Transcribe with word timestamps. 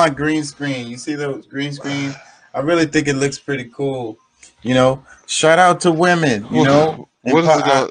my 0.00 0.08
green 0.08 0.44
screen. 0.44 0.88
You 0.88 0.96
see 0.96 1.14
those 1.14 1.46
green 1.46 1.72
screen? 1.72 2.14
I 2.54 2.60
really 2.60 2.86
think 2.86 3.06
it 3.06 3.16
looks 3.16 3.38
pretty 3.38 3.64
cool. 3.64 4.18
You 4.62 4.74
know, 4.74 5.04
shout 5.26 5.58
out 5.58 5.80
to 5.82 5.92
women. 5.92 6.46
You 6.50 6.64
know, 6.64 7.08
what 7.22 7.44
is 7.44 7.50
Empo- 7.50 7.58
it? 7.58 7.64
I- 7.66 7.90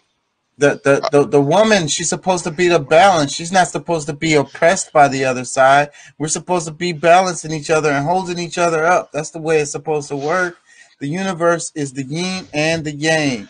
the, 0.57 0.81
the, 0.83 1.09
the, 1.13 1.25
the 1.25 1.41
woman, 1.41 1.87
she's 1.87 2.09
supposed 2.09 2.43
to 2.43 2.51
be 2.51 2.67
the 2.67 2.79
balance. 2.79 3.31
She's 3.31 3.51
not 3.53 3.69
supposed 3.69 4.07
to 4.07 4.13
be 4.13 4.33
oppressed 4.33 4.91
by 4.91 5.07
the 5.07 5.23
other 5.23 5.45
side. 5.45 5.91
We're 6.17 6.27
supposed 6.27 6.67
to 6.67 6.73
be 6.73 6.91
balancing 6.91 7.53
each 7.53 7.69
other 7.69 7.89
and 7.89 8.05
holding 8.05 8.38
each 8.39 8.57
other 8.57 8.84
up. 8.86 9.14
That's 9.14 9.30
the 9.32 9.39
way 9.39 9.60
it's 9.60 9.71
supposed 9.71 10.10
to 10.10 10.18
work. 10.18 10.57
The 11.00 11.07
universe 11.07 11.71
is 11.76 11.94
the 11.94 12.04
yin 12.04 12.46
and 12.54 12.84
the 12.84 12.94
yang. 12.94 13.48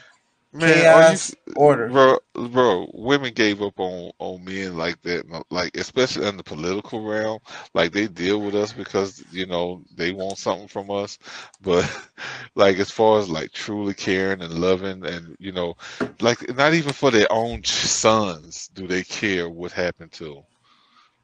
Man, 0.54 0.90
are 0.90 1.04
you 1.04 1.20
Chaos, 1.20 1.36
order. 1.56 1.94
bro, 1.94 2.18
bro, 2.34 2.90
women 2.94 3.34
gave 3.34 3.62
up 3.62 3.80
on 3.80 4.12
on 4.20 4.44
men 4.46 4.78
like 4.78 5.02
that, 5.04 5.26
like 5.52 5.76
especially 5.78 6.28
in 6.28 6.38
the 6.38 6.44
political 6.44 7.04
realm. 7.04 7.40
Like 7.74 7.92
they 7.92 8.08
deal 8.08 8.42
with 8.42 8.56
us 8.56 8.74
because 8.74 9.24
you 9.32 9.46
know 9.46 9.84
they 9.96 10.12
want 10.12 10.38
something 10.38 10.68
from 10.68 10.90
us, 10.92 11.18
but 11.62 11.86
like 12.56 12.78
as 12.80 12.92
far 12.92 13.20
as 13.20 13.30
like 13.30 13.52
truly 13.52 13.94
caring 13.94 14.42
and 14.42 14.54
loving, 14.60 15.06
and 15.06 15.36
you 15.40 15.52
know, 15.52 15.76
like 16.22 16.56
not 16.56 16.74
even 16.74 16.94
for 16.94 17.12
their 17.12 17.32
own 17.32 17.64
sons 17.64 18.68
do 18.70 18.88
they 18.88 19.04
care 19.04 19.50
what 19.50 19.72
happened 19.72 20.12
to 20.14 20.38
'em. 20.38 20.44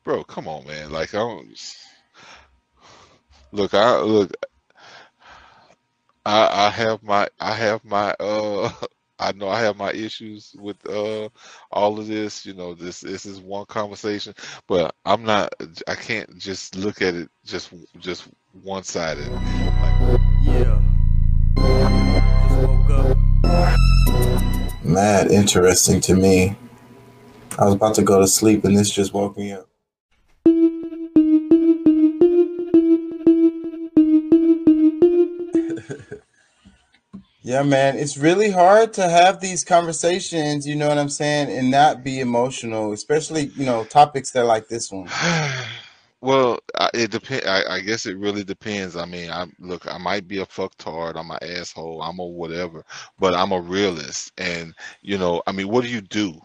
Bro, 0.03 0.23
come 0.26 0.48
on, 0.48 0.65
man. 0.67 0.91
Like 0.91 1.13
I 1.13 1.17
don't 1.20 1.48
look. 3.51 3.73
I 3.73 3.99
look. 4.01 4.31
I 6.26 6.67
I 6.67 6.70
have 6.70 7.03
my 7.03 7.27
I 7.39 7.53
have 7.53 7.84
my 7.84 8.13
uh 8.20 8.70
I 9.19 9.31
know 9.31 9.47
I 9.47 9.61
have 9.61 9.77
my 9.77 9.91
issues 9.91 10.55
with 10.59 10.77
uh 10.87 11.29
all 11.71 11.99
of 11.99 12.07
this, 12.07 12.45
you 12.45 12.53
know, 12.53 12.75
this 12.75 13.01
this 13.01 13.25
is 13.25 13.39
one 13.39 13.65
conversation, 13.65 14.33
but 14.67 14.93
I'm 15.05 15.23
not 15.23 15.53
I 15.87 15.95
can't 15.95 16.37
just 16.37 16.75
look 16.75 17.01
at 17.01 17.15
it 17.15 17.29
just 17.45 17.73
just 17.99 18.27
one-sided. 18.63 19.27
Like, 19.31 20.20
Yeah. 20.41 20.81
Mad 24.84 25.31
interesting 25.31 25.99
to 26.01 26.15
me. 26.15 26.55
I 27.57 27.65
was 27.65 27.73
about 27.73 27.95
to 27.95 28.01
go 28.03 28.20
to 28.20 28.27
sleep 28.27 28.65
and 28.65 28.77
this 28.77 28.90
just 28.90 29.13
woke 29.13 29.37
me 29.37 29.53
up. 29.53 29.68
Yeah, 37.46 37.62
man, 37.62 37.96
it's 37.96 38.18
really 38.18 38.49
hard 38.49 38.93
to 38.93 39.07
have 39.07 39.40
these 39.40 39.63
conversations, 39.63 40.65
you 40.65 40.76
know 40.76 40.88
what 40.88 40.98
I'm 40.98 41.10
saying, 41.10 41.55
and 41.55 41.70
not 41.70 42.04
be 42.04 42.20
emotional, 42.20 42.91
especially, 42.91 43.52
you 43.55 43.68
know, 43.68 43.84
topics 43.84 44.32
that 44.32 44.46
like 44.46 44.68
this 44.68 44.91
one. 44.91 45.07
well, 46.21 46.57
I, 46.76 46.90
it 46.96 47.12
depend. 47.12 47.43
I, 47.46 47.76
I 47.76 47.79
guess 47.82 48.07
it 48.07 48.18
really 48.18 48.43
depends. 48.43 48.96
I 48.96 49.05
mean, 49.05 49.29
I 49.29 49.46
look, 49.60 49.85
I 49.85 49.99
might 49.99 50.27
be 50.27 50.40
a 50.40 50.48
fucktard, 50.48 51.18
I'm 51.18 51.29
an 51.29 51.37
asshole, 51.43 52.02
I'm 52.02 52.18
a 52.18 52.26
whatever, 52.26 52.84
but 53.20 53.35
I'm 53.35 53.52
a 53.52 53.62
realist, 53.62 54.32
and 54.40 54.74
you 55.04 55.20
know, 55.20 55.43
I 55.46 55.52
mean, 55.52 55.68
what 55.68 55.84
do 55.84 55.90
you 55.91 56.02
do? 56.02 56.41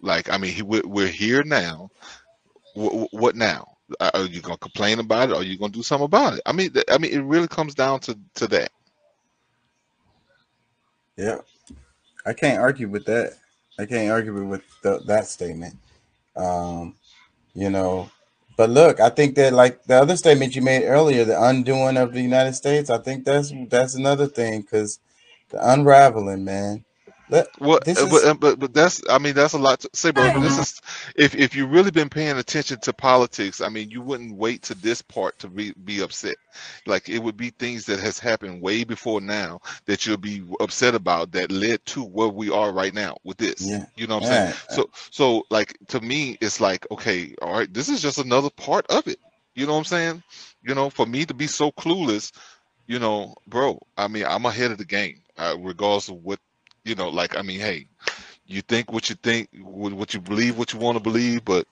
Like, 0.00 0.30
I 0.32 0.38
mean, 0.38 0.64
we're, 0.64 0.86
we're 0.86 1.08
here 1.08 1.42
now. 1.42 1.90
What, 2.74 3.08
what 3.10 3.34
now? 3.34 3.66
Are 3.98 4.26
you 4.26 4.40
gonna 4.40 4.58
complain 4.58 5.00
about 5.00 5.30
it? 5.30 5.32
Or 5.32 5.40
are 5.40 5.42
you 5.42 5.58
gonna 5.58 5.72
do 5.72 5.82
something 5.82 6.04
about 6.04 6.34
it? 6.34 6.42
I 6.46 6.52
mean, 6.52 6.72
I 6.88 6.98
mean, 6.98 7.10
it 7.10 7.24
really 7.24 7.48
comes 7.48 7.74
down 7.74 7.98
to 8.02 8.16
to 8.36 8.46
that. 8.46 8.70
Yeah, 11.20 11.40
I 12.24 12.32
can't 12.32 12.60
argue 12.60 12.88
with 12.88 13.04
that. 13.04 13.34
I 13.78 13.84
can't 13.84 14.10
argue 14.10 14.46
with 14.46 14.62
the, 14.82 15.00
that 15.06 15.26
statement. 15.26 15.76
Um, 16.34 16.94
you 17.54 17.68
know, 17.68 18.10
but 18.56 18.70
look, 18.70 19.00
I 19.00 19.10
think 19.10 19.34
that 19.34 19.52
like 19.52 19.84
the 19.84 20.00
other 20.00 20.16
statement 20.16 20.56
you 20.56 20.62
made 20.62 20.84
earlier, 20.86 21.26
the 21.26 21.42
undoing 21.42 21.98
of 21.98 22.14
the 22.14 22.22
United 22.22 22.54
States, 22.54 22.88
I 22.88 22.96
think 22.96 23.26
that's 23.26 23.52
that's 23.68 23.94
another 23.96 24.28
thing 24.28 24.62
because 24.62 24.98
the 25.50 25.58
unraveling, 25.72 26.42
man. 26.42 26.86
Let, 27.30 27.60
Well, 27.60 27.78
this 27.84 27.98
uh, 28.02 28.06
is 28.06 28.10
but 28.10 28.24
uh, 28.24 28.34
but 28.34 28.58
but 28.58 28.74
that's 28.74 29.02
I 29.08 29.18
mean 29.18 29.34
that's 29.34 29.52
a 29.52 29.58
lot 29.58 29.80
to 29.80 29.90
say, 29.92 30.10
bro. 30.10 30.40
This 30.40 30.58
is 30.58 30.80
if 31.14 31.34
if 31.36 31.54
you 31.54 31.66
really 31.66 31.90
been 31.92 32.08
paying 32.08 32.36
attention 32.36 32.80
to 32.80 32.92
politics, 32.92 33.60
I 33.60 33.68
mean 33.68 33.90
you 33.90 34.02
wouldn't 34.02 34.36
wait 34.36 34.62
to 34.64 34.74
this 34.74 35.00
part 35.00 35.38
to 35.40 35.48
be 35.48 35.72
be 35.84 36.00
upset. 36.00 36.36
Like 36.86 37.08
it 37.08 37.20
would 37.20 37.36
be 37.36 37.50
things 37.50 37.86
that 37.86 38.00
has 38.00 38.18
happened 38.18 38.62
way 38.62 38.82
before 38.84 39.20
now 39.20 39.60
that 39.86 40.06
you'll 40.06 40.16
be 40.16 40.42
upset 40.60 40.94
about 40.94 41.32
that 41.32 41.52
led 41.52 41.84
to 41.86 42.02
where 42.02 42.28
we 42.28 42.50
are 42.50 42.72
right 42.72 42.92
now 42.94 43.16
with 43.22 43.36
this. 43.36 43.66
yeah, 43.68 43.86
You 43.96 44.08
know 44.08 44.16
what 44.16 44.24
I'm 44.24 44.46
saying? 44.46 44.54
So 44.68 44.90
so 45.10 45.46
like 45.50 45.76
to 45.88 46.00
me 46.00 46.36
it's 46.40 46.60
like 46.60 46.86
okay, 46.90 47.34
all 47.40 47.52
right, 47.52 47.72
this 47.72 47.88
is 47.88 48.02
just 48.02 48.18
another 48.18 48.50
part 48.50 48.86
of 48.90 49.06
it. 49.06 49.20
You 49.54 49.66
know 49.66 49.72
what 49.72 49.78
I'm 49.78 49.84
saying? 49.84 50.22
You 50.62 50.74
know, 50.74 50.90
for 50.90 51.06
me 51.06 51.24
to 51.26 51.34
be 51.34 51.46
so 51.46 51.70
clueless, 51.70 52.32
you 52.86 52.98
know, 52.98 53.34
bro, 53.46 53.80
I 53.96 54.08
mean 54.08 54.24
I'm 54.26 54.46
ahead 54.46 54.72
of 54.72 54.78
the 54.78 54.84
game, 54.84 55.22
uh, 55.38 55.56
regardless 55.60 56.08
of 56.08 56.16
what 56.24 56.40
you 56.84 56.94
know, 56.94 57.08
like 57.08 57.36
I 57.36 57.42
mean, 57.42 57.60
hey, 57.60 57.86
you 58.46 58.62
think 58.62 58.92
what 58.92 59.08
you 59.08 59.16
think, 59.16 59.48
what 59.60 60.14
you 60.14 60.20
believe, 60.20 60.58
what 60.58 60.72
you 60.72 60.78
want 60.78 60.96
to 60.96 61.02
believe, 61.02 61.44
but 61.44 61.66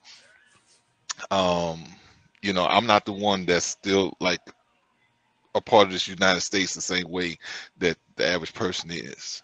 um, 1.31 1.83
you 2.41 2.53
know, 2.53 2.65
I'm 2.65 2.87
not 2.87 3.05
the 3.05 3.11
one 3.11 3.45
that's 3.45 3.65
still 3.65 4.15
like 4.19 4.39
a 5.55 5.61
part 5.61 5.87
of 5.87 5.93
this 5.93 6.07
United 6.07 6.41
States 6.41 6.73
the 6.73 6.81
same 6.81 7.09
way 7.09 7.37
that 7.77 7.97
the 8.15 8.27
average 8.27 8.53
person 8.53 8.91
is. 8.91 9.43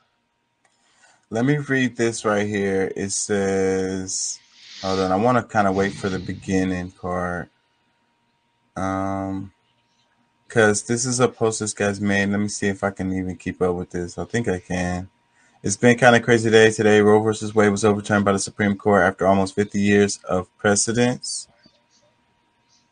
Let 1.29 1.45
me 1.45 1.57
read 1.57 1.97
this 1.97 2.23
right 2.23 2.47
here. 2.47 2.91
It 2.95 3.11
says, 3.11 4.39
hold 4.81 4.99
on, 4.99 5.11
I 5.11 5.15
want 5.15 5.37
to 5.37 5.43
kind 5.43 5.67
of 5.67 5.75
wait 5.75 5.93
for 5.93 6.07
the 6.07 6.19
beginning 6.19 6.91
part. 6.91 7.49
Um, 8.77 9.51
because 10.47 10.83
this 10.83 11.05
is 11.05 11.19
a 11.19 11.27
post 11.27 11.59
this 11.59 11.73
guy's 11.73 11.99
made. 11.99 12.29
Let 12.29 12.39
me 12.39 12.47
see 12.47 12.67
if 12.67 12.83
I 12.83 12.91
can 12.91 13.11
even 13.11 13.35
keep 13.35 13.61
up 13.61 13.75
with 13.75 13.89
this. 13.89 14.17
I 14.17 14.25
think 14.25 14.47
I 14.47 14.59
can. 14.59 15.09
It's 15.65 15.75
been 15.75 15.97
kind 15.97 16.15
of 16.15 16.21
crazy 16.21 16.51
day 16.51 16.69
today. 16.69 17.01
Roe 17.01 17.19
versus 17.23 17.55
Wade 17.55 17.71
was 17.71 17.83
overturned 17.83 18.23
by 18.23 18.33
the 18.33 18.37
Supreme 18.37 18.77
Court 18.77 19.01
after 19.01 19.25
almost 19.25 19.55
50 19.55 19.81
years 19.81 20.19
of 20.29 20.47
precedence. 20.59 21.47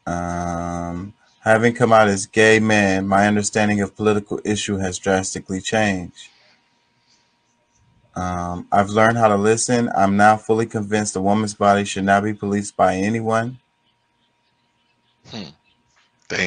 Um, 0.07 1.13
having 1.41 1.75
come 1.75 1.94
out 1.94 2.07
as 2.07 2.25
gay 2.25 2.59
man, 2.59 3.07
my 3.07 3.28
understanding 3.28 3.81
of 3.81 3.95
political 3.95 4.39
issue 4.44 4.78
has 4.78 4.97
drastically 4.97 5.61
changed. 5.61 6.29
Um, 8.16 8.67
I've 8.72 8.90
learned 8.90 9.19
how 9.19 9.28
to 9.28 9.38
listen. 9.38 9.91
I'm 9.95 10.17
now 10.17 10.35
fully 10.35 10.66
convinced 10.66 11.16
a 11.16 11.22
woman's 11.22 11.53
body 11.53 11.85
should 11.85 12.05
not 12.05 12.23
be 12.23 12.34
policed 12.34 12.75
by 12.75 12.95
anyone. 12.95 13.59
Hmm. 15.29 15.44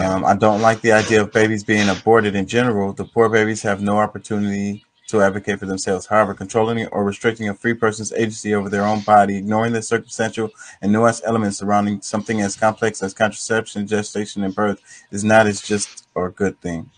Um, 0.00 0.24
I 0.24 0.34
don't 0.34 0.60
like 0.60 0.80
the 0.80 0.90
idea 0.90 1.20
of 1.22 1.32
babies 1.32 1.62
being 1.62 1.88
aborted 1.88 2.34
in 2.34 2.48
general. 2.48 2.92
The 2.92 3.04
poor 3.04 3.28
babies 3.28 3.62
have 3.62 3.80
no 3.80 3.98
opportunity 3.98 4.85
to 5.08 5.22
advocate 5.22 5.58
for 5.58 5.66
themselves. 5.66 6.06
However, 6.06 6.34
controlling 6.34 6.86
or 6.88 7.04
restricting 7.04 7.48
a 7.48 7.54
free 7.54 7.74
person's 7.74 8.12
agency 8.12 8.54
over 8.54 8.68
their 8.68 8.84
own 8.84 9.00
body, 9.00 9.36
ignoring 9.36 9.72
the 9.72 9.82
circumstantial 9.82 10.50
and 10.82 10.94
nuanced 10.94 11.22
elements 11.24 11.58
surrounding 11.58 12.00
something 12.02 12.40
as 12.40 12.56
complex 12.56 13.02
as 13.02 13.14
contraception, 13.14 13.86
gestation, 13.86 14.44
and 14.44 14.54
birth 14.54 14.80
is 15.10 15.24
not 15.24 15.46
as 15.46 15.60
just 15.60 16.06
or 16.14 16.30
good 16.30 16.60
thing. 16.60 16.90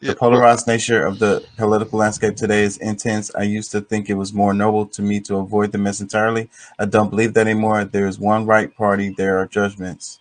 The 0.00 0.16
polarized 0.16 0.66
nature 0.66 1.06
of 1.06 1.20
the 1.20 1.46
political 1.56 1.98
landscape 1.98 2.34
today 2.34 2.64
is 2.64 2.76
intense. 2.78 3.32
I 3.36 3.42
used 3.42 3.70
to 3.70 3.80
think 3.80 4.10
it 4.10 4.14
was 4.14 4.32
more 4.32 4.52
noble 4.52 4.86
to 4.86 5.02
me 5.02 5.20
to 5.20 5.36
avoid 5.36 5.70
the 5.70 5.78
mess 5.78 6.00
entirely. 6.00 6.50
I 6.78 6.86
don't 6.86 7.10
believe 7.10 7.34
that 7.34 7.46
anymore. 7.46 7.84
There 7.84 8.08
is 8.08 8.18
one 8.18 8.44
right 8.44 8.74
party, 8.74 9.14
there 9.16 9.38
are 9.38 9.46
judgments. 9.46 10.18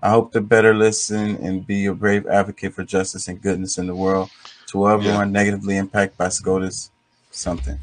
I 0.00 0.10
hope 0.10 0.32
to 0.32 0.40
better 0.40 0.74
listen 0.74 1.36
and 1.36 1.66
be 1.66 1.86
a 1.86 1.94
brave 1.94 2.26
advocate 2.26 2.74
for 2.74 2.84
justice 2.84 3.26
and 3.26 3.42
goodness 3.42 3.78
in 3.78 3.88
the 3.88 3.96
world 3.96 4.30
to 4.68 4.84
yeah, 4.84 4.92
everyone 4.92 5.32
negatively 5.32 5.76
impacted 5.76 6.16
by 6.18 6.28
SCOTUS 6.28 6.90
something. 7.30 7.78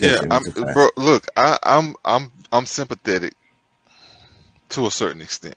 Yeah. 0.00 0.20
I'm 0.30 0.42
bro. 0.74 0.88
Look, 0.96 1.26
I, 1.36 1.58
I'm 1.62 1.94
I'm 2.04 2.32
I'm 2.52 2.66
sympathetic 2.66 3.34
to 4.70 4.86
a 4.86 4.90
certain 4.90 5.22
extent. 5.22 5.56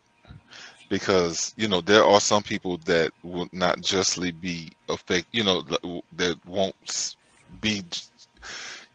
because 0.89 1.53
you 1.55 1.67
know 1.67 1.81
there 1.81 2.03
are 2.03 2.19
some 2.19 2.43
people 2.43 2.77
that 2.85 3.11
will 3.23 3.47
not 3.51 3.79
justly 3.81 4.31
be 4.31 4.71
affected 4.89 5.27
you 5.31 5.43
know 5.43 5.61
that 6.17 6.35
won't 6.45 7.15
be 7.61 7.83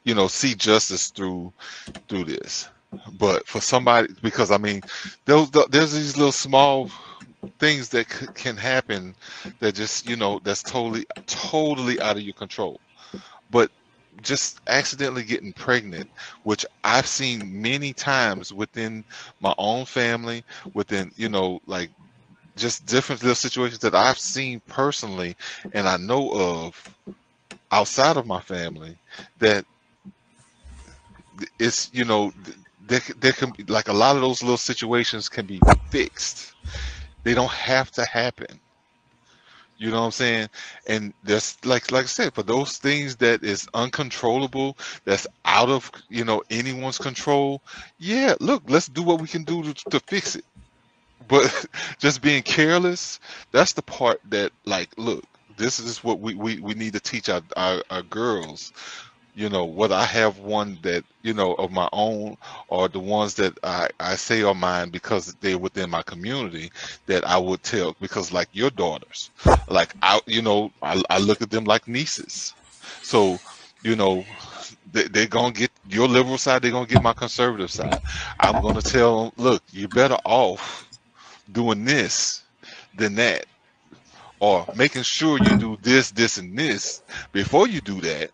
you 0.05 0.15
know 0.15 0.27
see 0.27 0.55
justice 0.55 1.11
through 1.11 1.53
through 2.09 2.25
this 2.25 2.69
but 3.19 3.47
for 3.47 3.61
somebody 3.61 4.13
because 4.23 4.51
i 4.51 4.59
mean 4.59 4.83
those 5.25 5.51
there's 5.71 5.93
these 5.93 6.17
little 6.17 6.33
small 6.33 6.91
things 7.59 7.91
that 7.91 8.11
c- 8.11 8.27
can 8.35 8.57
happen 8.57 9.15
that 9.61 9.75
just 9.75 10.07
you 10.09 10.17
know 10.17 10.41
that's 10.45 10.63
totally 10.63 11.07
totally 11.27 12.01
out 12.01 12.17
of 12.17 12.23
your 12.23 12.35
control. 12.35 12.81
But 13.51 13.71
just 14.23 14.61
accidentally 14.69 15.25
getting 15.25 15.53
pregnant 15.53 16.09
which 16.43 16.65
i've 16.85 17.07
seen 17.07 17.61
many 17.63 17.93
times 17.93 18.53
within 18.53 19.05
my 19.41 19.55
own 19.59 19.85
family 19.85 20.43
within 20.75 21.11
you 21.17 21.29
know 21.29 21.59
like 21.67 21.91
just 22.57 22.87
different 22.87 23.23
little 23.23 23.35
situations 23.35 23.81
that 23.81 23.95
I've 23.95 24.19
seen 24.19 24.61
personally 24.69 25.37
and 25.73 25.89
I 25.89 25.97
know 25.97 26.31
of 26.33 26.91
outside 27.71 28.17
of 28.17 28.27
my 28.27 28.41
family 28.41 28.99
that 29.39 29.65
it's 31.59 31.93
you 31.93 32.05
know 32.05 32.33
there, 32.81 33.01
there 33.17 33.33
can 33.33 33.51
be 33.53 33.65
like 33.65 33.89
a 33.89 33.93
lot 33.93 34.17
of 34.17 34.23
those 34.23 34.43
little 34.43 34.57
situations 34.57 35.29
can 35.29 35.47
be 35.47 35.61
fixed 35.91 36.55
They 37.25 37.35
don't 37.35 37.51
have 37.51 37.91
to 37.93 38.05
happen. 38.05 38.61
You 39.77 39.91
know 39.91 40.01
what 40.01 40.07
I'm 40.07 40.13
saying? 40.13 40.49
And 40.87 41.13
there's 41.25 41.57
like 41.65 41.91
like 41.91 42.05
I 42.05 42.07
said, 42.07 42.33
for 42.35 42.45
those 42.45 42.79
things 42.79 43.17
that 43.17 43.43
is 43.43 43.67
uncontrollable, 43.75 44.79
that's 45.05 45.27
out 45.45 45.69
of 45.69 45.91
you 46.09 46.25
know 46.25 46.43
anyone's 46.51 46.99
control. 46.99 47.61
Yeah, 47.99 48.35
look, 48.41 48.63
let's 48.69 48.89
do 48.89 49.03
what 49.03 49.21
we 49.21 49.27
can 49.27 49.43
do 49.43 49.63
to, 49.63 49.75
to 49.91 50.01
fix 50.01 50.37
it. 50.37 50.45
But 51.27 51.67
just 51.99 52.23
being 52.23 52.43
careless, 52.43 53.19
that's 53.51 53.73
the 53.73 53.83
part 53.83 54.21
that 54.31 54.53
like, 54.65 54.91
look, 54.97 55.25
this 55.57 55.79
is 55.81 56.05
what 56.05 56.21
we, 56.21 56.35
we, 56.35 56.61
we 56.61 56.75
need 56.75 56.93
to 56.93 57.01
teach 57.01 57.29
our, 57.29 57.43
our, 57.57 57.83
our 57.91 58.03
girls 58.03 58.73
you 59.35 59.49
know 59.49 59.65
whether 59.65 59.95
i 59.95 60.05
have 60.05 60.39
one 60.39 60.79
that 60.83 61.05
you 61.23 61.35
know 61.35 61.55
of 61.55 61.71
my 61.73 61.89
own 61.93 62.37
or 62.69 62.89
the 62.89 63.01
ones 63.01 63.35
that 63.35 63.57
i 63.65 63.89
i 64.01 64.15
say 64.15 64.43
are 64.43 64.55
mine 64.55 64.91
because 64.91 65.35
they're 65.37 65.59
within 65.59 65.91
my 65.91 66.03
community 66.03 66.71
that 67.07 67.25
i 67.27 67.37
would 67.39 67.63
tell. 67.63 67.95
Because 68.01 68.33
like 68.33 68.49
your 68.53 68.71
daughters 68.71 69.31
like 69.69 69.95
i 70.03 70.21
you 70.27 70.43
know 70.43 70.71
i, 70.83 71.01
I 71.11 71.19
look 71.19 71.43
at 71.43 71.51
them 71.51 71.65
like 71.65 71.89
nieces. 71.89 72.55
So 73.03 73.41
you 73.83 73.97
know 73.97 74.27
they, 74.93 75.05
they're 75.09 75.27
gonna 75.27 75.53
get 75.53 75.71
your 75.89 76.09
liberal 76.09 76.39
side 76.39 76.63
they're 76.63 76.71
gonna 76.73 76.87
get 76.87 77.01
my 77.01 77.13
conservative 77.15 77.71
side. 77.71 77.99
I'm 78.41 78.61
gonna 78.61 78.83
tell 78.83 79.25
them 79.25 79.33
look 79.37 79.63
you're 79.71 79.89
better 79.89 80.19
off 80.25 80.89
doing 81.53 81.85
this 81.85 82.45
than 82.95 83.15
that 83.17 83.47
or 84.45 84.67
making 84.77 85.03
sure 85.03 85.39
you 85.39 85.57
do 85.57 85.79
this 85.81 86.11
this 86.11 86.37
and 86.37 86.59
this 86.59 87.03
before 87.33 87.67
you 87.67 87.81
do 87.81 87.99
that 88.03 88.31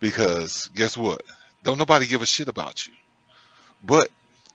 because 0.00 0.68
guess 0.74 0.96
what? 0.96 1.22
Don't 1.62 1.78
nobody 1.78 2.06
give 2.06 2.20
a 2.20 2.26
shit 2.26 2.48
about 2.48 2.84
you, 2.84 2.92
but 3.84 4.08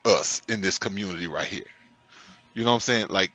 us 0.03 0.41
in 0.49 0.59
this 0.59 0.77
community 0.77 1.27
right 1.27 1.47
here. 1.47 1.71
You 2.53 2.65
know 2.65 2.71
what 2.71 2.75
I'm 2.75 2.81
saying? 2.81 3.07
Like, 3.09 3.31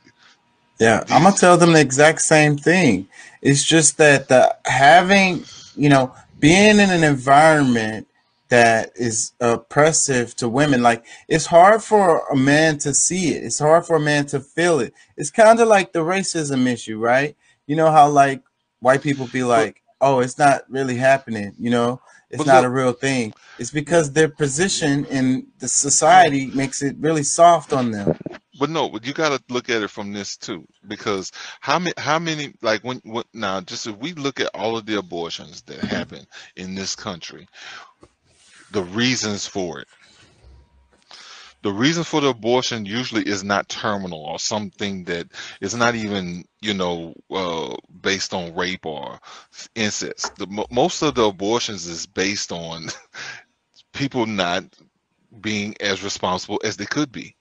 yeah, 0.78 1.02
I'm 1.08 1.22
gonna 1.22 1.34
tell 1.34 1.56
them 1.56 1.72
the 1.72 1.80
exact 1.80 2.20
same 2.20 2.58
thing. 2.58 3.08
It's 3.40 3.64
just 3.64 3.96
that 3.96 4.28
the 4.28 4.54
having, 4.66 5.44
you 5.74 5.88
know, 5.88 6.14
being 6.38 6.78
in 6.78 6.90
an 6.90 7.04
environment 7.04 8.06
that 8.50 8.92
is 8.96 9.32
oppressive 9.40 10.36
to 10.36 10.46
women, 10.46 10.82
like 10.82 11.06
it's 11.26 11.46
hard 11.46 11.82
for 11.82 12.26
a 12.30 12.36
man 12.36 12.76
to 12.80 12.92
see 12.92 13.30
it. 13.30 13.44
It's 13.44 13.60
hard 13.60 13.86
for 13.86 13.96
a 13.96 14.00
man 14.00 14.26
to 14.26 14.40
feel 14.40 14.78
it. 14.80 14.92
It's 15.16 15.30
kind 15.30 15.58
of 15.58 15.68
like 15.68 15.94
the 15.94 16.00
racism 16.00 16.66
issue, 16.66 16.98
right? 16.98 17.34
You 17.66 17.76
know 17.76 17.90
how 17.90 18.08
like 18.08 18.42
white 18.80 19.02
people 19.02 19.26
be 19.28 19.44
like, 19.44 19.82
oh, 20.00 20.20
it's 20.20 20.38
not 20.38 20.62
really 20.68 20.96
happening. 20.96 21.54
You 21.58 21.70
know, 21.70 22.00
it's 22.30 22.46
not 22.46 22.64
a 22.64 22.70
real 22.70 22.92
thing. 22.92 23.32
It's 23.58 23.70
because 23.70 24.12
their 24.12 24.28
position 24.28 25.04
in 25.06 25.46
the 25.58 25.68
society 25.68 26.46
makes 26.46 26.82
it 26.82 26.96
really 26.98 27.22
soft 27.22 27.72
on 27.72 27.90
them. 27.90 28.18
but 28.58 28.70
no, 28.70 28.88
but 28.88 29.06
you 29.06 29.12
got 29.12 29.30
to 29.30 29.52
look 29.52 29.70
at 29.70 29.82
it 29.82 29.88
from 29.88 30.12
this 30.12 30.36
too, 30.36 30.66
because 30.88 31.32
how 31.60 31.78
many, 31.78 31.94
how 31.96 32.18
many, 32.18 32.52
like 32.62 32.82
when, 32.82 33.00
when 33.04 33.24
now, 33.32 33.60
just 33.60 33.86
if 33.86 33.96
we 33.98 34.12
look 34.14 34.40
at 34.40 34.50
all 34.54 34.76
of 34.76 34.86
the 34.86 34.98
abortions 34.98 35.62
that 35.62 35.78
happen 35.80 36.26
in 36.56 36.74
this 36.74 36.94
country, 36.94 37.48
the 38.72 38.82
reasons 38.82 39.46
for 39.46 39.80
it 39.80 39.88
the 41.62 41.72
reason 41.72 42.04
for 42.04 42.20
the 42.20 42.28
abortion 42.28 42.84
usually 42.86 43.26
is 43.26 43.44
not 43.44 43.68
terminal 43.68 44.20
or 44.24 44.38
something 44.38 45.04
that 45.04 45.28
is 45.60 45.74
not 45.74 45.94
even 45.94 46.44
you 46.60 46.74
know 46.74 47.14
uh, 47.30 47.76
based 48.00 48.34
on 48.34 48.54
rape 48.54 48.86
or 48.86 49.18
incest. 49.74 50.36
The, 50.36 50.66
most 50.70 51.02
of 51.02 51.14
the 51.14 51.24
abortions 51.24 51.86
is 51.86 52.06
based 52.06 52.52
on 52.52 52.86
people 53.92 54.26
not 54.26 54.64
being 55.40 55.74
as 55.80 56.02
responsible 56.04 56.60
as 56.64 56.76
they 56.76 56.86
could 56.86 57.12
be. 57.12 57.36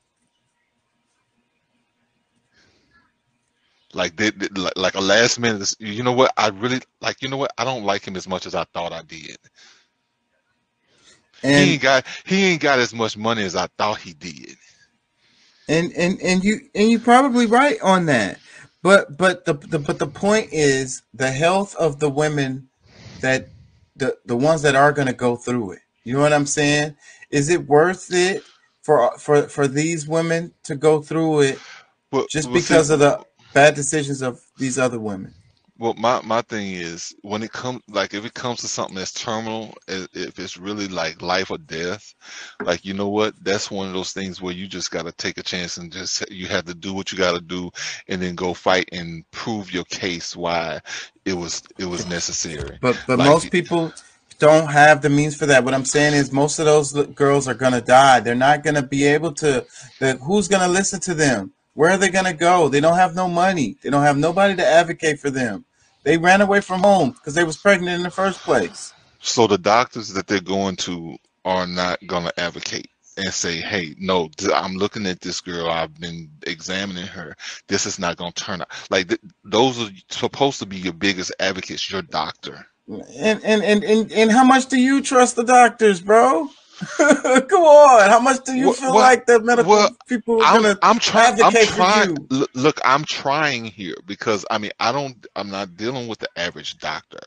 Like 3.93 4.15
they, 4.17 4.31
they- 4.31 4.47
like, 4.49 4.77
like 4.77 4.95
a 4.95 5.01
last 5.01 5.39
minute 5.39 5.73
you 5.79 6.03
know 6.03 6.11
what? 6.13 6.31
I 6.37 6.49
really 6.49 6.81
like 7.01 7.21
you 7.21 7.29
know 7.29 7.37
what? 7.37 7.51
I 7.57 7.63
don't 7.65 7.83
like 7.85 8.05
him 8.07 8.15
as 8.15 8.27
much 8.27 8.45
as 8.45 8.55
i 8.55 8.63
thought 8.65 8.93
i 8.93 9.01
did 9.03 9.37
he 11.41 11.73
ain't 11.73 11.81
got 11.81 12.05
he 12.25 12.45
ain't 12.45 12.61
got 12.61 12.79
as 12.79 12.93
much 12.93 13.17
money 13.17 13.43
as 13.43 13.55
i 13.55 13.67
thought 13.77 13.99
he 13.99 14.13
did 14.13 14.57
and 15.71 15.93
and 15.93 16.21
and 16.21 16.43
you 16.43 16.59
and 16.75 16.91
you're 16.91 16.99
probably 16.99 17.45
right 17.45 17.81
on 17.81 18.05
that. 18.07 18.39
But 18.83 19.17
but 19.17 19.45
the, 19.45 19.53
the 19.53 19.79
but 19.79 19.99
the 19.99 20.07
point 20.07 20.49
is 20.51 21.01
the 21.13 21.31
health 21.31 21.75
of 21.75 21.99
the 21.99 22.09
women 22.09 22.67
that 23.21 23.49
the 23.95 24.17
the 24.25 24.35
ones 24.35 24.63
that 24.63 24.75
are 24.75 24.91
going 24.91 25.07
to 25.07 25.13
go 25.13 25.35
through 25.35 25.73
it. 25.73 25.79
You 26.03 26.13
know 26.13 26.19
what 26.19 26.33
I'm 26.33 26.45
saying? 26.45 26.97
Is 27.29 27.49
it 27.49 27.67
worth 27.67 28.07
it 28.11 28.43
for 28.81 29.17
for 29.17 29.43
for 29.43 29.67
these 29.67 30.07
women 30.07 30.53
to 30.63 30.75
go 30.75 31.01
through 31.01 31.41
it 31.41 31.59
just 32.29 32.51
but 32.51 32.59
see 32.59 32.61
because 32.61 32.89
of 32.89 32.99
the 32.99 33.23
bad 33.53 33.75
decisions 33.75 34.21
of 34.21 34.41
these 34.57 34.77
other 34.77 34.99
women? 34.99 35.33
Well, 35.81 35.95
my 35.95 36.21
my 36.21 36.43
thing 36.43 36.73
is 36.73 37.15
when 37.23 37.41
it 37.41 37.51
comes 37.51 37.81
like 37.89 38.13
if 38.13 38.23
it 38.23 38.35
comes 38.35 38.59
to 38.59 38.67
something 38.67 38.95
that's 38.95 39.11
terminal, 39.11 39.73
if 39.87 40.37
it's 40.37 40.55
really 40.55 40.87
like 40.87 41.23
life 41.23 41.49
or 41.49 41.57
death, 41.57 42.13
like 42.63 42.85
you 42.85 42.93
know 42.93 43.09
what, 43.09 43.33
that's 43.43 43.71
one 43.71 43.87
of 43.87 43.93
those 43.93 44.13
things 44.13 44.39
where 44.39 44.53
you 44.53 44.67
just 44.67 44.91
got 44.91 45.07
to 45.07 45.11
take 45.11 45.39
a 45.39 45.41
chance 45.43 45.77
and 45.77 45.91
just 45.91 46.29
you 46.29 46.45
have 46.45 46.65
to 46.65 46.75
do 46.75 46.93
what 46.93 47.11
you 47.11 47.17
got 47.17 47.31
to 47.31 47.41
do, 47.41 47.71
and 48.07 48.21
then 48.21 48.35
go 48.35 48.53
fight 48.53 48.89
and 48.91 49.25
prove 49.31 49.73
your 49.73 49.85
case 49.85 50.35
why 50.35 50.81
it 51.25 51.33
was 51.33 51.63
it 51.79 51.85
was 51.85 52.07
necessary. 52.07 52.77
But 52.79 52.95
but 53.07 53.17
Like 53.17 53.29
most 53.29 53.51
people 53.51 53.91
don't 54.37 54.69
have 54.69 55.01
the 55.01 55.09
means 55.09 55.35
for 55.35 55.47
that. 55.47 55.63
What 55.63 55.73
I'm 55.73 55.85
saying 55.85 56.13
is 56.13 56.31
most 56.31 56.59
of 56.59 56.65
those 56.65 56.93
girls 57.15 57.47
are 57.47 57.55
gonna 57.55 57.81
die. 57.81 58.19
They're 58.19 58.35
not 58.35 58.63
gonna 58.63 58.83
be 58.83 59.03
able 59.05 59.31
to. 59.31 59.65
The, 59.97 60.17
who's 60.17 60.47
gonna 60.47 60.71
listen 60.71 60.99
to 60.99 61.15
them? 61.15 61.53
Where 61.73 61.89
are 61.89 61.97
they 61.97 62.09
gonna 62.09 62.35
go? 62.35 62.69
They 62.69 62.81
don't 62.81 62.97
have 62.97 63.15
no 63.15 63.27
money. 63.27 63.77
They 63.81 63.89
don't 63.89 64.03
have 64.03 64.19
nobody 64.19 64.55
to 64.57 64.63
advocate 64.63 65.19
for 65.19 65.31
them. 65.31 65.65
They 66.03 66.17
ran 66.17 66.41
away 66.41 66.61
from 66.61 66.81
home 66.81 67.11
because 67.11 67.35
they 67.35 67.43
was 67.45 67.57
pregnant 67.57 67.97
in 67.97 68.03
the 68.03 68.11
first 68.11 68.41
place. 68.43 68.93
so 69.21 69.47
the 69.47 69.57
doctors 69.59 70.13
that 70.13 70.27
they're 70.27 70.41
going 70.41 70.77
to 70.77 71.17
are 71.45 71.67
not 71.67 71.99
gonna 72.07 72.31
advocate 72.37 72.89
and 73.17 73.33
say, 73.33 73.57
"Hey, 73.57 73.95
no, 73.99 74.29
I'm 74.53 74.75
looking 74.75 75.07
at 75.07 75.21
this 75.21 75.41
girl. 75.41 75.69
I've 75.69 75.99
been 75.99 76.31
examining 76.47 77.07
her. 77.07 77.35
This 77.67 77.85
is 77.85 77.99
not 77.99 78.17
gonna 78.17 78.33
turn 78.33 78.61
out 78.61 78.71
like 78.91 79.09
th- 79.09 79.21
those 79.45 79.81
are 79.81 79.91
supposed 80.09 80.59
to 80.59 80.67
be 80.67 80.77
your 80.77 80.93
biggest 80.93 81.33
advocates. 81.39 81.91
Your 81.91 82.03
doctor." 82.03 82.65
And 82.89 83.43
and 83.43 83.63
and 83.63 83.83
and, 83.83 84.11
and 84.11 84.31
how 84.31 84.43
much 84.45 84.67
do 84.67 84.79
you 84.79 85.01
trust 85.01 85.35
the 85.37 85.43
doctors, 85.43 86.01
bro? 86.01 86.49
Come 86.97 87.63
on. 87.63 88.09
How 88.09 88.19
much 88.21 88.45
do 88.45 88.53
you 88.53 88.69
Well, 88.69 88.75
feel 88.75 88.95
well, 88.95 89.09
like 89.09 89.25
the 89.27 89.41
medical 89.41 89.79
well, 89.79 89.91
people 90.07 90.41
are 90.41 90.45
I'm 90.45 90.61
gonna 90.61 90.79
I'm 90.81 90.99
trying 90.99 91.33
I'm 91.41 91.55
advocate 91.55 91.71
for 91.71 91.81
trying 91.81 92.09
you? 92.09 92.29
look, 92.29 92.51
look 92.55 92.81
I'm 92.85 93.05
trying 93.05 93.65
here 93.65 93.95
because 94.05 94.45
I 94.51 94.59
mean 94.59 94.71
I 94.79 94.91
don't 94.91 95.25
I'm 95.35 95.49
not 95.51 95.77
dealing 95.77 96.07
with 96.07 96.19
the 96.19 96.29
average 96.37 96.79
doctor. 96.79 97.19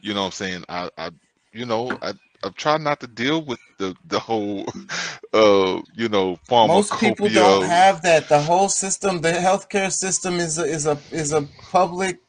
You 0.00 0.14
know 0.14 0.20
what 0.22 0.26
I'm 0.26 0.32
saying? 0.32 0.64
I 0.68 0.90
I 0.98 1.10
you 1.52 1.66
know 1.66 1.98
I 2.02 2.14
I'm 2.44 2.54
trying 2.54 2.84
not 2.84 3.00
to 3.00 3.08
deal 3.08 3.44
with 3.44 3.60
the 3.78 3.96
the 4.06 4.20
whole 4.20 4.66
uh 5.34 5.80
you 5.94 6.08
know 6.10 6.38
Most 6.62 6.98
people 6.98 7.30
don't 7.30 7.62
have 7.62 8.02
that. 8.02 8.28
The 8.28 8.42
whole 8.42 8.68
system, 8.68 9.22
the 9.22 9.32
healthcare 9.32 9.92
system 9.92 10.36
is 10.40 10.58
a, 10.58 10.64
is 10.64 10.86
a 10.86 11.02
is 11.10 11.32
a 11.32 11.42
public 11.42 12.20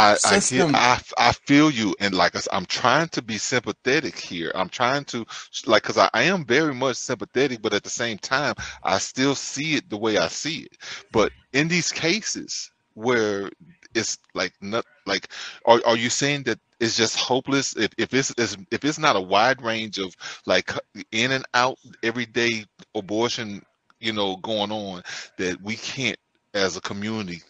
I 0.00 0.18
I. 0.24 0.40
I 0.74 1.00
I 1.18 1.32
feel 1.32 1.70
you 1.70 1.94
and 2.00 2.14
like 2.14 2.36
I, 2.36 2.56
am 2.56 2.66
trying 2.66 3.08
to 3.10 3.22
be 3.22 3.38
sympathetic 3.38 4.18
here. 4.18 4.52
I'm 4.54 4.68
trying 4.68 5.04
to 5.06 5.26
like 5.66 5.82
because 5.82 5.98
I, 5.98 6.10
I 6.14 6.22
am 6.24 6.44
very 6.44 6.74
much 6.74 6.96
sympathetic, 6.96 7.62
but 7.62 7.74
at 7.74 7.84
the 7.84 7.90
same 7.90 8.18
time 8.18 8.54
I 8.82 8.98
still 8.98 9.34
see 9.34 9.74
it 9.76 9.90
the 9.90 9.98
way 9.98 10.18
I 10.18 10.28
see 10.28 10.60
it. 10.60 10.76
But 11.12 11.32
in 11.52 11.68
these 11.68 11.92
cases 11.92 12.70
where 12.94 13.50
it's 13.94 14.18
like 14.34 14.52
not 14.60 14.84
like 15.06 15.28
are 15.66 15.80
are 15.86 15.96
you 15.96 16.10
saying 16.10 16.44
that 16.44 16.58
it's 16.80 16.96
just 16.96 17.16
hopeless 17.16 17.76
if 17.76 17.90
if 17.98 18.14
it's 18.14 18.30
it's- 18.32 18.56
if 18.70 18.84
it's 18.84 18.98
not 18.98 19.16
a 19.16 19.20
wide 19.20 19.62
range 19.62 19.98
of 19.98 20.14
like 20.46 20.72
in 21.12 21.32
and 21.32 21.44
out 21.54 21.78
everyday 22.02 22.64
abortion 22.94 23.62
you 24.00 24.12
know 24.12 24.36
going 24.36 24.72
on 24.72 25.02
that 25.38 25.60
we 25.62 25.76
can't 25.76 26.18
as 26.54 26.76
a 26.76 26.80
community 26.80 27.42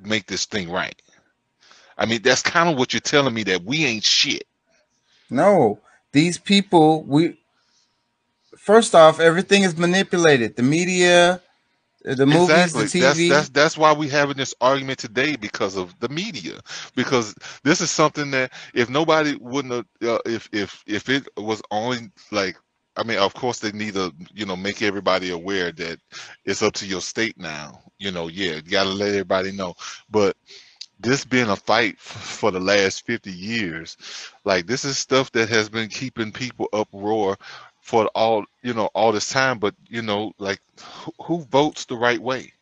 make 0.00 0.26
this 0.26 0.46
thing 0.46 0.70
right? 0.70 1.00
I 2.02 2.06
mean, 2.06 2.20
that's 2.20 2.42
kind 2.42 2.68
of 2.68 2.76
what 2.76 2.92
you're 2.92 3.00
telling 3.00 3.32
me 3.32 3.44
that 3.44 3.62
we 3.62 3.84
ain't 3.84 4.02
shit. 4.02 4.42
No, 5.30 5.78
these 6.10 6.36
people. 6.36 7.04
We 7.04 7.38
first 8.58 8.96
off, 8.96 9.20
everything 9.20 9.62
is 9.62 9.78
manipulated. 9.78 10.56
The 10.56 10.64
media, 10.64 11.40
the 12.02 12.26
movies, 12.26 12.72
the 12.72 12.82
Exactly. 12.82 13.00
That's 13.00 13.18
TV. 13.18 13.28
that's 13.28 13.48
that's 13.50 13.78
why 13.78 13.92
we 13.92 14.08
having 14.08 14.36
this 14.36 14.52
argument 14.60 14.98
today 14.98 15.36
because 15.36 15.76
of 15.76 15.96
the 16.00 16.08
media. 16.08 16.58
Because 16.96 17.36
this 17.62 17.80
is 17.80 17.92
something 17.92 18.32
that 18.32 18.52
if 18.74 18.90
nobody 18.90 19.36
wouldn't 19.36 19.72
have, 19.72 20.10
uh, 20.10 20.18
if 20.26 20.48
if 20.52 20.82
if 20.88 21.08
it 21.08 21.28
was 21.36 21.62
only 21.70 22.10
like, 22.32 22.56
I 22.96 23.04
mean, 23.04 23.18
of 23.18 23.32
course 23.32 23.60
they 23.60 23.70
need 23.70 23.94
to, 23.94 24.12
you 24.34 24.44
know, 24.44 24.56
make 24.56 24.82
everybody 24.82 25.30
aware 25.30 25.70
that 25.70 26.00
it's 26.44 26.64
up 26.64 26.72
to 26.74 26.86
your 26.86 27.00
state 27.00 27.38
now. 27.38 27.80
You 27.98 28.10
know, 28.10 28.26
yeah, 28.26 28.56
you 28.56 28.62
got 28.62 28.84
to 28.84 28.90
let 28.90 29.10
everybody 29.10 29.52
know. 29.52 29.74
But 30.10 30.36
this 31.02 31.24
being 31.24 31.50
a 31.50 31.56
fight 31.56 31.98
for 32.00 32.50
the 32.52 32.60
last 32.60 33.06
50 33.06 33.32
years 33.32 33.96
like 34.44 34.66
this 34.66 34.84
is 34.84 34.98
stuff 34.98 35.32
that 35.32 35.50
has 35.50 35.68
been 35.68 35.88
keeping 35.88 36.32
people 36.32 36.68
uproar 36.72 37.36
for 37.80 38.06
all 38.14 38.44
you 38.62 38.74
know 38.74 38.90
all 38.94 39.12
this 39.12 39.30
time 39.30 39.58
but 39.58 39.74
you 39.88 40.02
know 40.02 40.32
like 40.38 40.60
who, 40.80 41.12
who 41.24 41.42
votes 41.46 41.86
the 41.86 41.96
right 41.96 42.20
way 42.22 42.52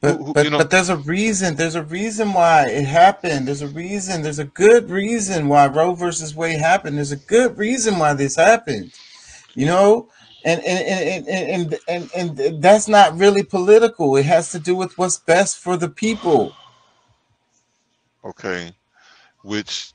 But 0.00 0.18
who 0.18 0.36
you 0.40 0.50
but 0.50 0.50
know? 0.50 0.58
but 0.58 0.70
there's 0.70 0.90
a 0.90 0.96
reason. 0.98 1.56
There's 1.56 1.74
a 1.76 1.82
reason 1.82 2.32
why 2.32 2.68
it 2.68 2.84
happened. 2.86 3.48
There's 3.48 3.62
a 3.62 3.68
reason. 3.68 4.22
There's 4.22 4.38
a 4.38 4.44
good 4.44 4.90
reason 4.90 5.48
why 5.48 5.66
Roe 5.68 5.94
versus 5.94 6.36
Wade 6.36 6.60
happened. 6.60 6.98
There's 6.98 7.12
a 7.12 7.16
good 7.16 7.58
reason 7.58 7.98
why 7.98 8.14
this 8.14 8.36
happened. 8.36 8.92
You 9.54 9.66
know, 9.66 10.08
and 10.44 10.62
and 10.64 10.88
and 10.88 11.28
and 11.28 11.80
and, 11.88 12.10
and, 12.16 12.40
and 12.40 12.62
that's 12.62 12.88
not 12.88 13.18
really 13.18 13.42
political. 13.44 14.16
It 14.16 14.26
has 14.26 14.52
to 14.52 14.60
do 14.60 14.76
with 14.76 14.98
what's 14.98 15.18
best 15.18 15.58
for 15.58 15.76
the 15.76 15.88
people. 15.88 16.54
Okay, 18.28 18.72
which 19.42 19.92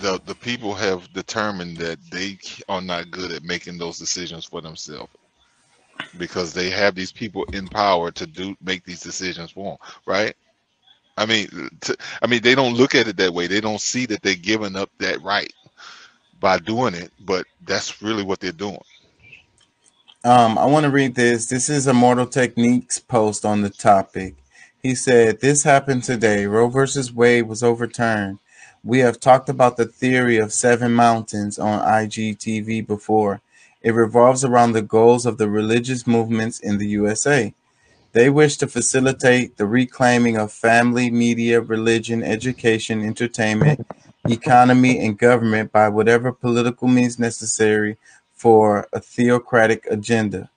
the 0.00 0.20
the 0.26 0.34
people 0.34 0.74
have 0.74 1.12
determined 1.12 1.76
that 1.78 1.98
they 2.10 2.38
are 2.68 2.82
not 2.82 3.10
good 3.10 3.30
at 3.30 3.44
making 3.44 3.78
those 3.78 3.98
decisions 3.98 4.44
for 4.44 4.60
themselves 4.60 5.12
because 6.18 6.52
they 6.52 6.70
have 6.70 6.94
these 6.94 7.12
people 7.12 7.44
in 7.52 7.68
power 7.68 8.10
to 8.10 8.26
do 8.26 8.56
make 8.62 8.84
these 8.84 9.00
decisions 9.00 9.50
for 9.52 9.78
them, 9.78 9.88
right? 10.06 10.34
I 11.16 11.24
mean, 11.24 11.70
to, 11.82 11.96
I 12.20 12.26
mean, 12.26 12.42
they 12.42 12.54
don't 12.54 12.74
look 12.74 12.94
at 12.94 13.08
it 13.08 13.16
that 13.16 13.32
way. 13.32 13.46
They 13.46 13.60
don't 13.60 13.80
see 13.80 14.04
that 14.06 14.22
they're 14.22 14.34
giving 14.34 14.76
up 14.76 14.90
that 14.98 15.22
right 15.22 15.52
by 16.40 16.58
doing 16.58 16.94
it, 16.94 17.10
but 17.20 17.46
that's 17.64 18.02
really 18.02 18.22
what 18.22 18.40
they're 18.40 18.52
doing. 18.52 18.78
Um, 20.24 20.58
I 20.58 20.66
want 20.66 20.84
to 20.84 20.90
read 20.90 21.14
this. 21.14 21.46
This 21.46 21.70
is 21.70 21.86
Immortal 21.86 22.26
Techniques 22.26 22.98
post 22.98 23.44
on 23.46 23.62
the 23.62 23.70
topic. 23.70 24.34
He 24.82 24.94
said, 24.94 25.40
This 25.40 25.62
happened 25.64 26.04
today. 26.04 26.46
Roe 26.46 26.68
versus 26.68 27.12
Wade 27.12 27.48
was 27.48 27.62
overturned. 27.62 28.38
We 28.84 29.00
have 29.00 29.18
talked 29.18 29.48
about 29.48 29.76
the 29.76 29.86
theory 29.86 30.38
of 30.38 30.52
seven 30.52 30.92
mountains 30.92 31.58
on 31.58 31.80
IGTV 31.80 32.86
before. 32.86 33.40
It 33.82 33.94
revolves 33.94 34.44
around 34.44 34.72
the 34.72 34.82
goals 34.82 35.26
of 35.26 35.38
the 35.38 35.48
religious 35.48 36.06
movements 36.06 36.60
in 36.60 36.78
the 36.78 36.88
USA. 36.88 37.54
They 38.12 38.30
wish 38.30 38.56
to 38.58 38.66
facilitate 38.66 39.56
the 39.56 39.66
reclaiming 39.66 40.36
of 40.36 40.52
family, 40.52 41.10
media, 41.10 41.60
religion, 41.60 42.22
education, 42.22 43.04
entertainment, 43.04 43.86
economy, 44.28 45.04
and 45.04 45.18
government 45.18 45.72
by 45.72 45.88
whatever 45.88 46.32
political 46.32 46.88
means 46.88 47.18
necessary 47.18 47.96
for 48.34 48.88
a 48.92 49.00
theocratic 49.00 49.84
agenda. 49.90 50.50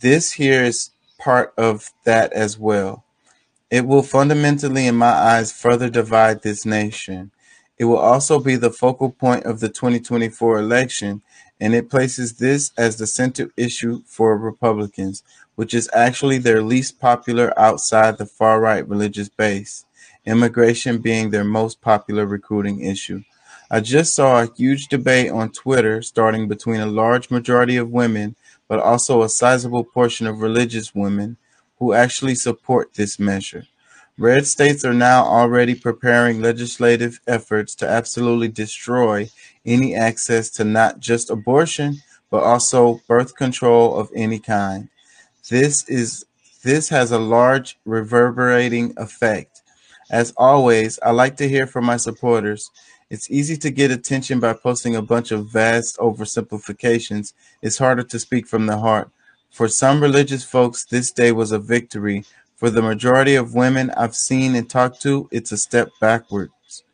This 0.00 0.32
here 0.32 0.64
is 0.64 0.90
part 1.18 1.54
of 1.56 1.90
that 2.04 2.32
as 2.32 2.58
well. 2.58 3.04
It 3.70 3.86
will 3.86 4.02
fundamentally, 4.02 4.86
in 4.86 4.96
my 4.96 5.10
eyes, 5.12 5.52
further 5.52 5.90
divide 5.90 6.42
this 6.42 6.64
nation. 6.64 7.32
It 7.76 7.84
will 7.84 7.98
also 7.98 8.40
be 8.40 8.56
the 8.56 8.70
focal 8.70 9.10
point 9.10 9.44
of 9.44 9.60
the 9.60 9.68
2024 9.68 10.58
election, 10.58 11.22
and 11.60 11.74
it 11.74 11.90
places 11.90 12.38
this 12.38 12.72
as 12.78 12.96
the 12.96 13.06
center 13.06 13.50
issue 13.58 14.02
for 14.06 14.38
Republicans, 14.38 15.22
which 15.54 15.74
is 15.74 15.90
actually 15.92 16.38
their 16.38 16.62
least 16.62 16.98
popular 16.98 17.52
outside 17.58 18.16
the 18.16 18.24
far 18.24 18.58
right 18.58 18.88
religious 18.88 19.28
base, 19.28 19.84
immigration 20.24 20.98
being 20.98 21.28
their 21.28 21.44
most 21.44 21.82
popular 21.82 22.24
recruiting 22.24 22.80
issue. 22.80 23.22
I 23.70 23.80
just 23.80 24.14
saw 24.14 24.42
a 24.42 24.50
huge 24.56 24.88
debate 24.88 25.30
on 25.30 25.50
Twitter 25.50 26.00
starting 26.00 26.48
between 26.48 26.80
a 26.80 26.86
large 26.86 27.30
majority 27.30 27.76
of 27.76 27.90
women, 27.90 28.34
but 28.66 28.80
also 28.80 29.22
a 29.22 29.28
sizable 29.28 29.84
portion 29.84 30.26
of 30.26 30.40
religious 30.40 30.94
women 30.94 31.36
who 31.78 31.92
actually 31.92 32.34
support 32.34 32.94
this 32.94 33.18
measure. 33.18 33.64
Red 34.18 34.46
states 34.46 34.84
are 34.84 34.94
now 34.94 35.24
already 35.24 35.76
preparing 35.76 36.42
legislative 36.42 37.20
efforts 37.28 37.74
to 37.76 37.88
absolutely 37.88 38.48
destroy 38.48 39.30
any 39.64 39.94
access 39.94 40.50
to 40.50 40.64
not 40.64 40.98
just 40.98 41.30
abortion, 41.30 42.02
but 42.30 42.42
also 42.42 43.00
birth 43.06 43.36
control 43.36 43.96
of 43.96 44.10
any 44.14 44.40
kind. 44.40 44.88
This 45.48 45.88
is 45.88 46.24
this 46.64 46.88
has 46.88 47.12
a 47.12 47.18
large 47.18 47.78
reverberating 47.84 48.92
effect. 48.96 49.62
As 50.10 50.32
always, 50.36 50.98
I 51.00 51.12
like 51.12 51.36
to 51.36 51.48
hear 51.48 51.66
from 51.66 51.84
my 51.84 51.96
supporters. 51.96 52.70
It's 53.10 53.30
easy 53.30 53.56
to 53.58 53.70
get 53.70 53.90
attention 53.90 54.40
by 54.40 54.54
posting 54.54 54.96
a 54.96 55.02
bunch 55.02 55.30
of 55.30 55.46
vast 55.46 55.96
oversimplifications. 55.98 57.32
It's 57.62 57.78
harder 57.78 58.02
to 58.02 58.18
speak 58.18 58.48
from 58.48 58.66
the 58.66 58.78
heart. 58.78 59.10
For 59.50 59.68
some 59.68 60.00
religious 60.00 60.44
folks, 60.44 60.84
this 60.84 61.10
day 61.10 61.32
was 61.32 61.52
a 61.52 61.58
victory. 61.58 62.24
For 62.56 62.70
the 62.70 62.82
majority 62.82 63.34
of 63.34 63.54
women 63.54 63.90
I've 63.96 64.14
seen 64.14 64.54
and 64.54 64.68
talked 64.68 65.00
to, 65.02 65.28
it's 65.30 65.52
a 65.52 65.56
step 65.56 65.90
backwards. 66.00 66.84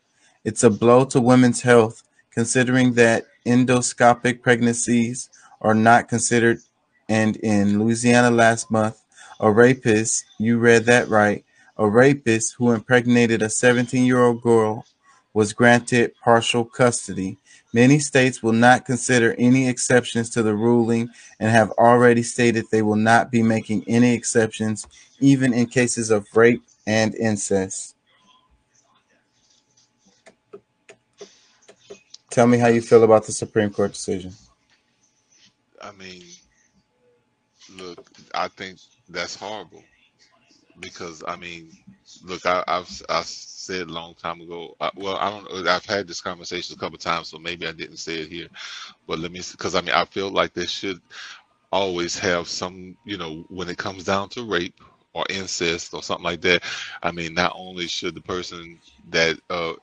It's 0.45 0.63
a 0.63 0.71
blow 0.71 1.05
to 1.07 1.21
women's 1.21 1.63
health, 1.63 2.03
considering 2.31 2.95
that 2.95 3.25
endoscopic 3.47 4.43
pregnancies 4.43 5.29
are 5.61 5.75
not 5.75 6.09
considered. 6.09 6.61
And 7.09 7.37
in 7.37 7.79
Louisiana 7.79 8.31
last 8.31 8.71
month, 8.71 9.03
a 9.41 9.51
rapist, 9.51 10.25
you 10.39 10.59
read 10.59 10.85
that 10.85 11.09
right, 11.09 11.45
a 11.77 11.89
rapist 11.89 12.55
who 12.57 12.73
impregnated 12.73 13.43
a 13.43 13.51
17 13.51 14.07
year 14.07 14.23
old 14.23 14.43
girl 14.43 14.87
was 15.35 15.53
granted 15.53 16.13
partial 16.23 16.65
custody. 16.65 17.37
Many 17.73 17.99
states 17.99 18.43
will 18.43 18.53
not 18.53 18.87
consider 18.87 19.35
any 19.37 19.69
exceptions 19.69 20.31
to 20.31 20.43
the 20.43 20.55
ruling 20.55 21.11
and 21.41 21.51
have 21.51 21.73
already 21.73 22.23
stated 22.23 22.65
they 22.71 22.83
will 22.83 22.97
not 22.97 23.33
be 23.33 23.43
making 23.43 23.85
any 23.89 24.15
exceptions, 24.15 24.87
even 25.19 25.53
in 25.53 25.67
cases 25.67 26.11
of 26.11 26.27
rape 26.35 26.63
and 26.87 27.15
incest. 27.17 27.97
Tell 32.31 32.47
me 32.47 32.59
how 32.59 32.69
you 32.69 32.81
feel 32.81 33.05
about 33.05 33.27
the 33.27 33.33
Supreme 33.33 33.71
Court 33.71 33.93
decision. 33.93 34.33
I 35.83 35.93
mean, 35.93 36.23
look, 37.77 38.09
I 38.35 38.49
think 38.49 38.79
that's 39.09 39.37
horrible 39.37 39.85
because 40.81 41.23
I 41.27 41.37
mean, 41.37 41.71
look, 42.25 42.45
I, 42.47 42.65
I've 42.67 43.03
I've 43.09 43.27
said 43.27 43.89
a 43.89 43.93
long 43.93 44.15
time 44.15 44.41
ago. 44.41 44.77
I, 44.81 44.91
well, 44.97 45.17
I 45.17 45.31
don't. 45.31 45.69
I've 45.69 45.87
had 45.87 46.07
this 46.07 46.21
conversation 46.21 46.77
a 46.77 46.79
couple 46.79 46.99
times, 46.99 47.29
so 47.29 47.39
maybe 47.39 47.67
I 47.67 47.73
didn't 47.73 47.99
say 47.99 48.21
it 48.21 48.29
here. 48.29 48.49
But 49.07 49.19
let 49.19 49.33
me, 49.33 49.43
because 49.53 49.75
I 49.75 49.81
mean, 49.81 49.95
I 49.95 50.05
feel 50.07 50.31
like 50.31 50.53
they 50.55 50.67
should 50.67 51.01
always 51.73 52.19
have 52.19 52.49
some, 52.49 52.97
you 53.05 53.17
know, 53.19 53.45
when 53.49 53.69
it 53.69 53.79
comes 53.79 54.05
down 54.05 54.29
to 54.31 54.45
rape 54.45 54.81
or 55.13 55.25
incest 55.31 55.95
or 55.95 56.03
something 56.03 56.25
like 56.25 56.41
that. 56.43 56.63
I 57.03 57.11
mean, 57.13 57.35
not 57.35 57.53
only 57.57 57.87
should 57.89 58.15
the 58.15 58.21
person 58.21 58.79
that 59.11 59.39
uh, 59.51 59.75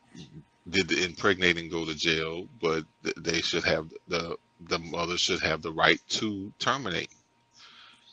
did 0.70 0.88
the 0.90 1.04
impregnating 1.04 1.70
go 1.70 1.86
to 1.86 1.96
jail, 1.96 2.48
but 2.62 2.86
they 3.18 3.42
should 3.42 3.64
have 3.64 3.92
the 4.08 4.38
the 4.70 4.80
mother 4.80 5.18
should 5.18 5.42
have 5.42 5.62
the 5.62 5.72
right 5.72 6.00
to 6.10 6.54
terminate. 6.60 7.10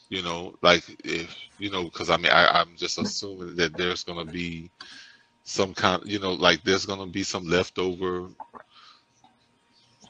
You 0.08 0.22
know, 0.22 0.54
like 0.62 0.84
if 1.04 1.36
you 1.58 1.70
know, 1.70 1.84
because 1.84 2.10
I 2.10 2.16
mean, 2.18 2.32
I, 2.32 2.60
I'm 2.60 2.76
just 2.76 2.98
assuming 2.98 3.56
that 3.56 3.76
there's 3.76 4.04
gonna 4.04 4.24
be 4.26 4.70
some 5.44 5.74
kind, 5.74 6.02
you 6.06 6.18
know, 6.20 6.32
like 6.34 6.64
there's 6.64 6.86
gonna 6.86 7.06
be 7.06 7.24
some 7.24 7.48
leftover, 7.48 8.28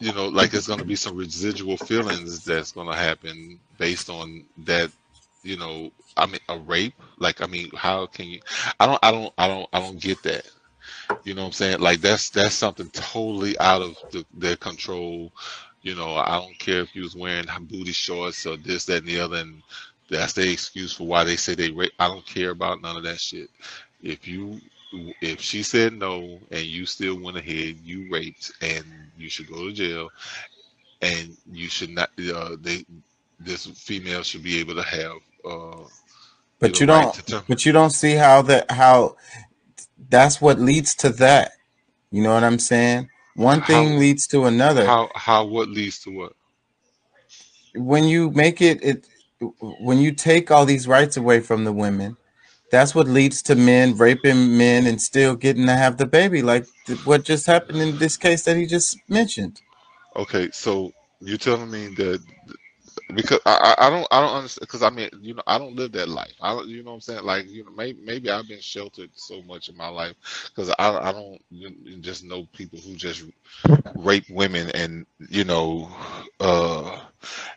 you 0.00 0.12
know, 0.14 0.28
like 0.28 0.50
there's 0.52 0.68
gonna 0.68 0.84
be 0.84 0.96
some 0.96 1.16
residual 1.16 1.76
feelings 1.78 2.44
that's 2.44 2.72
gonna 2.72 2.94
happen 2.96 3.60
based 3.78 4.10
on 4.10 4.44
that, 4.58 4.92
you 5.42 5.56
know, 5.56 5.90
I 6.16 6.26
mean, 6.26 6.40
a 6.48 6.58
rape. 6.58 6.94
Like, 7.18 7.42
I 7.42 7.46
mean, 7.46 7.70
how 7.76 8.06
can 8.06 8.26
you? 8.26 8.40
I 8.80 8.86
don't, 8.86 9.00
I 9.02 9.12
don't, 9.12 9.34
I 9.38 9.48
don't, 9.48 9.68
I 9.72 9.80
don't 9.80 10.00
get 10.00 10.22
that. 10.24 10.46
You 11.24 11.34
know 11.34 11.42
what 11.42 11.48
I'm 11.48 11.52
saying? 11.52 11.80
Like 11.80 12.00
that's 12.00 12.30
that's 12.30 12.54
something 12.54 12.88
totally 12.90 13.58
out 13.58 13.82
of 13.82 13.96
the, 14.10 14.24
their 14.34 14.56
control. 14.56 15.32
You 15.82 15.94
know, 15.94 16.16
I 16.16 16.38
don't 16.40 16.58
care 16.58 16.80
if 16.80 16.94
you 16.94 17.02
was 17.02 17.16
wearing 17.16 17.46
booty 17.62 17.92
shorts 17.92 18.46
or 18.46 18.56
this, 18.56 18.86
that, 18.86 18.98
and 18.98 19.06
the 19.08 19.20
other, 19.20 19.36
and 19.38 19.62
that's 20.10 20.34
the 20.34 20.50
excuse 20.50 20.92
for 20.94 21.06
why 21.06 21.24
they 21.24 21.36
say 21.36 21.54
they 21.54 21.70
rape. 21.70 21.92
I 21.98 22.08
don't 22.08 22.26
care 22.26 22.50
about 22.50 22.82
none 22.82 22.96
of 22.96 23.04
that 23.04 23.20
shit. 23.20 23.50
If 24.02 24.28
you 24.28 24.60
if 25.20 25.40
she 25.40 25.62
said 25.62 25.94
no 25.94 26.40
and 26.50 26.64
you 26.66 26.86
still 26.86 27.20
went 27.20 27.36
ahead, 27.36 27.78
you 27.84 28.08
raped 28.10 28.52
and 28.62 28.84
you 29.18 29.30
should 29.30 29.48
go 29.48 29.66
to 29.66 29.72
jail 29.72 30.10
and 31.02 31.36
you 31.52 31.68
should 31.68 31.90
not 31.90 32.10
uh 32.34 32.56
they 32.60 32.84
this 33.40 33.66
female 33.66 34.22
should 34.22 34.42
be 34.42 34.58
able 34.60 34.74
to 34.74 34.82
have 34.82 35.12
uh 35.48 35.84
you 36.60 36.70
But 36.70 36.72
know 36.72 36.80
you 36.80 36.86
right 36.86 37.08
don't 37.08 37.16
but 37.48 37.66
you 37.66 37.72
don't 37.72 37.90
see 37.90 38.14
how 38.14 38.42
that 38.42 38.70
how 38.70 39.16
that's 40.08 40.40
what 40.40 40.60
leads 40.60 40.94
to 40.96 41.10
that. 41.10 41.52
You 42.10 42.22
know 42.22 42.34
what 42.34 42.44
I'm 42.44 42.58
saying? 42.58 43.10
One 43.34 43.62
how 43.62 43.64
thing 43.64 43.98
leads 43.98 44.26
to 44.28 44.46
another. 44.46 44.96
how 44.96 45.10
how 45.14 45.44
what 45.46 45.68
leads 45.68 46.00
to 46.04 46.10
what? 46.10 46.32
When 47.74 48.04
you 48.04 48.30
make 48.30 48.62
it 48.62 48.82
it 48.84 49.06
when 49.40 49.98
you 49.98 50.12
take 50.12 50.50
all 50.50 50.64
these 50.64 50.88
rights 50.88 51.16
away 51.16 51.40
from 51.40 51.64
the 51.64 51.72
women, 51.72 52.16
that's 52.70 52.94
what 52.94 53.08
leads 53.08 53.42
to 53.42 53.54
men 53.54 53.96
raping 53.96 54.56
men 54.58 54.86
and 54.86 55.00
still 55.00 55.36
getting 55.36 55.66
to 55.66 55.74
have 55.74 55.96
the 55.96 56.06
baby 56.06 56.42
like 56.42 56.66
th- 56.86 57.04
what 57.06 57.24
just 57.24 57.46
happened 57.46 57.78
in 57.78 57.98
this 57.98 58.16
case 58.16 58.44
that 58.44 58.56
he 58.56 58.66
just 58.66 58.98
mentioned. 59.08 59.62
Okay, 60.16 60.50
so 60.52 60.92
you're 61.20 61.38
telling 61.38 61.70
me 61.70 61.88
that 61.96 62.22
because 63.14 63.40
I, 63.46 63.74
I 63.78 63.86
I 63.86 63.90
don't 63.90 64.08
I 64.10 64.20
don't 64.20 64.36
understand 64.36 64.68
because 64.68 64.82
I 64.84 64.90
mean 64.90 65.10
you 65.20 65.34
know 65.34 65.42
I 65.46 65.58
don't 65.58 65.76
live 65.76 65.92
that 65.92 66.08
life 66.08 66.34
I 66.40 66.54
don't- 66.54 66.68
you 66.68 66.82
know 66.82 66.90
what 66.92 66.96
I'm 66.96 67.00
saying 67.02 67.24
like 67.24 67.48
you 67.50 67.64
know 67.64 67.72
maybe 67.72 68.00
maybe 68.04 68.30
I've 68.30 68.48
been 68.48 68.60
sheltered 68.60 69.10
so 69.14 69.42
much 69.42 69.68
in 69.68 69.76
my 69.76 69.88
life 69.88 70.16
because 70.54 70.70
I 70.78 70.90
I 71.10 71.12
don't 71.12 71.40
you 71.50 71.70
know, 71.70 71.98
just 72.00 72.24
know 72.24 72.46
people 72.54 72.80
who 72.80 72.96
just 72.96 73.24
rape 73.94 74.26
women 74.30 74.70
and 74.74 75.06
you 75.30 75.44
know 75.44 75.90
uh 76.40 77.00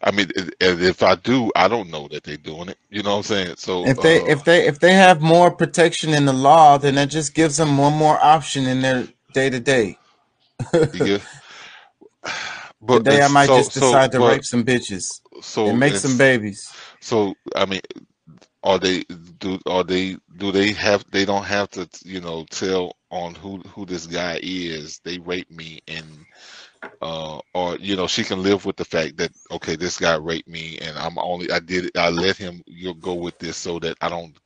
I 0.04 0.12
mean, 0.12 0.30
and 0.38 0.54
if 0.82 1.04
I 1.04 1.16
do, 1.16 1.52
I 1.56 1.68
don't 1.70 1.92
know 1.92 2.08
that 2.10 2.24
they're 2.24 2.38
doing 2.38 2.70
it. 2.70 2.78
You 2.90 3.04
know 3.04 3.12
what 3.12 3.18
I'm 3.18 3.24
saying? 3.24 3.56
So 3.58 3.88
If 3.88 4.02
they 4.02 4.18
uh, 4.18 4.32
if 4.34 4.44
they 4.46 4.68
if 4.68 4.80
they 4.80 4.94
have 4.94 5.22
more 5.22 5.52
protection 5.52 6.14
in 6.14 6.26
the 6.26 6.34
law, 6.34 6.78
then 6.78 6.96
that 6.96 7.10
just 7.12 7.34
gives 7.36 7.58
them 7.58 7.78
one 7.78 7.94
more 7.94 8.24
option 8.24 8.68
in 8.68 8.82
their 8.82 9.08
day 9.34 9.50
to 9.50 9.60
day. 9.60 10.00
get, 11.00 11.24
but 12.82 13.04
Today 13.04 13.24
I 13.24 13.28
it's 13.28 13.30
might 13.30 13.52
so 13.52 13.54
just 13.54 13.74
so 13.74 14.00
decide 14.00 14.14
to 14.14 14.20
but 14.20 14.22
rape 14.22 14.46
some 14.46 14.66
bitches 14.66 15.22
so 15.42 15.74
make 15.74 15.96
some 15.96 16.18
babies. 16.18 16.72
so 17.02 17.36
I 17.56 17.66
mean, 17.66 17.82
are 18.64 18.80
they 18.80 19.04
do 19.40 19.60
are 19.66 19.84
they 19.84 20.18
do 20.38 20.52
they 20.52 20.72
have 20.74 21.06
they 21.12 21.26
don't 21.26 21.46
have 21.46 21.70
to 21.72 21.88
you 22.04 22.22
know 22.22 22.46
tell 22.50 22.96
on 23.12 23.36
who 23.36 23.60
who 23.60 23.86
this 23.86 24.08
guy 24.08 24.40
is? 24.42 25.00
They 25.04 25.20
rape 25.20 25.52
me 25.52 25.82
and 25.88 26.26
uh 27.02 27.40
or 27.54 27.78
you 27.78 27.96
know 27.96 28.08
she 28.08 28.24
can 28.24 28.44
live 28.44 28.66
with 28.66 28.78
the 28.78 28.86
fact 28.86 29.18
that 29.18 29.32
okay 29.52 29.76
this 29.76 29.98
guy 29.98 30.16
raped 30.16 30.48
me 30.48 30.78
and 30.80 30.98
I'm 30.98 31.18
only 31.18 31.52
I 31.52 31.60
did 31.60 31.86
it 31.86 31.98
I 31.98 32.10
let 32.10 32.38
him 32.38 32.62
you 32.68 32.94
go 32.96 33.16
with 33.16 33.38
this 33.40 33.58
so 33.58 33.80
that 33.80 33.98
I 34.02 34.10
don't 34.10 34.38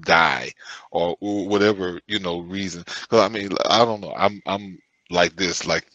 die 0.00 0.52
or, 0.90 1.16
or 1.20 1.48
whatever 1.48 2.00
you 2.08 2.18
know 2.18 2.40
reason 2.40 2.82
because 2.86 3.20
I 3.20 3.28
mean 3.28 3.50
I 3.68 3.84
don't 3.84 4.00
know 4.00 4.14
I'm 4.16 4.42
I'm 4.46 4.78
like 5.10 5.36
this 5.36 5.66
like 5.66 5.86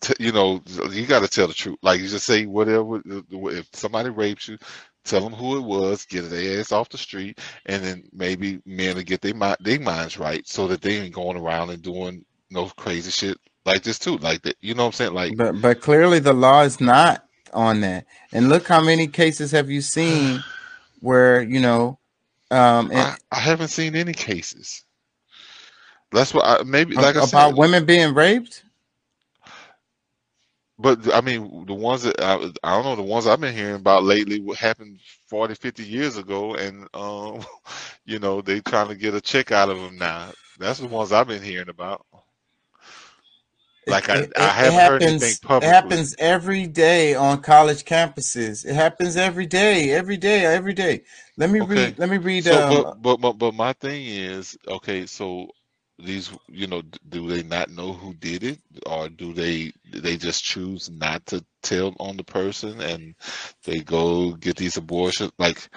t- 0.00 0.14
you 0.20 0.32
know 0.32 0.62
you 0.90 1.06
got 1.06 1.20
to 1.22 1.28
tell 1.28 1.48
the 1.48 1.54
truth 1.54 1.78
like 1.82 2.00
you 2.00 2.08
just 2.08 2.26
say 2.26 2.46
whatever 2.46 2.96
uh, 2.96 3.22
if 3.48 3.68
somebody 3.72 4.10
rapes 4.10 4.48
you 4.48 4.58
tell 5.04 5.22
them 5.22 5.32
who 5.32 5.56
it 5.58 5.62
was 5.62 6.04
get 6.06 6.30
their 6.30 6.60
ass 6.60 6.72
off 6.72 6.88
the 6.90 6.98
street 6.98 7.38
and 7.66 7.84
then 7.84 8.04
maybe 8.12 8.60
men 8.66 8.96
will 8.96 9.02
get 9.02 9.20
their 9.20 9.34
mind 9.34 9.56
their 9.60 9.80
minds 9.80 10.18
right 10.18 10.46
so 10.48 10.68
that 10.68 10.82
they 10.82 10.98
ain't 10.98 11.14
going 11.14 11.36
around 11.36 11.70
and 11.70 11.82
doing 11.82 12.24
no 12.50 12.66
crazy 12.76 13.10
shit 13.10 13.38
like 13.66 13.82
this 13.82 13.98
too 13.98 14.16
like 14.18 14.42
that 14.42 14.56
you 14.60 14.74
know 14.74 14.84
what 14.84 14.88
I'm 14.88 14.92
saying 14.92 15.14
like 15.14 15.36
But 15.36 15.60
but 15.60 15.80
clearly 15.80 16.20
the 16.20 16.34
law 16.34 16.62
is 16.62 16.80
not 16.80 17.24
on 17.54 17.80
that. 17.82 18.06
And 18.32 18.48
look 18.48 18.68
how 18.68 18.82
many 18.82 19.08
cases 19.08 19.52
have 19.52 19.70
you 19.70 19.80
seen 19.80 20.44
where, 21.00 21.42
you 21.42 21.60
know, 21.60 21.98
um 22.50 22.90
and 22.92 23.08
I, 23.08 23.16
I 23.32 23.40
haven't 23.40 23.68
seen 23.68 23.96
any 23.96 24.12
cases 24.14 24.84
that's 26.12 26.34
what 26.34 26.44
I 26.46 26.62
maybe 26.64 26.96
like 26.96 27.16
I 27.16 27.20
about 27.20 27.54
said 27.54 27.56
women 27.56 27.86
being 27.86 28.14
raped? 28.14 28.64
But 30.80 31.14
I 31.14 31.20
mean, 31.20 31.66
the 31.66 31.74
ones 31.74 32.02
that 32.04 32.20
I, 32.20 32.34
I 32.64 32.74
don't 32.76 32.84
know, 32.84 32.96
the 32.96 33.02
ones 33.02 33.26
I've 33.26 33.40
been 33.40 33.54
hearing 33.54 33.76
about 33.76 34.04
lately, 34.04 34.40
what 34.40 34.58
happened 34.58 35.00
40, 35.28 35.54
50 35.54 35.84
years 35.84 36.16
ago, 36.18 36.54
and 36.54 36.88
um, 36.94 37.44
you 38.06 38.18
know, 38.18 38.40
they 38.42 38.60
trying 38.60 38.88
to 38.88 38.96
get 38.96 39.14
a 39.14 39.20
check 39.20 39.52
out 39.52 39.70
of 39.70 39.78
them 39.78 39.98
now. 39.98 40.32
That's 40.58 40.80
the 40.80 40.88
ones 40.88 41.12
I've 41.12 41.28
been 41.28 41.42
hearing 41.42 41.68
about. 41.70 42.06
Like 43.86 44.08
I, 44.10 44.20
it, 44.20 44.32
I 44.36 44.52
it, 44.56 44.56
it 44.60 44.72
haven't 44.72 44.82
heard 44.84 45.02
anything 45.04 45.38
happens 45.42 45.60
it 45.60 45.66
happens 45.66 46.14
every 46.18 46.66
day 46.66 47.14
on 47.14 47.42
college 47.42 47.84
campuses. 47.84 48.64
It 48.66 48.74
happens 48.74 49.16
every 49.16 49.46
day, 49.46 49.90
every 49.92 50.16
day, 50.16 50.44
every 50.44 50.74
day. 50.74 51.02
Let 51.36 51.50
me 51.50 51.60
Okay, 51.60 51.60
read 51.60 51.98
let 51.98 52.08
me 52.10 52.18
read 52.18 52.46
so 52.46 52.62
um 52.62 52.82
but 52.82 53.00
but 53.02 53.18
but 53.20 53.34
but 53.34 53.54
my 53.54 53.72
thing 53.74 54.06
is, 54.06 54.56
okay, 54.68 55.06
so 55.06 55.48
these, 56.04 56.30
you 56.48 56.66
know, 56.66 56.82
do 57.08 57.28
they 57.28 57.42
not 57.42 57.70
know 57.70 57.92
who 57.92 58.14
did 58.14 58.44
it, 58.44 58.60
or 58.86 59.08
do 59.08 59.32
they 59.34 59.72
they 59.92 60.16
just 60.16 60.44
choose 60.44 60.90
not 60.90 61.26
to 61.26 61.44
tell 61.62 61.94
on 62.00 62.16
the 62.16 62.24
person 62.24 62.80
and 62.80 63.14
they 63.64 63.80
go 63.80 64.32
get 64.32 64.56
these 64.56 64.76
abortions? 64.76 65.32
Like 65.38 65.68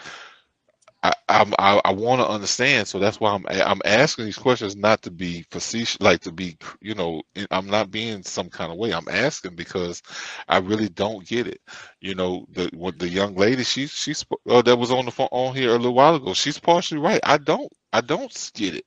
I 1.04 1.14
I'm, 1.30 1.54
I 1.60 1.82
I 1.86 1.92
want 1.94 2.22
to 2.22 2.28
understand, 2.28 2.88
so 2.88 3.00
that's 3.00 3.20
why 3.20 3.32
I'm 3.34 3.46
I'm 3.50 3.82
asking 3.86 4.26
these 4.26 4.38
questions 4.38 4.76
not 4.76 5.02
to 5.04 5.12
be 5.12 5.46
facetious, 5.52 6.00
like 6.02 6.22
to 6.22 6.32
be, 6.32 6.58
you 6.82 6.96
know, 6.96 7.22
I'm 7.52 7.68
not 7.68 7.92
being 7.92 8.24
some 8.24 8.50
kind 8.50 8.72
of 8.72 8.78
way. 8.78 8.94
I'm 8.94 9.08
asking 9.10 9.56
because 9.56 10.02
I 10.48 10.58
really 10.60 10.90
don't 10.90 11.26
get 11.28 11.48
it. 11.48 11.62
You 12.02 12.16
know, 12.16 12.46
the 12.52 12.70
what 12.74 13.00
the 13.00 13.10
young 13.10 13.36
lady 13.36 13.64
she 13.64 13.88
she's 13.88 14.26
uh, 14.50 14.62
that 14.62 14.78
was 14.78 14.92
on 14.92 15.06
the 15.06 15.12
phone 15.12 15.30
on 15.32 15.56
here 15.56 15.70
a 15.72 15.78
little 15.78 15.94
while 15.96 16.16
ago. 16.16 16.34
She's 16.34 16.60
partially 16.60 17.00
right. 17.02 17.22
I 17.24 17.38
don't 17.38 17.72
I 17.92 18.02
don't 18.02 18.52
get 18.56 18.76
it. 18.76 18.86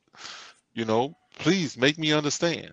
You 0.74 0.84
know, 0.84 1.16
please 1.36 1.76
make 1.76 1.98
me 1.98 2.12
understand. 2.12 2.72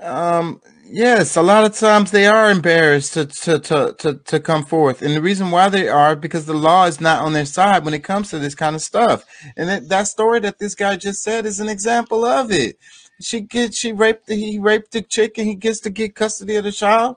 Um, 0.00 0.60
yes, 0.84 1.36
a 1.36 1.42
lot 1.42 1.64
of 1.64 1.74
times 1.74 2.10
they 2.10 2.26
are 2.26 2.50
embarrassed 2.50 3.14
to, 3.14 3.26
to, 3.26 3.58
to, 3.58 3.94
to, 3.98 4.14
to 4.14 4.40
come 4.40 4.64
forth. 4.64 5.00
And 5.00 5.14
the 5.14 5.22
reason 5.22 5.50
why 5.50 5.68
they 5.68 5.88
are 5.88 6.14
because 6.14 6.44
the 6.44 6.54
law 6.54 6.84
is 6.84 7.00
not 7.00 7.22
on 7.22 7.32
their 7.32 7.46
side 7.46 7.84
when 7.84 7.94
it 7.94 8.04
comes 8.04 8.30
to 8.30 8.38
this 8.38 8.54
kind 8.54 8.76
of 8.76 8.82
stuff. 8.82 9.24
And 9.56 9.68
that, 9.68 9.88
that 9.88 10.08
story 10.08 10.40
that 10.40 10.58
this 10.58 10.74
guy 10.74 10.96
just 10.96 11.22
said 11.22 11.46
is 11.46 11.60
an 11.60 11.68
example 11.68 12.24
of 12.24 12.52
it. 12.52 12.78
She 13.20 13.40
gets 13.40 13.78
she 13.78 13.92
raped 13.92 14.28
he 14.28 14.58
raped 14.58 14.92
the 14.92 15.00
chick 15.00 15.38
and 15.38 15.46
he 15.46 15.54
gets 15.54 15.80
to 15.80 15.90
get 15.90 16.14
custody 16.14 16.56
of 16.56 16.64
the 16.64 16.72
child. 16.72 17.16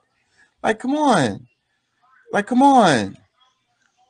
Like, 0.64 0.80
come 0.80 0.96
on. 0.96 1.48
Like, 2.32 2.48
come 2.48 2.64
on. 2.64 3.18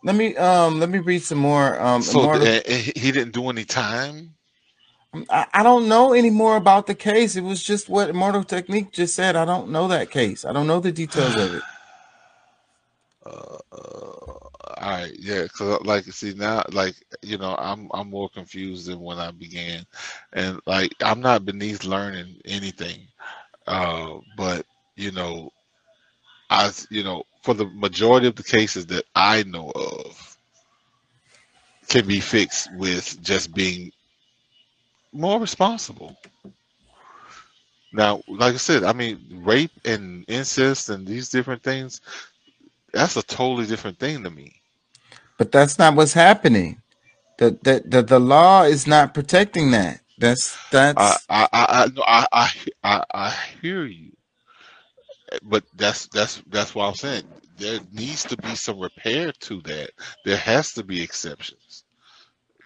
Let 0.03 0.15
me 0.15 0.35
um 0.37 0.79
let 0.79 0.89
me 0.89 0.99
read 0.99 1.23
some 1.23 1.39
more 1.39 1.81
um 1.81 2.03
So 2.03 2.31
th- 2.31 2.63
and 2.67 2.81
he 2.81 2.91
he 2.95 3.11
didn't 3.11 3.33
do 3.33 3.49
any 3.49 3.65
time. 3.65 4.35
I, 5.29 5.63
don't 5.63 5.87
know 5.87 6.13
any 6.13 6.29
more 6.29 6.55
about 6.55 6.85
the 6.85 6.93
case. 6.93 7.35
It 7.35 7.41
was 7.41 7.63
just 7.63 7.89
what 7.89 8.09
Immortal 8.09 8.43
Technique 8.43 8.91
just 8.91 9.15
said. 9.15 9.35
I 9.35 9.45
don't 9.45 9.69
know 9.71 9.87
that 9.87 10.11
case. 10.11 10.45
I 10.45 10.53
don't 10.53 10.67
know 10.67 10.79
the 10.79 10.91
details 10.91 11.35
of 11.35 11.55
it. 11.55 11.63
Uh, 13.25 13.57
uh, 13.73 14.39
all 14.79 14.89
right, 14.91 15.13
yeah, 15.19 15.43
because 15.43 15.85
like 15.85 16.05
see 16.05 16.33
now, 16.33 16.63
like 16.71 16.95
you 17.21 17.37
know, 17.37 17.53
I'm 17.59 17.89
I'm 17.93 18.09
more 18.09 18.29
confused 18.29 18.87
than 18.87 19.01
when 19.01 19.19
I 19.19 19.29
began, 19.29 19.85
and 20.33 20.59
like 20.65 20.95
I'm 21.03 21.19
not 21.19 21.45
beneath 21.45 21.83
learning 21.83 22.37
anything, 22.45 23.07
uh, 23.67 24.15
but 24.37 24.65
you 24.95 25.11
know, 25.11 25.51
I 26.49 26.71
you 26.89 27.03
know, 27.03 27.23
for 27.43 27.53
the 27.53 27.65
majority 27.65 28.27
of 28.27 28.35
the 28.35 28.43
cases 28.43 28.85
that 28.87 29.03
I 29.13 29.43
know 29.43 29.71
of, 29.75 30.37
can 31.89 32.07
be 32.07 32.21
fixed 32.21 32.73
with 32.75 33.21
just 33.21 33.53
being 33.53 33.91
more 35.11 35.39
responsible. 35.39 36.17
Now, 37.91 38.21
like 38.27 38.53
I 38.53 38.57
said, 38.57 38.83
I 38.83 38.93
mean, 38.93 39.41
rape 39.43 39.71
and 39.83 40.23
incest 40.27 40.89
and 40.89 41.07
these 41.07 41.29
different 41.29 41.63
things, 41.63 42.01
that's 42.93 43.17
a 43.17 43.23
totally 43.23 43.65
different 43.65 43.97
thing 43.99 44.23
to 44.23 44.29
me. 44.29 44.61
But 45.37 45.51
that's 45.51 45.79
not 45.79 45.95
what's 45.95 46.13
happening. 46.13 46.81
The 47.37 47.57
the 47.63 47.83
the, 47.85 48.03
the 48.03 48.19
law 48.19 48.63
is 48.63 48.85
not 48.85 49.13
protecting 49.13 49.71
that. 49.71 50.01
That's 50.17 50.57
that's 50.69 51.25
I 51.29 51.47
I 51.51 51.65
I 51.69 51.87
no, 51.95 52.03
I 52.05 52.25
I 52.31 52.51
I 52.83 53.03
I 53.13 53.35
hear 53.61 53.85
you, 53.85 54.11
but 55.43 55.63
that's 55.75 56.07
that's 56.07 56.43
that's 56.47 56.75
what 56.75 56.85
I'm 56.85 56.95
saying. 56.95 57.23
There 57.57 57.79
needs 57.91 58.23
to 58.25 58.37
be 58.37 58.55
some 58.55 58.79
repair 58.79 59.31
to 59.31 59.61
that. 59.61 59.91
There 60.25 60.37
has 60.37 60.73
to 60.73 60.83
be 60.83 61.01
exceptions. 61.01 61.85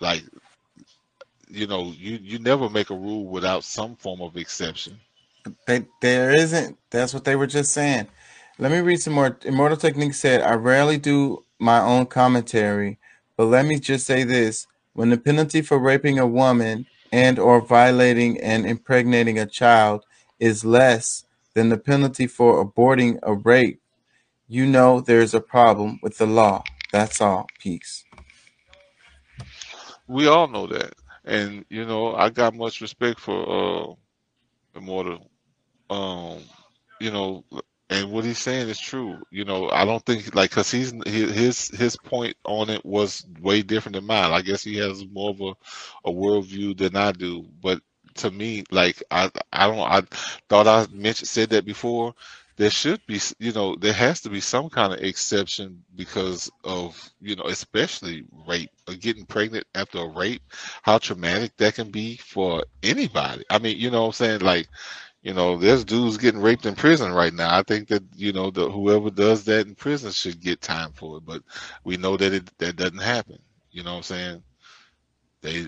Like, 0.01 0.23
you 1.53 1.67
know, 1.67 1.93
you 1.95 2.17
you 2.21 2.39
never 2.39 2.67
make 2.69 2.89
a 2.89 2.95
rule 2.95 3.27
without 3.27 3.63
some 3.63 3.95
form 3.95 4.21
of 4.21 4.35
exception. 4.35 4.99
they, 5.67 5.85
there 6.01 6.31
isn't. 6.31 6.77
That's 6.89 7.13
what 7.13 7.25
they 7.25 7.35
were 7.35 7.47
just 7.47 7.71
saying. 7.71 8.07
Let 8.57 8.71
me 8.71 8.79
read 8.79 9.01
some 9.01 9.13
more. 9.13 9.37
Immortal 9.43 9.77
Technique 9.77 10.15
said, 10.15 10.41
"I 10.41 10.55
rarely 10.55 10.97
do 10.97 11.45
my 11.59 11.79
own 11.79 12.07
commentary, 12.07 12.97
but 13.37 13.45
let 13.45 13.65
me 13.67 13.79
just 13.79 14.07
say 14.07 14.23
this: 14.23 14.65
when 14.93 15.09
the 15.09 15.17
penalty 15.17 15.61
for 15.61 15.77
raping 15.77 16.17
a 16.17 16.25
woman 16.27 16.87
and 17.11 17.37
or 17.37 17.61
violating 17.61 18.39
and 18.41 18.65
impregnating 18.65 19.37
a 19.37 19.45
child 19.45 20.05
is 20.39 20.65
less 20.65 21.23
than 21.53 21.69
the 21.69 21.77
penalty 21.77 22.25
for 22.25 22.65
aborting 22.65 23.19
a 23.21 23.33
rape, 23.35 23.79
you 24.47 24.65
know 24.65 24.99
there's 24.99 25.35
a 25.35 25.39
problem 25.39 25.99
with 26.01 26.17
the 26.17 26.25
law. 26.25 26.63
That's 26.91 27.21
all. 27.21 27.45
Peace." 27.59 28.03
We 30.07 30.27
all 30.27 30.47
know 30.47 30.67
that, 30.67 30.93
and 31.25 31.65
you 31.69 31.85
know, 31.85 32.15
I 32.15 32.29
got 32.29 32.55
much 32.55 32.81
respect 32.81 33.19
for 33.19 33.91
uh 33.91 33.93
Immortal. 34.75 35.29
Um, 35.89 36.39
you 36.99 37.11
know, 37.11 37.45
and 37.89 38.11
what 38.11 38.25
he's 38.25 38.39
saying 38.39 38.69
is 38.69 38.79
true. 38.79 39.23
You 39.31 39.45
know, 39.45 39.69
I 39.69 39.85
don't 39.85 40.05
think 40.05 40.35
like 40.35 40.51
because 40.51 40.71
he's 40.71 40.93
his 41.05 41.69
his 41.69 41.97
point 41.97 42.35
on 42.45 42.69
it 42.69 42.85
was 42.85 43.25
way 43.41 43.61
different 43.63 43.95
than 43.95 44.05
mine. 44.07 44.31
I 44.31 44.41
guess 44.41 44.63
he 44.63 44.77
has 44.77 45.05
more 45.07 45.31
of 45.31 45.41
a 45.41 45.53
a 46.05 46.11
worldview 46.11 46.77
than 46.77 46.95
I 46.95 47.11
do. 47.11 47.47
But 47.61 47.81
to 48.15 48.31
me, 48.31 48.63
like 48.71 49.03
I 49.11 49.31
I 49.51 49.67
don't 49.67 49.79
I 49.79 50.01
thought 50.49 50.67
I 50.67 50.87
mentioned 50.93 51.27
said 51.29 51.49
that 51.51 51.65
before. 51.65 52.15
There 52.57 52.69
should 52.69 53.01
be, 53.07 53.19
you 53.39 53.51
know, 53.51 53.75
there 53.75 53.93
has 53.93 54.21
to 54.21 54.29
be 54.29 54.39
some 54.39 54.69
kind 54.69 54.93
of 54.93 54.99
exception 55.01 55.83
because 55.95 56.51
of, 56.63 57.11
you 57.19 57.35
know, 57.35 57.45
especially 57.45 58.25
rape 58.47 58.69
or 58.87 58.93
getting 58.95 59.25
pregnant 59.25 59.65
after 59.73 59.99
a 59.99 60.07
rape, 60.07 60.43
how 60.83 60.99
traumatic 60.99 61.57
that 61.57 61.75
can 61.75 61.89
be 61.91 62.17
for 62.17 62.63
anybody. 62.83 63.43
I 63.49 63.57
mean, 63.59 63.79
you 63.79 63.89
know 63.89 64.01
what 64.01 64.07
I'm 64.07 64.13
saying? 64.13 64.41
Like, 64.41 64.67
you 65.23 65.33
know, 65.33 65.57
there's 65.57 65.85
dudes 65.85 66.17
getting 66.17 66.41
raped 66.41 66.65
in 66.67 66.75
prison 66.75 67.11
right 67.11 67.33
now. 67.33 67.57
I 67.57 67.63
think 67.63 67.87
that, 67.89 68.03
you 68.15 68.33
know, 68.33 68.51
the 68.51 68.69
whoever 68.69 69.09
does 69.09 69.45
that 69.45 69.67
in 69.67 69.75
prison 69.75 70.11
should 70.11 70.39
get 70.41 70.61
time 70.61 70.91
for 70.93 71.17
it, 71.17 71.25
but 71.25 71.41
we 71.83 71.97
know 71.97 72.17
that 72.17 72.33
it 72.33 72.57
that 72.59 72.75
doesn't 72.75 72.99
happen. 73.01 73.39
You 73.71 73.83
know 73.83 73.91
what 73.91 73.97
I'm 73.97 74.03
saying? 74.03 74.43
They 75.41 75.67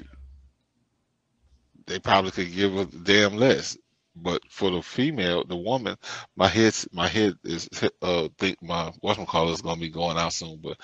they 1.88 2.00
probably 2.00 2.32
could 2.32 2.54
give 2.54 2.78
a 2.78 2.86
damn 2.86 3.36
less. 3.38 3.78
But 4.16 4.42
for 4.50 4.72
the 4.72 4.82
female, 4.82 5.44
the 5.46 5.58
woman, 5.58 5.98
my 6.36 6.48
head, 6.48 6.74
my 6.94 7.08
head 7.08 7.34
is 7.44 7.70
uh, 8.02 8.30
think 8.38 8.62
my 8.62 8.92
whatchamacallit 9.04 9.54
is 9.54 9.62
gonna 9.62 9.80
be 9.80 9.90
going 9.90 10.18
out 10.18 10.34
soon. 10.34 10.60
But 10.64 10.78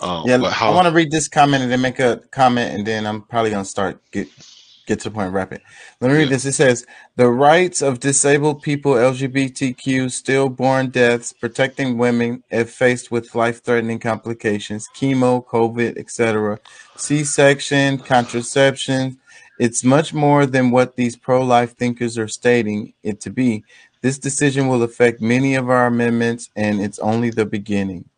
um, 0.00 0.24
Yeah, 0.26 0.38
but 0.38 0.60
I 0.60 0.70
want 0.70 0.86
to 0.88 0.92
read 0.94 1.10
this 1.10 1.28
comment 1.28 1.62
and 1.62 1.72
then 1.72 1.80
make 1.80 1.98
a 1.98 2.20
comment, 2.30 2.74
and 2.74 2.86
then 2.86 3.06
I'm 3.06 3.22
probably 3.22 3.50
gonna 3.50 3.64
start 3.64 4.00
get 4.10 4.28
get 4.86 5.00
to 5.00 5.08
the 5.08 5.14
point 5.14 5.32
rapid. 5.32 5.62
Let 6.00 6.10
me 6.10 6.16
read 6.18 6.24
Yeah. 6.24 6.28
this. 6.30 6.44
It 6.44 6.52
says 6.52 6.84
the 7.16 7.28
rights 7.28 7.80
of 7.80 8.00
disabled 8.00 8.62
people, 8.62 8.92
LGBTQ, 8.92 10.10
stillborn 10.10 10.90
deaths, 10.90 11.32
protecting 11.32 11.96
women 11.96 12.44
if 12.50 12.70
faced 12.70 13.10
with 13.10 13.34
life-threatening 13.34 13.98
complications, 14.00 14.86
chemo, 14.94 15.44
COVID, 15.46 15.96
etc., 15.96 16.58
C-section, 16.96 17.98
contraception. 17.98 19.18
It's 19.58 19.84
much 19.84 20.12
more 20.12 20.46
than 20.46 20.70
what 20.70 20.96
these 20.96 21.16
pro-life 21.16 21.76
thinkers 21.76 22.18
are 22.18 22.28
stating 22.28 22.94
it 23.02 23.20
to 23.20 23.30
be. 23.30 23.64
This 24.00 24.18
decision 24.18 24.68
will 24.68 24.82
affect 24.82 25.20
many 25.20 25.54
of 25.54 25.70
our 25.70 25.86
amendments, 25.86 26.50
and 26.56 26.80
it's 26.80 26.98
only 26.98 27.30
the 27.30 27.46
beginning. 27.46 28.08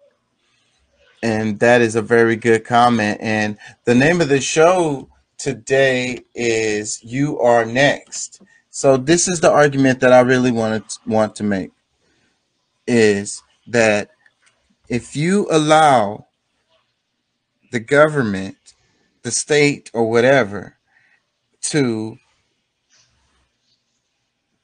And 1.22 1.58
that 1.60 1.80
is 1.80 1.94
a 1.94 2.02
very 2.02 2.36
good 2.36 2.64
comment. 2.64 3.18
And 3.20 3.58
the 3.84 3.94
name 3.94 4.20
of 4.20 4.28
the 4.28 4.40
show 4.40 5.08
today 5.38 6.24
is 6.34 7.02
"You 7.02 7.38
Are 7.40 7.64
Next." 7.64 8.40
So 8.70 8.96
this 8.96 9.28
is 9.28 9.40
the 9.40 9.50
argument 9.50 10.00
that 10.00 10.12
I 10.12 10.20
really 10.20 10.50
want 10.50 10.88
to 10.88 10.98
want 11.06 11.36
to 11.36 11.44
make 11.44 11.70
is 12.86 13.42
that 13.66 14.10
if 14.88 15.16
you 15.16 15.48
allow 15.50 16.26
the 17.72 17.80
government, 17.80 18.74
the 19.22 19.30
state, 19.30 19.90
or 19.92 20.08
whatever 20.08 20.75
to 21.70 22.18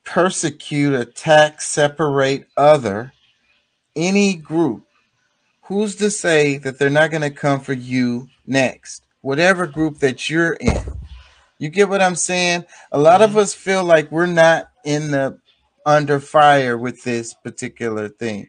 persecute, 0.05 0.95
attack, 0.95 1.61
separate 1.61 2.49
other 2.57 3.13
any 3.95 4.35
group, 4.35 4.85
who's 5.63 5.97
to 5.97 6.11
say 6.11 6.59
that 6.59 6.79
they're 6.79 6.91
not 6.91 7.11
going 7.11 7.23
to 7.23 7.31
come 7.31 7.61
for 7.61 7.73
you 7.73 8.29
next? 8.47 9.05
Whatever 9.21 9.67
group 9.67 9.99
that 9.99 10.29
you're 10.29 10.55
in. 10.55 10.99
You 11.59 11.69
get 11.69 11.89
what 11.89 12.03
I'm 12.03 12.17
saying? 12.17 12.65
A 12.91 12.99
lot 12.99 13.23
of 13.23 13.33
hmm 13.33 13.39
us 13.39 13.55
feel 13.55 13.85
like 13.85 14.11
we're 14.11 14.27
not 14.27 14.71
in 14.85 15.13
the 15.13 15.39
under 15.87 16.21
fire 16.21 16.77
with 16.77 17.05
this 17.05 17.35
particular 17.35 18.09
thing. 18.09 18.49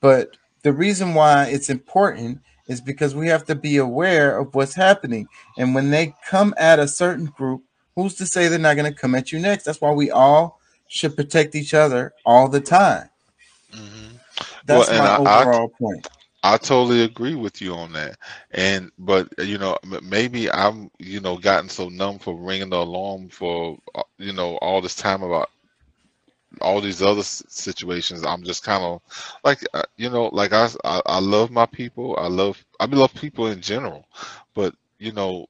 But 0.00 0.36
the 0.62 0.72
reason 0.72 1.14
why 1.14 1.46
it's 1.46 1.70
important 1.70 2.40
is 2.68 2.80
because 2.80 3.14
we 3.14 3.28
have 3.28 3.44
to 3.46 3.54
be 3.54 3.78
aware 3.78 4.38
of 4.38 4.54
what's 4.54 4.74
happening. 4.74 5.28
And 5.58 5.74
when 5.74 5.90
they 5.90 6.14
come 6.26 6.54
at 6.58 6.78
a 6.78 6.88
certain 6.88 7.26
group, 7.26 7.62
who's 7.96 8.14
to 8.16 8.26
say 8.26 8.48
they're 8.48 8.58
not 8.58 8.76
going 8.76 8.92
to 8.92 8.98
come 8.98 9.14
at 9.14 9.32
you 9.32 9.38
next? 9.40 9.64
That's 9.64 9.80
why 9.80 9.92
we 9.92 10.10
all 10.10 10.60
should 10.88 11.16
protect 11.16 11.54
each 11.54 11.74
other 11.74 12.12
all 12.24 12.48
the 12.48 12.60
time. 12.60 13.10
hmm 13.72 14.16
That's 14.64 14.90
and 14.90 14.92
my 14.92 15.08
I, 15.08 15.20
I 15.24 15.44
overall 15.44 15.68
point. 15.68 16.06
I 16.42 16.56
totally 16.56 17.02
agree 17.04 17.34
with 17.34 17.60
you 17.60 17.74
on 17.74 17.92
that. 17.92 18.16
And 18.52 18.90
but 18.98 19.28
you 19.38 19.58
know 19.58 19.76
maybe 20.02 20.50
I'm 20.50 20.90
you 20.98 21.20
know 21.20 21.36
gotten 21.38 21.68
so 21.68 21.88
numb 21.88 22.18
for 22.18 22.34
ringing 22.36 22.70
the 22.70 22.78
alarm 22.78 23.28
for 23.28 23.78
uh, 23.94 24.02
you 24.18 24.32
know 24.32 24.56
all 24.58 24.80
this 24.80 24.94
time 24.96 25.22
about 25.22 25.50
all 26.60 26.80
these 26.80 27.02
other 27.02 27.22
situations. 27.22 28.24
I'm 28.24 28.42
just 28.42 28.64
kind 28.64 28.82
of 28.82 29.02
like 29.44 29.60
uh, 29.74 29.82
you 29.96 30.10
know 30.10 30.26
like 30.32 30.52
I 30.52 30.68
I 30.84 31.18
love 31.20 31.50
my 31.50 31.66
people. 31.66 32.16
I 32.18 32.28
love 32.28 32.64
I 32.80 32.86
love 32.86 33.14
people 33.14 33.48
in 33.48 33.60
general, 33.60 34.06
but 34.54 34.74
you 34.98 35.12
know 35.12 35.46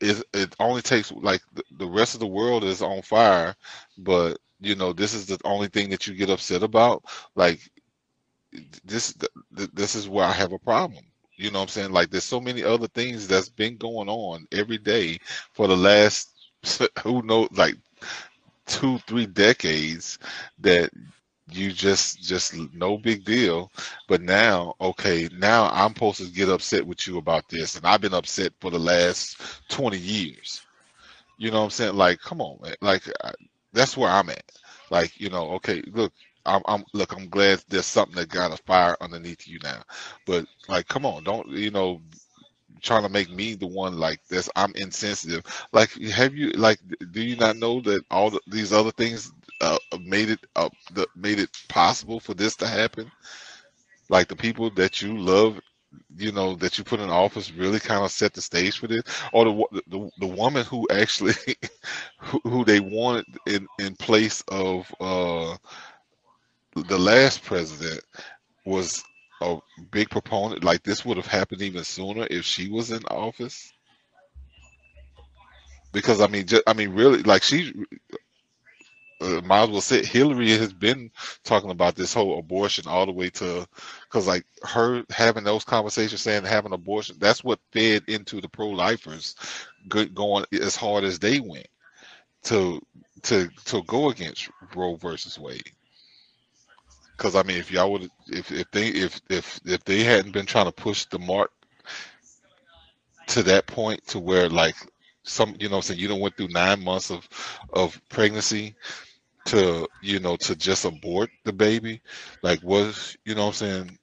it 0.00 0.22
it 0.34 0.54
only 0.60 0.82
takes 0.82 1.12
like 1.12 1.42
the, 1.54 1.62
the 1.78 1.86
rest 1.86 2.14
of 2.14 2.20
the 2.20 2.26
world 2.26 2.64
is 2.64 2.82
on 2.82 3.02
fire, 3.02 3.54
but 3.98 4.38
you 4.60 4.74
know 4.74 4.92
this 4.92 5.14
is 5.14 5.26
the 5.26 5.38
only 5.44 5.68
thing 5.68 5.90
that 5.90 6.06
you 6.06 6.14
get 6.14 6.30
upset 6.30 6.62
about. 6.62 7.04
Like 7.34 7.60
this 8.84 9.12
th- 9.14 9.30
th- 9.56 9.70
this 9.72 9.94
is 9.94 10.08
where 10.08 10.24
I 10.26 10.32
have 10.32 10.52
a 10.52 10.58
problem. 10.58 11.04
You 11.36 11.50
know 11.50 11.58
what 11.60 11.64
I'm 11.64 11.68
saying? 11.68 11.92
Like 11.92 12.10
there's 12.10 12.24
so 12.24 12.40
many 12.40 12.62
other 12.64 12.88
things 12.88 13.26
that's 13.28 13.48
been 13.48 13.76
going 13.76 14.08
on 14.08 14.46
every 14.52 14.78
day 14.78 15.18
for 15.52 15.66
the 15.68 15.76
last 15.76 16.34
who 17.02 17.22
knows 17.22 17.48
like 17.52 17.74
two 18.66 18.98
three 19.00 19.26
decades 19.26 20.18
that 20.58 20.90
you 21.52 21.72
just 21.72 22.22
just 22.22 22.54
no 22.74 22.98
big 22.98 23.24
deal. 23.24 23.70
But 24.08 24.22
now 24.22 24.74
okay 24.80 25.28
now 25.38 25.68
i'm 25.72 25.94
supposed 25.94 26.18
to 26.24 26.30
get 26.32 26.48
upset 26.48 26.86
with 26.86 27.06
you 27.06 27.18
about 27.18 27.48
this 27.48 27.76
and 27.76 27.86
i've 27.86 28.00
been 28.00 28.14
upset 28.14 28.52
for 28.60 28.70
the 28.70 28.78
last 28.78 29.40
20 29.68 29.98
years. 29.98 30.62
You 31.38 31.50
know 31.50 31.58
what 31.58 31.64
i'm 31.64 31.70
saying? 31.70 31.96
Like 31.96 32.20
come 32.20 32.40
on 32.40 32.58
man. 32.62 32.74
like 32.80 33.04
I, 33.24 33.32
that's 33.72 33.96
where 33.96 34.10
i'm 34.10 34.30
at. 34.30 34.44
Like 34.90 35.18
you 35.20 35.30
know 35.30 35.50
okay 35.52 35.82
look 35.92 36.12
I'm, 36.46 36.62
I'm 36.66 36.84
look 36.94 37.12
i'm 37.14 37.28
glad 37.28 37.62
there's 37.68 37.86
something 37.86 38.16
that 38.16 38.30
got 38.30 38.52
a 38.58 38.62
fire 38.64 38.96
underneath 39.00 39.46
you 39.48 39.58
now. 39.62 39.82
But 40.26 40.46
like 40.68 40.88
come 40.88 41.06
on 41.06 41.24
don't 41.24 41.48
you 41.50 41.70
know 41.70 42.00
trying 42.80 43.02
to 43.02 43.08
make 43.08 43.30
me 43.30 43.54
the 43.54 43.66
one 43.66 43.98
like 43.98 44.20
this 44.28 44.48
i'm 44.56 44.72
insensitive. 44.76 45.44
Like 45.72 45.90
have 46.10 46.34
you 46.34 46.50
like 46.52 46.80
do 47.12 47.22
you 47.22 47.36
not 47.36 47.56
know 47.56 47.80
that 47.82 48.04
all 48.10 48.30
the, 48.30 48.40
these 48.48 48.72
other 48.72 48.92
things 48.92 49.32
uh, 49.60 49.78
made 50.00 50.30
it 50.30 50.40
uh, 50.56 50.68
the, 50.92 51.06
made 51.16 51.38
it 51.38 51.50
possible 51.68 52.20
for 52.20 52.34
this 52.34 52.56
to 52.56 52.66
happen? 52.66 53.10
Like 54.08 54.28
the 54.28 54.36
people 54.36 54.70
that 54.70 55.02
you 55.02 55.16
love 55.18 55.60
you 56.16 56.32
know 56.32 56.54
that 56.56 56.76
you 56.78 56.84
put 56.84 57.00
in 57.00 57.08
office 57.08 57.50
really 57.52 57.80
kind 57.80 58.04
of 58.04 58.10
set 58.10 58.34
the 58.34 58.42
stage 58.42 58.78
for 58.78 58.86
this? 58.86 59.02
Or 59.32 59.44
the 59.44 59.82
the, 59.88 60.10
the 60.18 60.26
woman 60.26 60.64
who 60.64 60.86
actually 60.90 61.34
who, 62.18 62.40
who 62.44 62.64
they 62.64 62.80
wanted 62.80 63.26
in 63.46 63.66
in 63.78 63.94
place 63.96 64.42
of 64.48 64.92
uh 65.00 65.56
the 66.74 66.98
last 66.98 67.42
president 67.42 68.00
was 68.64 69.02
a 69.42 69.56
big 69.90 70.10
proponent 70.10 70.64
like 70.64 70.82
this 70.82 71.04
would 71.04 71.16
have 71.16 71.26
happened 71.26 71.62
even 71.62 71.84
sooner 71.84 72.26
if 72.30 72.44
she 72.44 72.70
was 72.70 72.90
in 72.90 73.02
office? 73.06 73.72
Because 75.92 76.20
i 76.20 76.26
mean 76.26 76.46
just, 76.46 76.62
i 76.66 76.72
mean 76.74 76.90
really 76.90 77.22
like 77.22 77.42
she 77.42 77.72
uh, 79.20 79.40
might 79.44 79.64
as 79.64 79.70
well 79.70 79.80
say 79.80 80.04
Hillary 80.04 80.50
has 80.50 80.72
been 80.72 81.10
talking 81.44 81.70
about 81.70 81.96
this 81.96 82.14
whole 82.14 82.38
abortion 82.38 82.86
all 82.86 83.06
the 83.06 83.12
way 83.12 83.30
to 83.30 83.66
because 84.04 84.26
like 84.26 84.44
her 84.62 85.04
having 85.10 85.44
those 85.44 85.64
conversations 85.64 86.20
saying 86.20 86.44
having 86.44 86.72
abortion 86.72 87.16
that's 87.18 87.42
what 87.42 87.58
fed 87.72 88.04
into 88.08 88.40
the 88.40 88.48
pro-lifers 88.48 89.34
go- 89.88 90.04
going 90.06 90.44
as 90.52 90.76
hard 90.76 91.04
as 91.04 91.18
they 91.18 91.40
went 91.40 91.66
to 92.44 92.80
to 93.22 93.48
to 93.64 93.82
go 93.84 94.10
against 94.10 94.50
Roe 94.74 94.94
versus 94.96 95.38
Wade. 95.38 95.72
Because 97.16 97.34
I 97.34 97.42
mean 97.42 97.56
if 97.58 97.72
y'all 97.72 97.92
would 97.92 98.08
if 98.28 98.52
if 98.52 98.70
they 98.70 98.88
if 98.88 99.20
if 99.28 99.60
if 99.64 99.84
they 99.84 100.04
hadn't 100.04 100.32
been 100.32 100.46
trying 100.46 100.66
to 100.66 100.72
push 100.72 101.06
the 101.06 101.18
mark 101.18 101.50
to 103.28 103.42
that 103.42 103.66
point 103.66 104.06
to 104.08 104.20
where 104.20 104.48
like 104.48 104.76
some 105.24 105.56
you 105.58 105.68
know 105.68 105.76
I'm 105.76 105.82
saying 105.82 106.00
you 106.00 106.08
don't 106.08 106.20
went 106.20 106.36
through 106.36 106.48
nine 106.48 106.82
months 106.82 107.10
of 107.10 107.28
of 107.72 108.00
pregnancy 108.08 108.76
to 109.48 109.88
you 110.02 110.20
know 110.20 110.36
to 110.38 110.56
just 110.56 110.84
abort 110.86 111.30
the 111.44 111.52
baby? 111.52 112.00
Like 112.42 112.62
was 112.62 113.16
you 113.24 113.34
know 113.34 113.42
what 113.46 113.62
i'm 113.62 113.68
saying 113.86 113.98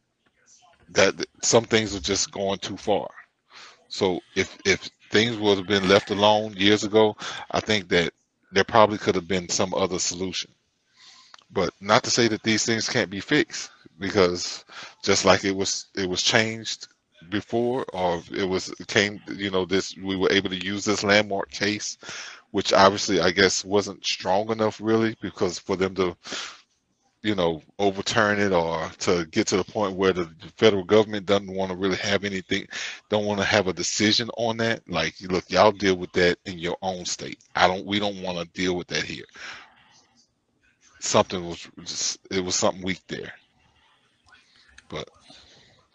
that 0.91 1.15
some 1.43 1.65
things 1.65 1.95
are 1.95 1.99
just 2.01 2.31
going 2.31 2.59
too 2.59 2.77
far. 2.77 3.09
So 3.89 4.21
if 4.35 4.57
if 4.65 4.89
things 5.11 5.37
would 5.37 5.57
have 5.57 5.67
been 5.67 5.87
left 5.89 6.11
alone 6.11 6.53
years 6.57 6.83
ago 6.83 7.15
i 7.51 7.59
think 7.61 7.87
that 7.89 8.11
there 8.51 8.63
probably 8.65 8.97
could 8.97 9.15
have 9.15 9.27
been 9.27 9.49
some 9.49 9.73
other 9.73 9.99
solution. 9.99 10.51
But 11.51 11.71
not 11.81 12.03
to 12.05 12.11
say 12.11 12.27
that 12.29 12.43
these 12.43 12.65
things 12.65 12.89
can't 12.89 13.09
be 13.11 13.21
fixed 13.21 13.71
because 13.99 14.65
just 15.03 15.25
like 15.25 15.45
it 15.45 15.55
was 15.55 15.87
it 15.95 16.09
was 16.09 16.23
changed 16.23 16.87
before 17.29 17.85
or 17.93 18.21
it 18.33 18.45
was 18.45 18.73
came 18.87 19.21
you 19.35 19.51
know 19.51 19.65
this 19.65 19.95
we 19.97 20.15
were 20.15 20.31
able 20.31 20.49
to 20.49 20.65
use 20.65 20.85
this 20.85 21.03
landmark 21.03 21.49
case 21.51 21.97
which 22.55 22.71
obviously 22.71 23.19
i 23.19 23.31
guess 23.31 23.65
wasn't 23.65 24.05
strong 24.05 24.49
enough 24.49 24.79
really 24.81 25.13
because 25.21 25.59
for 25.59 25.75
them 25.75 25.93
to 25.93 26.15
you 27.21 27.35
know 27.35 27.61
overturn 27.79 28.39
it 28.39 28.53
or 28.53 28.89
to 28.97 29.25
get 29.25 29.45
to 29.47 29.57
the 29.57 29.63
point 29.63 29.97
where 29.97 30.13
the 30.13 30.29
federal 30.55 30.83
government 30.85 31.25
doesn't 31.25 31.53
want 31.53 31.69
to 31.69 31.77
really 31.77 31.97
have 31.97 32.23
anything 32.23 32.65
don't 33.09 33.25
want 33.25 33.39
to 33.39 33.45
have 33.45 33.67
a 33.67 33.73
decision 33.73 34.29
on 34.37 34.55
that 34.55 34.81
like 34.87 35.13
look 35.23 35.43
y'all 35.49 35.71
deal 35.71 35.97
with 35.97 36.11
that 36.13 36.37
in 36.45 36.57
your 36.57 36.77
own 36.81 37.03
state. 37.03 37.39
I 37.55 37.67
don't 37.67 37.85
we 37.85 37.99
don't 37.99 38.21
want 38.21 38.37
to 38.37 38.45
deal 38.53 38.77
with 38.77 38.87
that 38.87 39.03
here. 39.03 39.25
Something 40.99 41.45
was 41.45 41.67
just 41.83 42.19
it 42.31 42.41
was 42.41 42.55
something 42.55 42.83
weak 42.83 43.01
there. 43.07 43.33
But 44.87 45.09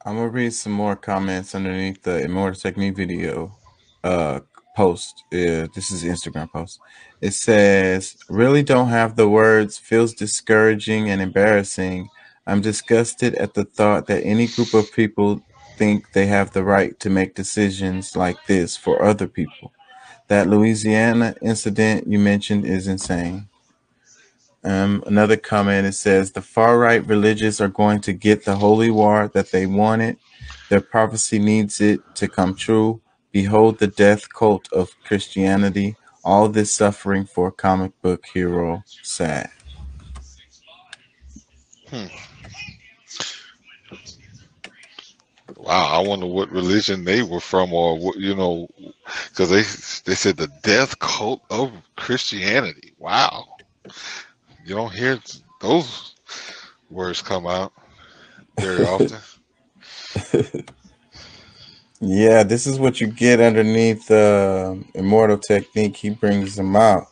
I'm 0.05 0.17
gonna 0.17 0.29
read 0.29 0.53
some 0.53 0.73
more 0.73 0.97
comments 0.97 1.55
underneath 1.55 2.03
the 2.03 2.23
Immortal 2.23 2.61
Technique 2.61 2.97
video. 2.97 3.57
Uh 4.05 4.41
post. 4.81 5.25
Uh, 5.31 5.69
this 5.75 5.89
is 5.95 6.05
Instagram 6.15 6.51
post. 6.51 6.81
It 7.21 7.35
says, 7.35 8.03
"Really 8.43 8.65
don't 8.73 8.95
have 9.01 9.13
the 9.15 9.29
words. 9.29 9.73
Feels 9.91 10.13
discouraging 10.25 11.03
and 11.11 11.21
embarrassing. 11.29 12.09
I'm 12.49 12.63
disgusted 12.71 13.33
at 13.35 13.53
the 13.57 13.67
thought 13.79 14.07
that 14.07 14.25
any 14.35 14.47
group 14.55 14.73
of 14.81 14.97
people 15.01 15.31
think 15.79 15.97
they 16.17 16.27
have 16.37 16.49
the 16.51 16.65
right 16.75 16.93
to 17.03 17.11
make 17.19 17.41
decisions 17.43 18.17
like 18.25 18.39
this 18.47 18.71
for 18.85 18.95
other 19.11 19.29
people. 19.39 19.67
That 20.29 20.49
Louisiana 20.53 21.29
incident 21.53 21.99
you 22.13 22.19
mentioned 22.33 22.65
is 22.65 22.87
insane." 22.95 23.37
Um, 24.73 24.93
another 25.13 25.39
comment 25.53 25.91
it 25.91 25.97
says 26.07 26.25
the 26.33 26.47
far 26.57 26.73
right 26.87 27.03
religious 27.15 27.61
are 27.61 27.75
going 27.83 28.01
to 28.07 28.13
get 28.27 28.39
the 28.45 28.57
holy 28.65 28.91
war 29.01 29.19
that 29.37 29.51
they 29.53 29.67
wanted. 29.83 30.15
Their 30.71 30.85
prophecy 30.95 31.39
needs 31.39 31.75
it 31.91 32.01
to 32.19 32.25
come 32.37 32.55
true. 32.67 33.01
Behold 33.33 33.79
the 33.79 33.87
death 33.87 34.33
cult 34.33 34.73
of 34.73 34.95
Christianity. 35.05 35.97
All 36.25 36.49
this 36.49 36.75
suffering 36.75 37.25
for 37.25 37.49
a 37.49 37.53
comic 37.53 37.93
book 38.03 38.25
hero. 38.27 38.83
Sad. 39.03 39.51
Hmm. 41.89 42.07
Wow, 45.57 45.87
I 45.87 46.07
wonder 46.07 46.27
what 46.27 46.51
religion 46.51 47.05
they 47.05 47.23
were 47.23 47.41
from, 47.41 47.73
or 47.73 47.99
what 47.99 48.17
you 48.17 48.35
know, 48.35 48.69
because 49.29 49.51
they 49.51 49.63
they 50.11 50.17
said 50.17 50.37
the 50.37 50.51
death 50.63 50.99
cult 50.99 51.43
of 51.51 51.73
Christianity. 51.97 52.93
Wow, 52.99 53.47
you 54.65 54.75
don't 54.75 54.93
hear 54.93 55.21
those 55.61 56.15
words 56.89 57.23
come 57.23 57.47
out 57.47 57.73
very 58.59 58.85
often. 58.85 59.19
Yeah, 62.01 62.45
this 62.45 62.67
is 62.67 62.79
what 62.79 63.01
you 63.03 63.09
get 63.09 63.41
underneath 63.41 64.11
uh, 64.11 64.77
Immortal 64.95 65.39
Technique. 65.39 65.97
He 65.97 66.11
brings 66.11 66.57
them 66.57 66.75
out. 66.75 67.09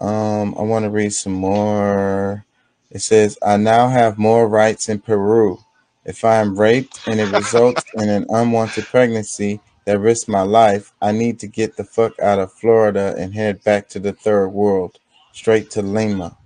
Um, 0.00 0.54
I 0.56 0.62
want 0.62 0.84
to 0.84 0.90
read 0.90 1.12
some 1.12 1.32
more. 1.32 2.44
It 2.92 3.00
says, 3.00 3.36
I 3.44 3.56
now 3.56 3.88
have 3.88 4.18
more 4.18 4.46
rights 4.48 4.88
in 4.88 5.00
Peru. 5.00 5.58
If 6.04 6.24
I 6.24 6.36
am 6.36 6.56
raped 6.56 7.00
and 7.08 7.18
it 7.18 7.32
results 7.32 7.84
in 7.94 8.08
an 8.08 8.26
unwanted 8.28 8.84
pregnancy 8.86 9.60
that 9.86 9.98
risks 9.98 10.28
my 10.28 10.42
life, 10.42 10.92
I 11.02 11.10
need 11.10 11.40
to 11.40 11.48
get 11.48 11.76
the 11.76 11.84
fuck 11.84 12.16
out 12.20 12.38
of 12.38 12.52
Florida 12.52 13.16
and 13.18 13.34
head 13.34 13.64
back 13.64 13.88
to 13.88 13.98
the 13.98 14.12
third 14.12 14.50
world, 14.50 15.00
straight 15.32 15.70
to 15.72 15.82
Lima. 15.82 16.36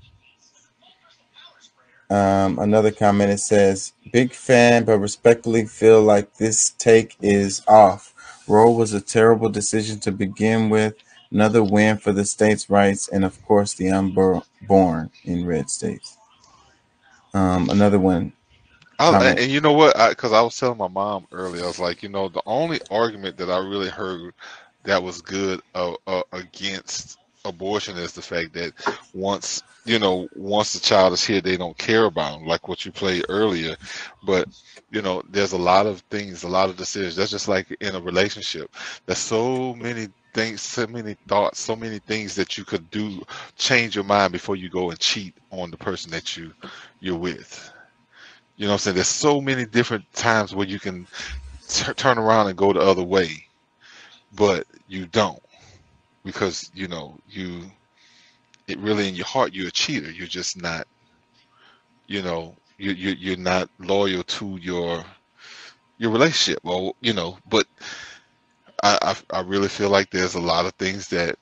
Um, 2.11 2.59
another 2.59 2.90
comment 2.90 3.31
it 3.31 3.38
says, 3.38 3.92
Big 4.12 4.33
fan, 4.33 4.85
but 4.85 4.99
respectfully 4.99 5.64
feel 5.66 6.03
like 6.03 6.35
this 6.35 6.70
take 6.70 7.16
is 7.20 7.62
off. 7.68 8.12
Roe 8.49 8.70
was 8.73 8.92
a 8.92 9.01
terrible 9.01 9.49
decision 9.49 10.01
to 10.01 10.12
begin 10.12 10.68
with. 10.68 10.94
Another 11.31 11.62
win 11.62 11.96
for 11.96 12.12
the 12.12 12.25
states' 12.25 12.68
rights 12.68 13.09
and, 13.09 13.25
of 13.25 13.40
course, 13.44 13.75
the 13.75 13.88
unborn 13.90 15.11
in 15.25 15.46
red 15.46 15.70
states. 15.70 16.18
Um, 17.33 17.70
another 17.70 18.01
one. 18.01 18.33
I, 18.99 19.31
and, 19.31 19.38
and 19.38 19.51
you 19.51 19.61
know 19.61 19.73
what? 19.73 19.96
Because 20.11 20.33
I, 20.33 20.42
was 20.42 20.59
telling 20.59 20.79
my 20.79 20.88
mom 20.88 21.29
earlier, 21.31 21.62
I 21.62 21.68
was 21.68 21.79
like, 21.79 22.03
you 22.03 22.09
know, 22.09 22.29
the 22.29 22.42
only 22.44 22.81
argument 22.90 23.37
that 23.37 23.49
I 23.49 23.59
really 23.59 23.88
heard 23.88 24.35
that 24.83 25.03
was 25.03 25.23
good 25.23 25.62
uh, 25.77 25.94
uh, 26.09 26.23
against 26.33 27.18
abortion 27.44 27.96
is 27.96 28.12
the 28.12 28.22
fact 28.22 28.53
that 28.55 28.72
once 29.14 29.62
you 29.85 29.98
know 29.98 30.29
once 30.35 30.72
the 30.74 30.81
child 30.81 31.12
is 31.12 31.24
here 31.24 31.40
they 31.40 31.57
don't 31.57 31.76
care 31.79 32.05
about 32.05 32.38
them 32.38 32.46
like 32.46 32.68
what 32.68 32.85
you 32.85 32.92
played 32.92 33.24
earlier. 33.29 33.76
But 34.22 34.48
you 34.90 35.03
know 35.03 35.22
there's 35.31 35.53
a 35.53 35.59
lot 35.59 35.87
of 35.87 36.00
things 36.11 36.42
a 36.44 36.48
lot 36.48 36.68
of 36.68 36.76
decisions. 36.76 37.16
That's 37.16 37.31
just 37.31 37.48
like 37.48 37.70
in 37.81 37.94
a 37.94 38.00
relationship. 38.00 38.74
There's 39.07 39.18
so 39.18 39.74
many 39.74 40.09
things 40.35 40.61
so 40.62 40.87
many 40.87 41.14
thoughts 41.26 41.59
so 41.61 41.74
many 41.74 41.98
things 41.98 42.37
that 42.37 42.57
you 42.57 42.64
could 42.64 42.88
do 42.90 43.20
change 43.57 43.96
your 43.96 44.05
mind 44.05 44.33
before 44.33 44.55
you 44.57 44.68
go 44.68 44.90
and 44.90 44.98
cheat 45.00 45.35
on 45.50 45.70
the 45.70 45.76
person 45.76 46.11
that 46.12 46.37
you 46.37 46.53
you're 47.00 47.16
with. 47.18 47.72
You 48.57 48.66
know 48.66 48.72
what 48.72 48.74
i'm 48.74 48.79
saying? 48.81 48.94
There's 48.96 49.09
so 49.09 49.40
many 49.40 49.64
different 49.64 50.05
times 50.12 50.55
where 50.55 50.66
you 50.66 50.79
can 50.79 51.07
t- 51.68 51.92
turn 51.94 52.18
around 52.18 52.48
and 52.48 52.57
go 52.57 52.72
the 52.72 52.81
other 52.81 53.03
way 53.03 53.46
but 54.33 54.66
you 54.88 55.07
don't 55.07 55.42
because 56.24 56.70
you 56.74 56.88
know 56.88 57.18
you 57.28 57.70
it 58.68 58.78
really 58.78 59.09
in 59.09 59.14
your 59.14 59.26
heart 59.26 59.52
you're 59.54 59.68
a 59.68 59.72
cheater. 59.72 60.11
You're 60.11 60.26
just 60.26 60.61
not 60.61 60.87
you 62.06 62.22
know 62.22 62.56
you, 62.78 62.92
you 62.92 63.11
you're 63.18 63.37
not 63.37 63.70
loyal 63.78 64.22
to 64.24 64.59
your 64.61 65.04
your 65.98 66.11
relationship. 66.11 66.61
Or 66.64 66.94
you 67.00 67.12
know 67.14 67.38
but 67.48 67.66
I, 68.83 68.98
I 69.33 69.38
i 69.38 69.40
really 69.42 69.68
feel 69.68 69.90
like 69.90 70.11
there's 70.11 70.35
a 70.35 70.40
lot 70.40 70.66
of 70.66 70.72
things 70.74 71.09
that 71.09 71.37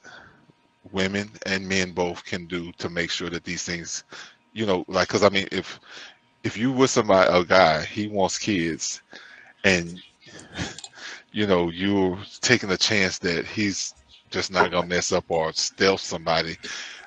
women 0.93 1.31
and 1.47 1.69
men 1.69 1.93
both 1.93 2.25
can 2.25 2.47
do 2.47 2.73
to 2.79 2.89
make 2.89 3.11
sure 3.11 3.31
that 3.31 3.45
these 3.45 3.65
things 3.65 4.05
you 4.53 4.67
know 4.67 4.85
like 4.89 5.09
because 5.09 5.23
i 5.23 5.29
mean 5.29 5.47
if 5.53 5.79
if 6.45 6.57
you 6.57 6.73
with 6.73 6.91
somebody 6.91 7.31
a 7.33 7.45
guy 7.45 7.85
he 7.85 8.09
wants 8.09 8.39
kids 8.39 9.03
and 9.65 10.01
you 11.33 11.47
know 11.47 11.71
you're 11.71 12.19
taking 12.41 12.71
a 12.71 12.77
chance 12.77 13.19
that 13.19 13.47
he's 13.47 13.95
just 14.31 14.53
not 14.53 14.71
gonna 14.71 14.87
mess 14.87 15.13
up 15.13 15.25
or 15.29 15.53
stealth 15.53 16.01
somebody. 16.01 16.57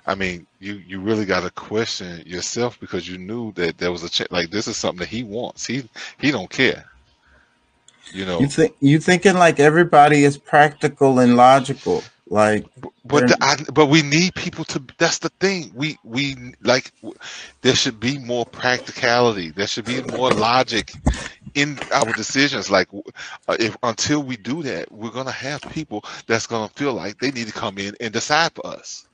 I 0.05 0.15
mean 0.15 0.47
you 0.60 0.75
you 0.88 0.99
really 0.99 1.25
got 1.25 1.41
to 1.41 1.51
question 1.51 2.23
yourself 2.25 2.79
because 2.79 3.07
you 3.07 3.17
knew 3.17 3.51
that 3.53 3.77
there 3.77 3.91
was 3.91 4.03
a 4.03 4.10
ch- 4.10 4.31
like 4.31 4.49
this 4.49 4.67
is 4.67 4.77
something 4.77 4.99
that 4.99 5.10
he 5.10 5.23
wants. 5.23 5.65
He 5.65 5.88
he 6.19 6.31
don't 6.31 6.49
care. 6.49 6.86
You 8.13 8.25
know? 8.25 8.41
You 8.41 8.47
think 8.47 8.75
you 8.79 8.99
thinking 8.99 9.36
like 9.36 9.60
everybody 9.60 10.23
is 10.23 10.38
practical 10.38 11.19
and 11.19 11.36
logical. 11.36 12.03
Like 12.27 12.65
but 13.05 13.27
the, 13.27 13.38
I, 13.41 13.57
but 13.73 13.88
we 13.88 14.01
need 14.01 14.36
people 14.36 14.63
to 14.65 14.84
that's 14.97 15.19
the 15.19 15.29
thing. 15.39 15.71
We 15.75 15.97
we 16.03 16.53
like 16.62 16.91
w- 17.01 17.17
there 17.62 17.75
should 17.75 17.99
be 17.99 18.17
more 18.17 18.45
practicality. 18.45 19.51
There 19.51 19.67
should 19.67 19.86
be 19.86 20.01
more 20.01 20.31
logic 20.31 20.93
in 21.56 21.80
our 21.92 22.12
decisions 22.14 22.70
like 22.70 22.88
uh, 22.94 23.56
if 23.60 23.76
until 23.84 24.24
we 24.24 24.38
do 24.38 24.64
that 24.64 24.92
we're 24.92 25.10
gonna 25.10 25.32
have 25.32 25.62
people 25.72 26.04
that's 26.28 26.48
gonna 26.48 26.70
feel 26.76 26.94
like 26.94 27.20
they 27.20 27.32
need 27.32 27.48
to 27.48 27.54
come 27.54 27.78
in 27.78 27.96
and 28.00 28.14
decide 28.14 28.52
for 28.54 28.66
us. 28.68 29.08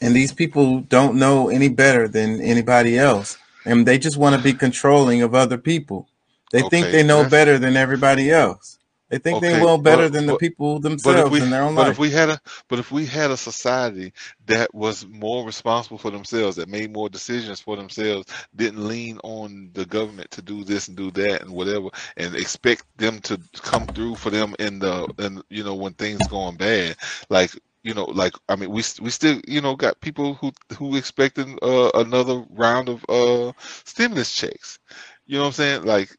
And 0.00 0.14
these 0.14 0.32
people 0.32 0.80
don't 0.80 1.16
know 1.16 1.48
any 1.48 1.68
better 1.68 2.08
than 2.08 2.40
anybody 2.42 2.98
else. 2.98 3.38
And 3.64 3.86
they 3.86 3.96
just 3.96 4.18
want 4.18 4.36
to 4.36 4.42
be 4.42 4.52
controlling 4.52 5.22
of 5.22 5.34
other 5.34 5.56
people. 5.56 6.08
They 6.52 6.60
think 6.60 6.88
they 6.88 7.02
know 7.02 7.26
better 7.28 7.58
than 7.58 7.76
everybody 7.76 8.30
else 8.30 8.78
they 9.08 9.18
think 9.18 9.40
they 9.40 9.54
okay 9.54 9.60
know 9.60 9.78
better 9.78 10.08
but 10.08 10.10
than 10.10 10.26
the 10.26 10.34
but 10.34 10.40
people 10.44 10.78
But 11.02 11.18
if 11.18 11.28
themselves 11.28 11.30
we 11.30 11.40
in 11.40 11.50
their 11.50 11.62
own 11.62 11.74
but 11.74 11.88
if 11.88 11.98
we 11.98 12.10
had 12.10 12.30
a 12.30 12.40
but 12.68 12.78
if 12.78 12.90
we 12.92 13.06
had 13.06 13.30
a 13.30 13.36
society 13.36 14.12
that 14.46 14.74
was 14.74 15.06
more 15.06 15.44
responsible 15.46 15.98
for 15.98 16.10
themselves, 16.10 16.56
that 16.56 16.68
made 16.68 16.92
more 16.92 17.08
decisions 17.10 17.60
for 17.60 17.76
themselves, 17.76 18.26
didn't 18.54 18.86
lean 18.86 19.18
on 19.24 19.70
the 19.74 19.84
government 19.86 20.30
to 20.32 20.42
do 20.42 20.64
this 20.64 20.88
and 20.88 20.96
do 20.96 21.10
that 21.12 21.42
and 21.42 21.50
whatever, 21.52 21.88
and 22.16 22.34
expect 22.34 22.84
them 22.96 23.20
to 23.20 23.40
come 23.62 23.86
through 23.86 24.16
for 24.16 24.30
them 24.30 24.54
in 24.58 24.78
the 24.80 25.08
and 25.18 25.42
you 25.50 25.64
know 25.64 25.74
when 25.74 25.94
things 25.94 26.26
going 26.26 26.56
bad, 26.56 26.96
like 27.30 27.50
you 27.82 27.94
know 27.94 28.06
like 28.06 28.34
I 28.48 28.56
mean 28.56 28.70
we 28.70 28.82
we 29.00 29.10
still 29.10 29.40
you 29.46 29.60
know 29.60 29.76
got 29.76 30.00
people 30.00 30.34
who 30.34 30.52
who 30.78 30.96
expecting 30.96 31.58
uh, 31.62 31.90
another 31.94 32.44
round 32.50 32.88
of 32.88 33.04
uh 33.08 33.52
stimulus 33.84 34.34
checks. 34.34 34.78
You 35.26 35.36
know 35.36 35.42
what 35.42 35.46
I'm 35.48 35.52
saying? 35.52 35.84
Like 35.84 36.16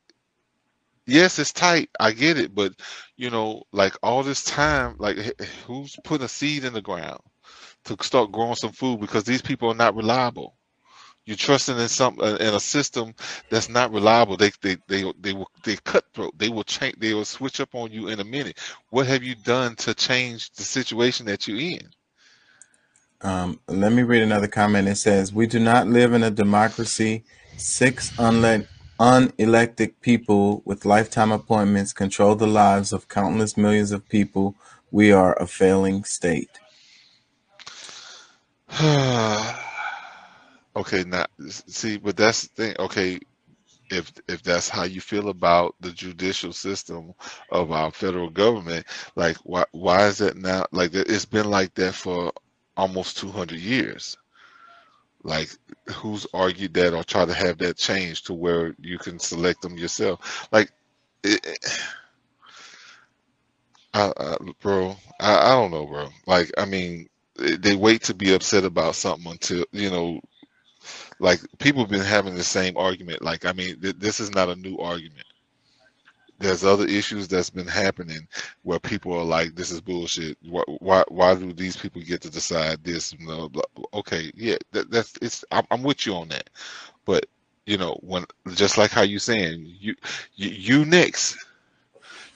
yes, 1.08 1.40
it's 1.40 1.54
tight. 1.54 1.90
I 2.00 2.12
get 2.12 2.38
it, 2.38 2.56
but 2.56 2.74
you 3.18 3.30
know, 3.30 3.64
like 3.72 3.96
all 4.04 4.24
this 4.24 4.44
time, 4.44 4.96
like 5.00 5.18
who's 5.68 5.96
putting 6.04 6.26
a 6.26 6.30
seed 6.30 6.66
in 6.66 6.74
the 6.74 6.82
ground 6.82 7.22
to 7.86 7.98
start 8.02 8.32
growing 8.32 8.56
some 8.56 8.72
food 8.74 9.00
because 9.02 9.24
these 9.24 9.42
people 9.42 9.70
are 9.72 9.76
not 9.76 9.96
reliable. 9.96 10.58
You're 11.26 11.38
trusting 11.38 11.78
in 11.80 11.88
some 11.90 12.20
uh, 12.20 12.38
in 12.38 12.54
a 12.54 12.60
system 12.60 13.14
that's 13.50 13.70
not 13.70 13.92
reliable. 13.94 14.38
They 14.38 14.52
they 14.62 14.78
they 14.88 15.12
they 15.20 15.34
will 15.34 15.50
they 15.64 15.78
cutthroat. 15.78 16.38
They 16.38 16.50
will 16.50 16.64
change. 16.64 16.98
They 17.00 17.14
will 17.14 17.26
switch 17.26 17.60
up 17.62 17.76
on 17.76 17.92
you 17.92 18.10
in 18.10 18.20
a 18.20 18.26
minute. 18.26 18.60
What 18.92 19.08
have 19.08 19.24
you 19.24 19.36
done 19.36 19.76
to 19.78 19.94
change 19.96 20.52
the 20.54 20.64
situation 20.64 21.26
that 21.28 21.48
you're 21.48 21.60
in? 21.60 21.90
um, 23.22 23.60
let 23.68 23.92
me 23.94 24.04
read 24.04 24.24
another 24.24 24.48
comment 24.48 24.88
it 24.88 24.96
says 24.98 25.34
we 25.34 25.48
do 25.48 25.60
not 25.60 25.88
live 25.88 26.14
in 26.14 26.24
a 26.24 26.32
democracy 26.32 27.24
six 27.58 28.12
unle- 28.18 28.68
unelected 29.00 29.94
people 30.02 30.62
with 30.66 30.86
lifetime 30.86 31.32
appointments 31.32 31.94
control 31.94 32.36
the 32.36 32.48
lives 32.48 32.94
of 32.94 33.08
countless 33.08 33.58
millions 33.58 33.92
of 33.92 34.08
people 34.10 34.56
we 34.92 35.12
are 35.12 35.34
a 35.42 35.48
failing 35.48 36.04
state 36.04 36.60
okay, 40.76 41.04
now 41.06 41.26
see, 41.48 41.98
but 41.98 42.18
that's 42.18 42.48
the 42.48 42.48
thing. 42.50 42.76
Okay, 42.80 43.20
if 43.90 44.12
if 44.28 44.44
that's 44.44 44.68
how 44.68 44.84
you 44.84 45.00
feel 45.00 45.30
about 45.30 45.76
the 45.80 45.92
judicial 45.92 46.52
system 46.52 47.14
of 47.52 47.72
our 47.72 47.92
federal 47.92 48.30
government, 48.30 48.86
like 49.16 49.38
why 49.44 49.64
why 49.72 50.08
is 50.08 50.18
that 50.18 50.36
now? 50.36 50.66
Like 50.72 50.94
it's 50.94 51.26
been 51.26 51.50
like 51.50 51.74
that 51.76 51.94
for 51.94 52.34
almost 52.76 53.18
200 53.18 53.58
years. 53.60 54.18
Like 55.26 55.50
who's 55.94 56.28
argued 56.34 56.76
that 56.76 56.96
or 56.96 57.04
tried 57.06 57.30
to 57.30 57.36
have 57.36 57.60
that 57.60 57.78
change 57.78 58.24
to 58.26 58.34
where 58.36 58.76
you 58.82 59.00
can 59.00 59.20
select 59.20 59.64
them 59.64 59.78
yourself? 59.78 60.50
Like, 60.54 60.72
it, 61.24 61.46
I, 63.94 64.14
I, 64.18 64.38
bro, 64.62 64.98
I, 65.20 65.36
I 65.38 65.50
don't 65.56 65.72
know, 65.72 65.88
bro. 65.88 66.10
Like, 66.28 66.52
I 66.58 66.66
mean, 66.66 67.10
they 67.38 67.76
wait 67.76 68.04
to 68.04 68.16
be 68.16 68.34
upset 68.36 68.66
about 68.66 68.96
something 68.96 69.32
until 69.32 69.66
you 69.74 69.92
know 69.92 70.22
like 71.20 71.42
people 71.60 71.82
have 71.82 71.92
been 71.92 72.02
having 72.02 72.36
the 72.36 72.44
same 72.44 72.78
argument 72.78 73.24
like 73.24 73.46
i 73.46 73.54
mean 73.54 73.80
th- 73.82 73.98
this 74.00 74.22
is 74.22 74.32
not 74.32 74.50
a 74.50 74.56
new 74.58 74.78
argument 74.80 75.25
there's 76.40 76.64
other 76.64 76.86
issues 76.86 77.28
that's 77.28 77.50
been 77.50 77.68
happening 77.68 78.28
where 78.64 78.80
people 78.80 79.14
are 79.14 79.24
like, 79.24 79.56
"This 79.56 79.72
is 79.72 79.82
bullshit. 79.82 80.38
Why 80.42 80.64
why, 80.80 81.04
why 81.10 81.36
do 81.36 81.54
these 81.54 81.78
people 81.78 82.02
get 82.02 82.22
to 82.22 82.30
decide 82.30 82.84
this?" 82.84 83.14
Blah, 83.14 83.48
blah. 83.48 83.64
Okay, 83.94 84.32
yeah, 84.36 84.58
that, 84.72 84.92
that's 84.92 85.14
it's. 85.22 85.46
I'm, 85.52 85.66
I'm 85.72 85.84
with 85.84 86.06
you 86.06 86.16
on 86.16 86.30
that, 86.30 86.50
but 87.06 87.26
you 87.66 87.78
know 87.78 87.98
when 88.02 88.26
just 88.54 88.78
like 88.78 88.92
how 88.92 89.02
you 89.02 89.20
saying 89.20 89.66
you 89.80 89.96
you, 90.36 90.50
you 90.50 90.86
next 90.86 91.38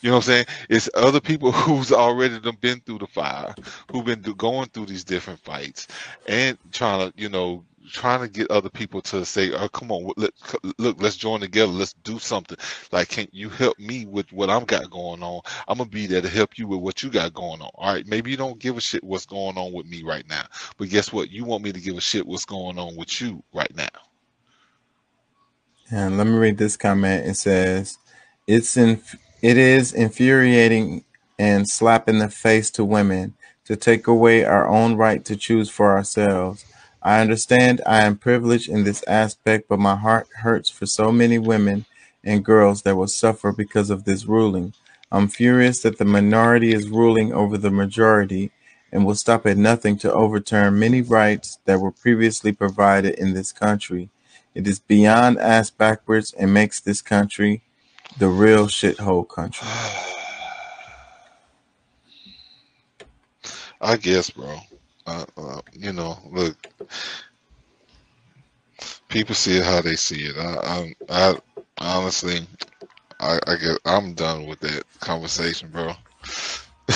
you 0.02 0.10
know 0.10 0.18
what 0.18 0.26
I'm 0.28 0.32
saying? 0.34 0.46
It's 0.70 0.90
other 0.94 1.20
people 1.20 1.52
who's 1.54 1.92
already 1.92 2.40
been 2.62 2.80
through 2.82 3.00
the 3.00 3.08
fire, 3.08 3.54
who've 3.92 4.06
been 4.06 4.22
going 4.22 4.70
through 4.70 4.86
these 4.86 5.04
different 5.04 5.40
fights, 5.40 5.88
and 6.28 6.58
trying 6.72 7.12
to, 7.12 7.22
you 7.22 7.30
know, 7.30 7.64
trying 7.92 8.22
to 8.22 8.28
get 8.28 8.50
other 8.52 8.70
people 8.70 9.02
to 9.04 9.26
say, 9.26 9.52
"Oh, 9.54 9.68
come 9.70 9.92
on, 9.92 10.12
look, 10.18 10.34
look, 10.78 11.02
let's 11.02 11.16
join 11.16 11.40
together, 11.40 11.72
let's 11.72 11.94
do 12.04 12.20
something." 12.20 12.58
Like, 12.92 13.10
can 13.10 13.28
you 13.32 13.50
help 13.50 13.78
me 13.80 14.06
with 14.06 14.32
what 14.32 14.50
I'm 14.50 14.66
got 14.66 14.90
going 14.90 15.24
on? 15.24 15.42
I'm 15.68 15.78
gonna 15.78 15.90
be 15.90 16.08
there 16.08 16.22
to 16.22 16.30
help 16.30 16.58
you 16.58 16.68
with 16.68 16.80
what 16.80 17.04
you 17.04 17.10
got 17.10 17.34
going 17.34 17.62
on. 17.62 17.72
All 17.76 17.94
right, 17.94 18.08
maybe 18.08 18.32
you 18.32 18.38
don't 18.38 18.60
give 18.60 18.78
a 18.78 18.82
shit 18.82 19.04
what's 19.04 19.26
going 19.26 19.58
on 19.58 19.74
with 19.74 19.86
me 19.86 20.04
right 20.04 20.28
now, 20.28 20.46
but 20.78 20.90
guess 20.90 21.14
what? 21.14 21.30
You 21.32 21.46
want 21.46 21.64
me 21.64 21.72
to 21.72 21.80
give 21.80 21.98
a 21.98 22.02
shit 22.02 22.26
what's 22.26 22.46
going 22.46 22.78
on 22.80 22.96
with 22.96 23.22
you 23.22 23.44
right 23.54 23.74
now. 23.76 23.88
And 25.92 26.18
let 26.18 26.28
me 26.28 26.38
read 26.38 26.58
this 26.58 26.78
comment. 26.78 27.26
It 27.26 27.36
says, 27.36 27.98
"It's 28.48 28.78
in 28.78 29.02
it 29.42 29.58
is 29.58 29.94
infuriating 29.94 31.06
and 31.38 31.68
slap 31.70 32.10
in 32.10 32.20
the 32.20 32.30
face 32.30 32.70
to 32.72 32.84
women 32.84 33.34
to 33.66 33.76
take 33.76 34.08
away 34.08 34.44
our 34.44 34.68
own 34.68 34.96
right 34.96 35.24
to 35.26 35.36
choose 35.36 35.70
for 35.70 35.92
ourselves. 35.92 36.66
I 37.02 37.22
understand 37.22 37.82
I 37.86 38.02
am 38.02 38.18
privileged 38.18 38.70
in 38.70 38.84
this 38.84 39.04
aspect, 39.08 39.70
but 39.70 39.80
my 39.80 39.96
heart 39.96 40.28
hurts 40.42 40.70
for 40.70 40.86
so 40.86 41.12
many 41.12 41.40
women 41.40 41.86
and 42.24 42.44
girls 42.44 42.82
that 42.82 42.96
will 42.98 43.08
suffer 43.08 43.52
because 43.54 43.90
of 43.90 44.04
this 44.04 44.26
ruling. 44.26 44.74
I'm 45.12 45.28
furious 45.28 45.82
that 45.82 45.98
the 45.98 46.06
minority 46.06 46.74
is 46.74 46.90
ruling 46.90 47.34
over 47.34 47.58
the 47.58 47.72
majority 47.72 48.52
and 48.92 49.06
will 49.06 49.16
stop 49.16 49.46
at 49.46 49.58
nothing 49.58 49.98
to 50.00 50.12
overturn 50.12 50.78
many 50.80 51.02
rights 51.02 51.60
that 51.66 51.80
were 51.80 51.92
previously 51.92 52.52
provided 52.52 53.16
in 53.16 53.34
this 53.34 53.52
country. 53.52 54.10
It 54.54 54.68
is 54.68 54.80
beyond 54.80 55.40
ass 55.40 55.70
backwards 55.70 56.34
and 56.34 56.54
makes 56.54 56.82
this 56.82 57.02
country 57.02 57.62
the 58.18 58.28
real 58.28 58.68
shithole 58.68 59.28
country. 59.28 59.68
I 63.82 63.96
guess, 63.96 64.30
bro. 64.30 64.60
Uh, 65.10 65.26
uh, 65.38 65.62
you 65.74 65.92
know, 65.92 66.20
look, 66.32 66.56
people 69.08 69.34
see 69.34 69.58
it 69.58 69.66
how 69.66 69.82
they 69.82 69.96
see 69.96 70.26
it. 70.26 70.38
I, 70.38 70.94
I, 71.10 71.34
I 71.80 71.98
honestly, 71.98 72.42
I, 73.20 73.40
I 73.48 73.56
get, 73.56 73.80
I'm 73.86 74.14
done 74.14 74.46
with 74.46 74.60
that 74.60 74.84
conversation, 75.00 75.70
bro. 75.70 75.94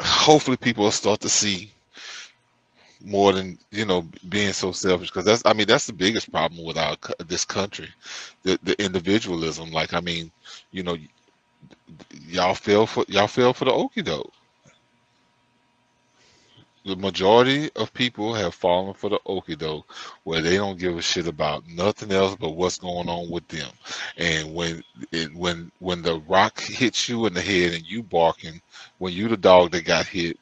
Hopefully, 0.00 0.56
people 0.56 0.82
will 0.82 0.90
start 0.90 1.20
to 1.20 1.28
see 1.28 1.70
more 3.04 3.32
than 3.32 3.56
you 3.70 3.84
know 3.84 4.04
being 4.28 4.52
so 4.52 4.72
selfish 4.72 5.10
because 5.10 5.24
that's 5.24 5.42
i 5.44 5.52
mean 5.52 5.66
that's 5.66 5.86
the 5.86 5.92
biggest 5.92 6.32
problem 6.32 6.64
with 6.64 6.78
our 6.78 6.96
this 7.28 7.44
country 7.44 7.86
the 8.42 8.58
the 8.62 8.82
individualism 8.82 9.70
like 9.70 9.92
i 9.92 10.00
mean 10.00 10.32
you 10.72 10.82
know 10.82 10.96
y'all 12.26 12.54
fell 12.54 12.86
for 12.86 13.04
y'all 13.06 13.28
fell 13.28 13.52
for 13.52 13.66
the 13.66 13.70
okie 13.70 14.02
doke 14.02 14.32
the 16.86 16.94
majority 16.94 17.68
of 17.74 17.92
people 17.92 18.32
have 18.32 18.54
fallen 18.54 18.94
for 18.94 19.10
the 19.10 19.18
okie 19.26 19.58
doke 19.58 19.92
where 20.22 20.40
they 20.40 20.56
don't 20.56 20.78
give 20.78 20.96
a 20.96 21.02
shit 21.02 21.26
about 21.26 21.66
nothing 21.68 22.12
else 22.12 22.36
but 22.36 22.50
what's 22.50 22.78
going 22.78 23.08
on 23.08 23.28
with 23.28 23.46
them. 23.48 23.68
And 24.16 24.54
when 24.54 24.84
it, 25.10 25.34
when 25.34 25.72
when 25.80 26.02
the 26.02 26.20
rock 26.28 26.60
hits 26.60 27.08
you 27.08 27.26
in 27.26 27.34
the 27.34 27.42
head 27.42 27.74
and 27.74 27.84
you 27.84 28.04
barking 28.04 28.60
when 28.98 29.12
you 29.12 29.26
the 29.26 29.36
dog 29.36 29.72
that 29.72 29.84
got 29.84 30.06
hit 30.06 30.38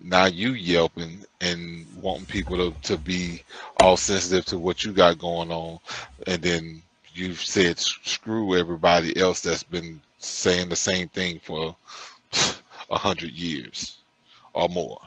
now 0.00 0.26
you 0.26 0.52
yelping 0.52 1.24
and 1.40 1.84
wanting 2.00 2.26
people 2.26 2.56
to, 2.56 2.80
to 2.82 2.96
be 2.96 3.42
all 3.80 3.96
sensitive 3.96 4.44
to 4.46 4.58
what 4.58 4.84
you 4.84 4.92
got 4.92 5.18
going 5.18 5.50
on. 5.50 5.80
And 6.28 6.40
then 6.40 6.82
you've 7.12 7.40
said 7.42 7.78
screw 7.80 8.56
everybody 8.56 9.18
else 9.18 9.40
that's 9.40 9.64
been 9.64 10.00
saying 10.18 10.68
the 10.68 10.76
same 10.76 11.08
thing 11.08 11.40
for 11.40 11.74
a 12.90 12.98
hundred 12.98 13.32
years 13.32 13.98
or 14.54 14.68
more 14.68 15.00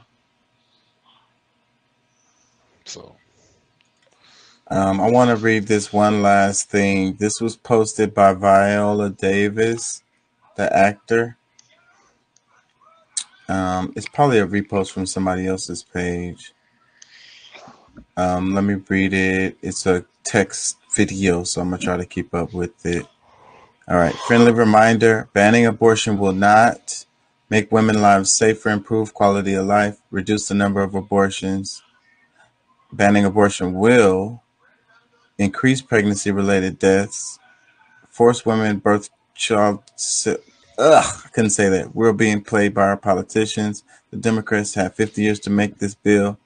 so 2.86 3.16
Um, 4.68 5.00
I 5.00 5.12
want 5.12 5.30
to 5.30 5.36
read 5.36 5.68
this 5.68 5.94
one 5.94 6.24
last 6.24 6.72
thing. 6.72 7.18
This 7.20 7.40
was 7.40 7.56
posted 7.56 8.16
by 8.16 8.34
Viola 8.34 9.12
Davis, 9.12 10.02
the 10.56 10.76
actor. 10.76 11.38
Um, 13.48 13.94
it's 13.96 14.10
probably 14.10 14.40
a 14.40 14.48
repost 14.48 14.92
from 14.92 15.06
somebody 15.06 15.48
else's 15.48 15.84
page. 15.84 16.54
Um, 18.18 18.56
let 18.56 18.64
me 18.64 18.76
read 18.90 19.14
it. 19.14 19.58
It's 19.62 19.86
a 19.86 20.06
text 20.24 20.78
video, 20.96 21.44
so 21.44 21.62
I'm 21.62 21.70
gonna 21.70 21.82
try 21.82 21.98
to 21.98 22.06
keep 22.06 22.34
up 22.34 22.54
with 22.54 22.86
it. 22.86 23.06
All 23.88 23.98
right. 23.98 24.16
Friendly 24.16 24.52
reminder: 24.52 25.30
banning 25.34 25.68
abortion 25.68 26.18
will 26.18 26.34
not 26.34 27.06
make 27.50 27.72
women's 27.72 28.02
lives 28.02 28.34
safer, 28.34 28.70
improve 28.70 29.14
quality 29.14 29.54
of 29.54 29.68
life, 29.68 30.00
reduce 30.12 30.48
the 30.48 30.56
number 30.56 30.82
of 30.82 30.96
abortions. 30.96 31.84
Banning 32.96 33.26
abortion 33.26 33.74
will 33.74 34.44
increase 35.38 35.82
pregnancy-related 35.82 36.80
deaths, 36.80 37.40
force 38.10 38.46
women 38.46 38.80
birth 38.80 39.10
child. 39.34 39.84
Ugh, 40.78 41.06
I 41.26 41.30
couldn't 41.30 41.52
say 41.52 41.70
that. 41.70 41.96
We're 41.96 42.14
being 42.14 42.42
played 42.42 42.74
by 42.74 42.84
our 42.84 42.98
politicians. 42.98 43.84
The 44.12 44.18
Democrats 44.18 44.76
have 44.76 44.96
50 44.96 45.22
years 45.22 45.40
to 45.42 45.50
make 45.50 45.78
this 45.78 45.96
bill. 45.96 46.38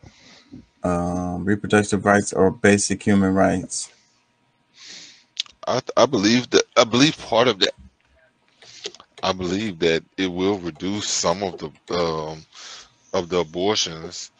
Um, 0.83 1.45
reproductive 1.45 2.05
rights 2.05 2.33
are 2.33 2.49
basic 2.51 3.03
human 3.03 3.33
rights. 3.33 3.91
I, 5.67 5.81
I 5.97 6.05
believe 6.05 6.49
that 6.51 6.63
I 6.77 6.83
believe 6.83 7.17
part 7.17 7.47
of 7.47 7.59
that 7.59 7.73
I 9.21 9.33
believe 9.33 9.79
that 9.79 10.03
it 10.17 10.27
will 10.27 10.57
reduce 10.59 11.07
some 11.07 11.43
of 11.43 11.57
the 11.57 11.95
um, 11.95 12.45
of 13.13 13.29
the 13.29 13.39
abortions, 13.39 14.31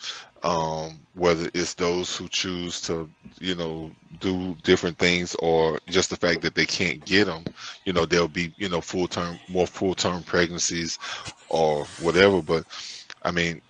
um, 0.44 1.00
whether 1.16 1.50
it's 1.54 1.74
those 1.74 2.16
who 2.16 2.28
choose 2.30 2.82
to, 2.82 3.10
you 3.40 3.56
know, 3.56 3.92
do 4.20 4.56
different 4.64 4.98
things, 4.98 5.36
or 5.40 5.80
just 5.88 6.10
the 6.10 6.16
fact 6.18 6.42
that 6.42 6.56
they 6.56 6.66
can't 6.66 7.04
get 7.06 7.26
them. 7.26 7.44
You 7.86 7.94
know, 7.94 8.06
there'll 8.06 8.28
be, 8.28 8.54
you 8.58 8.70
know, 8.70 8.82
full 8.82 9.08
term, 9.08 9.40
more 9.50 9.68
full 9.68 9.96
term 9.96 10.24
pregnancies, 10.24 10.98
or 11.50 11.86
whatever. 12.02 12.42
But 12.42 12.66
I 13.24 13.32
mean, 13.32 13.62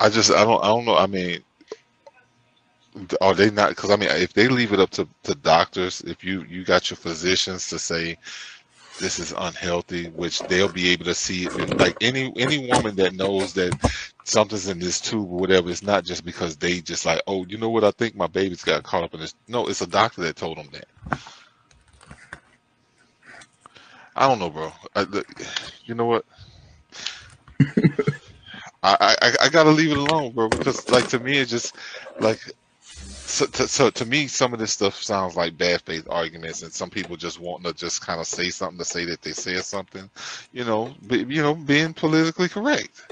I 0.00 0.08
just, 0.08 0.30
I 0.32 0.44
don't, 0.44 0.62
I 0.62 0.68
don't 0.68 0.84
know. 0.84 0.96
I 0.96 1.06
mean, 1.06 1.42
are 3.20 3.34
they 3.34 3.50
not? 3.50 3.70
Because 3.70 3.90
I 3.90 3.96
mean, 3.96 4.08
if 4.10 4.32
they 4.32 4.48
leave 4.48 4.72
it 4.72 4.80
up 4.80 4.90
to, 4.90 5.06
to 5.24 5.34
doctors, 5.36 6.00
if 6.02 6.24
you 6.24 6.42
you 6.48 6.64
got 6.64 6.90
your 6.90 6.96
physicians 6.96 7.68
to 7.68 7.78
say 7.78 8.16
this 8.98 9.18
is 9.20 9.32
unhealthy, 9.36 10.08
which 10.10 10.46
they'll 10.46 10.68
be 10.68 10.90
able 10.90 11.06
to 11.06 11.14
see. 11.14 11.50
And 11.56 11.78
like 11.78 11.96
any 12.00 12.32
any 12.36 12.68
woman 12.68 12.96
that 12.96 13.14
knows 13.14 13.54
that 13.54 13.76
something's 14.24 14.68
in 14.68 14.80
this 14.80 15.00
tube 15.00 15.30
or 15.32 15.40
whatever, 15.40 15.70
it's 15.70 15.82
not 15.82 16.04
just 16.04 16.24
because 16.24 16.56
they 16.58 16.80
just 16.80 17.06
like, 17.06 17.22
oh, 17.26 17.46
you 17.46 17.58
know 17.58 17.70
what? 17.70 17.84
I 17.84 17.92
think 17.92 18.16
my 18.16 18.28
baby's 18.28 18.64
got 18.64 18.84
caught 18.84 19.04
up 19.04 19.14
in 19.14 19.20
this. 19.20 19.34
No, 19.48 19.68
it's 19.68 19.82
a 19.82 19.86
doctor 19.88 20.22
that 20.22 20.36
told 20.36 20.58
them 20.58 20.68
that. 20.72 20.86
I 24.16 24.28
don't 24.28 24.40
know, 24.40 24.50
bro. 24.50 24.72
I, 24.96 25.04
the, 25.04 25.24
you 25.84 25.94
know 25.94 26.06
what? 26.06 26.24
I, 28.82 29.16
I 29.22 29.32
I 29.44 29.48
gotta 29.50 29.70
leave 29.70 29.92
it 29.92 29.98
alone, 29.98 30.32
bro. 30.32 30.48
Because 30.50 30.88
like 30.90 31.08
to 31.08 31.20
me, 31.20 31.38
it 31.38 31.46
just 31.46 31.76
like 32.18 32.40
so 33.28 33.46
to, 33.46 33.68
so 33.68 33.90
to 33.90 34.06
me, 34.06 34.26
some 34.26 34.54
of 34.54 34.58
this 34.60 34.72
stuff 34.72 34.94
sounds 35.02 35.36
like 35.36 35.58
bad 35.58 35.82
faith 35.82 36.06
arguments, 36.10 36.62
and 36.62 36.72
some 36.72 36.90
people 36.90 37.16
just 37.16 37.40
want 37.40 37.64
to 37.64 37.74
just 37.74 38.04
kind 38.04 38.20
of 38.20 38.26
say 38.26 38.50
something 38.50 38.78
to 38.78 38.84
say 38.84 39.04
that 39.06 39.22
they 39.22 39.32
said 39.32 39.64
something, 39.64 40.10
you 40.52 40.64
know, 40.64 40.94
be, 41.06 41.18
you 41.28 41.42
know, 41.42 41.54
being 41.54 41.94
politically 41.94 42.48
correct. 42.48 43.02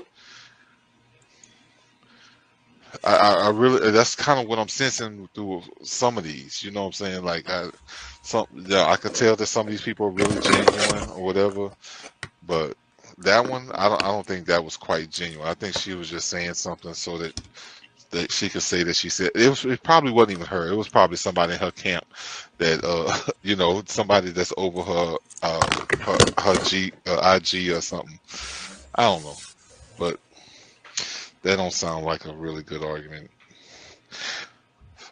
I, 3.05 3.17
I 3.17 3.35
I 3.47 3.51
really 3.51 3.91
that's 3.91 4.17
kind 4.17 4.41
of 4.41 4.49
what 4.49 4.59
I'm 4.59 4.69
sensing 4.69 5.29
through 5.35 5.63
some 5.83 6.19
of 6.19 6.25
these. 6.25 6.63
You 6.63 6.71
know 6.73 6.83
what 6.83 6.87
I'm 6.89 6.93
saying? 6.95 7.25
Like 7.25 7.49
I, 7.51 7.71
some 8.23 8.47
yeah, 8.55 8.87
I 8.87 8.97
could 8.97 9.15
tell 9.15 9.37
that 9.37 9.47
some 9.47 9.67
of 9.67 9.71
these 9.71 9.83
people 9.83 10.07
are 10.07 10.11
really 10.11 10.39
genuine 10.39 11.09
or 11.11 11.25
whatever, 11.25 11.71
but 12.47 12.75
that 13.19 13.47
one 13.47 13.71
I 13.75 13.89
don't 13.89 14.03
I 14.03 14.09
don't 14.09 14.27
think 14.27 14.47
that 14.47 14.65
was 14.65 14.77
quite 14.77 15.11
genuine. 15.11 15.49
I 15.49 15.55
think 15.55 15.75
she 15.75 15.95
was 15.95 16.11
just 16.11 16.29
saying 16.29 16.55
something 16.55 16.95
so 16.95 17.19
that 17.19 17.35
that 18.17 18.33
she 18.33 18.51
could 18.51 18.63
say 18.63 18.85
that 18.85 18.97
she 18.97 19.11
said 19.11 19.33
it 19.37 19.49
was 19.51 19.65
it 19.67 19.83
probably 19.85 20.13
wasn't 20.13 20.33
even 20.35 20.47
her. 20.49 20.69
It 20.73 20.77
was 20.77 20.89
probably 20.91 21.19
somebody 21.19 21.55
in 21.55 21.61
her 21.61 21.73
camp 21.73 22.05
that 22.59 22.85
uh 22.85 23.17
you 23.43 23.57
know 23.57 23.83
somebody 23.87 24.31
that's 24.33 24.55
over 24.59 24.83
her 24.83 25.17
uh 25.43 25.71
her, 26.01 26.19
her 26.41 26.59
G 26.59 26.93
uh, 27.09 27.39
IG 27.41 27.71
or 27.71 27.83
something. 27.83 28.21
I 28.97 29.05
don't 29.05 29.25
know, 29.25 29.43
but 29.99 30.21
that 31.43 31.57
don't 31.59 31.73
sound 31.75 32.07
like 32.07 32.27
a 32.27 32.35
really 32.37 32.65
good 32.65 32.85
argument. 32.85 33.31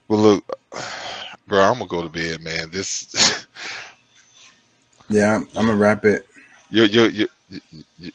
But 0.09 0.17
look, 0.17 0.45
bro, 1.49 1.63
I'm 1.63 1.75
gonna 1.75 1.87
go 1.89 2.03
to 2.03 2.11
bed, 2.11 2.43
man. 2.43 2.71
This 2.71 3.15
Yeah, 5.11 5.37
I'm 5.57 5.67
gonna 5.67 5.77
wrap 5.77 6.05
it. 6.07 6.27
your 6.71 6.87
your 6.87 7.09
your 7.11 7.29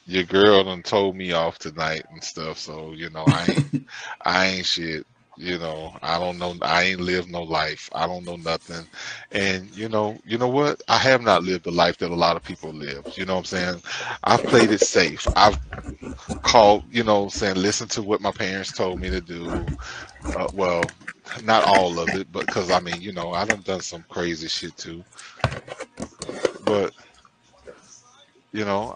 your 0.06 0.24
girl 0.24 0.64
done 0.64 0.84
told 0.84 1.16
me 1.16 1.32
off 1.34 1.60
tonight 1.60 2.06
and 2.12 2.24
stuff. 2.24 2.58
So 2.58 2.92
you 2.94 3.10
know, 3.10 3.26
I 3.26 3.48
ain't 3.48 3.88
I 4.26 4.46
ain't 4.48 4.66
shit. 4.66 5.06
You 5.38 5.58
know, 5.58 5.98
I 6.02 6.20
don't 6.20 6.38
know. 6.38 6.56
I 6.62 6.84
ain't 6.84 7.00
lived 7.00 7.32
no 7.32 7.44
life. 7.44 7.90
I 7.94 8.08
don't 8.08 8.26
know 8.26 8.36
nothing. 8.36 8.86
And 9.32 9.70
you 9.76 9.88
know, 9.88 10.20
you 10.26 10.38
know 10.38 10.50
what? 10.50 10.82
I 10.90 10.98
have 10.98 11.22
not 11.22 11.44
lived 11.44 11.64
the 11.64 11.72
life 11.72 11.98
that 12.00 12.12
a 12.12 12.16
lot 12.16 12.36
of 12.36 12.44
people 12.44 12.74
live. 12.74 13.06
You 13.16 13.26
know 13.26 13.36
what 13.36 13.40
I'm 13.40 13.46
saying? 13.46 13.84
I've 14.26 14.46
played 14.46 14.72
it 14.72 14.82
safe. 14.82 15.30
I've 15.38 15.58
called, 16.44 16.84
you 16.90 17.04
know, 17.04 17.30
saying 17.30 17.56
listen 17.56 17.88
to 17.90 18.04
what 18.04 18.22
my 18.22 18.32
parents 18.32 18.74
told 18.74 19.00
me 19.00 19.10
to 19.10 19.22
do. 19.22 19.72
Uh, 20.36 20.48
well, 20.54 20.92
not 21.44 21.64
all 21.64 22.00
of 22.00 22.16
it, 22.16 22.32
but 22.32 22.42
because 22.42 22.70
I 22.70 22.80
mean, 22.80 23.02
you 23.02 23.14
know, 23.14 23.32
I 23.32 23.46
done 23.46 23.62
done 23.62 23.82
some 23.82 24.04
crazy 24.10 24.48
shit 24.48 24.76
too. 24.78 25.04
But 26.66 26.94
you 28.52 28.66
know, 28.66 28.96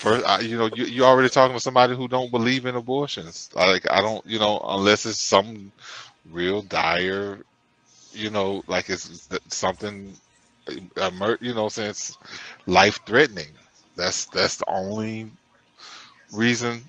first, 0.00 0.26
I, 0.26 0.36
uh, 0.36 0.40
you 0.40 0.58
know, 0.58 0.70
you 0.74 0.84
you 0.86 1.04
already 1.04 1.30
talking 1.30 1.56
to 1.56 1.60
somebody 1.60 1.96
who 1.96 2.08
don't 2.08 2.32
believe 2.32 2.66
in 2.66 2.76
abortions. 2.76 3.50
Like 3.54 3.90
I 3.90 4.02
don't, 4.02 4.24
you 4.26 4.38
know, 4.40 4.60
unless 4.64 5.06
it's 5.06 5.20
some 5.20 5.72
real 6.30 6.62
dire, 6.62 7.44
you 8.12 8.30
know, 8.30 8.62
like 8.68 8.90
it's 8.90 9.28
something, 9.48 10.14
uh, 10.68 11.10
a 11.20 11.38
you 11.40 11.54
know, 11.54 11.68
since 11.68 12.18
life 12.66 13.00
threatening. 13.06 13.52
That's 13.96 14.26
that's 14.26 14.56
the 14.58 14.70
only 14.70 15.32
reason 16.32 16.82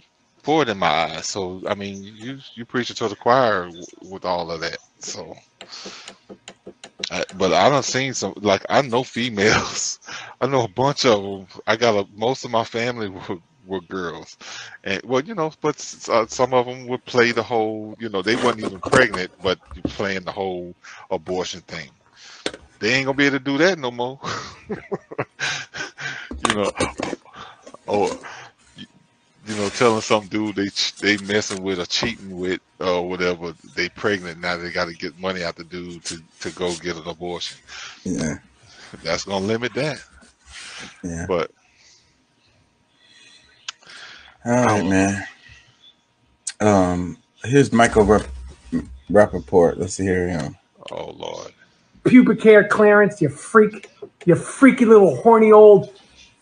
for 0.44 0.64
it 0.64 0.70
in 0.70 0.80
my 0.80 0.88
eyes. 0.88 1.28
So 1.28 1.64
I 1.68 1.76
mean, 1.76 2.04
you 2.04 2.40
you 2.56 2.66
preaching 2.66 2.98
to 2.98 3.10
the 3.10 3.16
choir 3.18 3.72
with 4.02 4.26
all 4.26 4.52
of 4.52 4.62
that. 4.62 4.78
So, 5.00 5.36
But 7.34 7.54
I 7.54 7.70
don't 7.70 7.84
seen 7.84 8.14
some 8.14 8.34
like 8.38 8.66
I 8.70 8.82
know 8.82 9.04
females. 9.04 10.00
I 10.42 10.48
know 10.48 10.64
a 10.64 10.68
bunch 10.70 11.06
of 11.06 11.22
them. 11.24 11.62
I 11.68 11.76
got 11.76 11.96
a 12.06 12.08
most 12.14 12.46
of 12.46 12.52
my 12.52 12.64
family 12.64 13.10
were, 13.10 13.38
were 13.64 13.82
girls, 13.82 14.38
and 14.84 15.02
well, 15.04 15.22
you 15.22 15.36
know, 15.36 15.52
but 15.62 15.76
uh, 16.10 16.26
some 16.28 16.54
of 16.54 16.66
them 16.66 16.88
would 16.88 17.04
play 17.06 17.32
the 17.32 17.44
whole. 17.44 17.96
You 18.00 18.10
know, 18.10 18.22
they 18.22 18.36
wasn't 18.36 18.62
even 18.62 18.82
pregnant, 18.82 19.32
but 19.40 19.60
playing 19.90 20.24
the 20.26 20.32
whole 20.32 20.76
abortion 21.10 21.62
thing. 21.62 21.92
They 22.80 22.94
ain't 22.96 23.06
gonna 23.06 23.18
be 23.18 23.28
able 23.28 23.40
to 23.40 23.44
do 23.46 23.58
that 23.60 23.80
no 23.80 23.92
more. 23.92 24.20
you 26.40 26.54
know, 26.54 26.72
or 27.88 28.12
you 29.52 29.58
know, 29.58 29.70
telling 29.70 30.02
some 30.02 30.28
dude 30.28 30.56
they 30.58 30.70
they 31.02 31.18
messing 31.18 31.64
with 31.64 31.80
or 31.80 31.88
cheating 31.88 32.38
with 32.38 32.62
or 32.80 33.08
whatever, 33.10 33.54
they 33.76 33.90
pregnant 33.90 34.40
now 34.42 34.58
they 34.58 34.72
got 34.72 34.88
to 34.88 34.96
get 34.96 35.20
money 35.20 35.44
out 35.44 35.58
the 35.58 35.66
dude 35.66 36.06
to 36.06 36.24
to 36.42 36.52
go 36.52 36.76
get 36.78 36.98
an 36.98 37.08
abortion. 37.08 37.60
Yeah, 38.06 38.36
That's 39.04 39.26
gonna 39.26 39.46
limit 39.46 39.74
that. 39.76 40.00
yeah. 41.04 41.28
But 41.28 41.52
all 44.46 44.54
right, 44.54 44.70
I 44.70 44.78
right, 44.78 44.84
don't 44.84 44.98
know. 44.98 45.10
man. 45.10 45.26
Um, 46.62 47.18
here's 47.46 47.72
Michael 47.74 48.06
Rap- 48.06 48.28
Rapaport. 49.12 49.78
Let's 49.78 49.98
hear 49.98 50.30
him. 50.30 50.58
Oh 50.92 51.12
Lord, 51.12 51.54
pubic 52.06 52.44
hair 52.44 52.68
clearance, 52.68 53.22
you 53.22 53.30
freak, 53.30 53.90
you 54.26 54.36
freaky 54.36 54.86
little 54.86 55.18
horny 55.22 55.52
old 55.52 55.92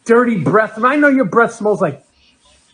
dirty 0.06 0.38
breath. 0.38 0.78
And 0.78 0.88
I 0.88 0.96
know 0.98 1.10
your 1.10 1.26
breath 1.26 1.54
smells 1.54 1.82
like 1.82 2.04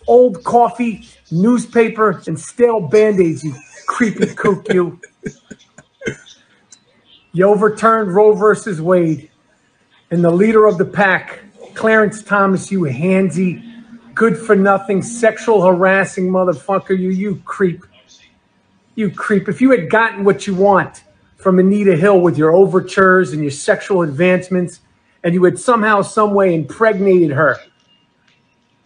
old 0.08 0.44
coffee, 0.44 1.08
newspaper, 1.32 2.22
and 2.28 2.40
stale 2.40 2.80
band-aids, 2.80 3.44
you 3.44 3.56
creepy 3.88 4.28
kook 4.28 4.72
you. 4.74 5.00
You 7.32 7.46
overturned 7.46 8.14
Roe 8.16 8.34
versus 8.34 8.82
Wade. 8.82 9.30
And 10.12 10.24
the 10.24 10.32
leader 10.32 10.66
of 10.66 10.78
the 10.78 10.86
pack, 10.86 11.42
Clarence 11.74 12.24
Thomas, 12.24 12.72
you 12.72 12.82
handsy, 12.82 13.62
good 14.14 14.38
for 14.38 14.56
nothing, 14.56 15.02
sexual 15.02 15.62
harassing 15.62 16.30
motherfucker, 16.30 16.98
you, 16.98 17.10
you 17.10 17.42
creep. 17.44 17.84
You 18.96 19.12
creep. 19.12 19.50
If 19.50 19.60
you 19.60 19.72
had 19.72 19.90
gotten 19.90 20.24
what 20.24 20.48
you 20.48 20.56
want 20.56 21.04
from 21.36 21.60
Anita 21.60 21.98
Hill 21.98 22.22
with 22.22 22.38
your 22.38 22.54
overtures 22.54 23.34
and 23.34 23.42
your 23.42 23.52
sexual 23.52 24.04
advancements, 24.04 24.80
and 25.24 25.34
you 25.34 25.44
had 25.44 25.60
somehow, 25.60 26.02
some 26.02 26.34
way 26.34 26.54
impregnated 26.56 27.32
her, 27.32 27.58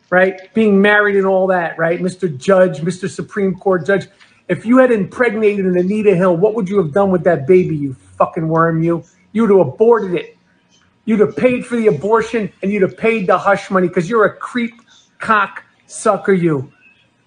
right? 0.09 0.53
Being 0.53 0.81
married 0.81 1.15
and 1.15 1.25
all 1.25 1.47
that, 1.47 1.77
right? 1.77 1.99
Mr. 1.99 2.35
Judge, 2.35 2.79
Mr. 2.79 3.09
Supreme 3.09 3.55
Court 3.55 3.85
Judge. 3.85 4.07
If 4.47 4.65
you 4.65 4.77
had 4.77 4.91
impregnated 4.91 5.65
an 5.65 5.77
Anita 5.77 6.15
Hill, 6.15 6.35
what 6.35 6.55
would 6.55 6.67
you 6.67 6.77
have 6.77 6.91
done 6.91 7.11
with 7.11 7.23
that 7.23 7.45
baby, 7.45 7.75
you 7.75 7.93
fucking 7.93 8.47
worm, 8.47 8.81
you? 8.81 9.03
You'd 9.31 9.51
have 9.51 9.59
aborted 9.59 10.15
it. 10.15 10.37
You'd 11.05 11.19
have 11.19 11.35
paid 11.35 11.65
for 11.65 11.75
the 11.75 11.87
abortion 11.87 12.51
and 12.61 12.71
you'd 12.71 12.81
have 12.81 12.97
paid 12.97 13.27
the 13.27 13.37
hush 13.37 13.69
money 13.71 13.87
because 13.87 14.09
you're 14.09 14.25
a 14.25 14.35
creep, 14.35 14.73
cock, 15.19 15.63
sucker, 15.87 16.33
you. 16.33 16.71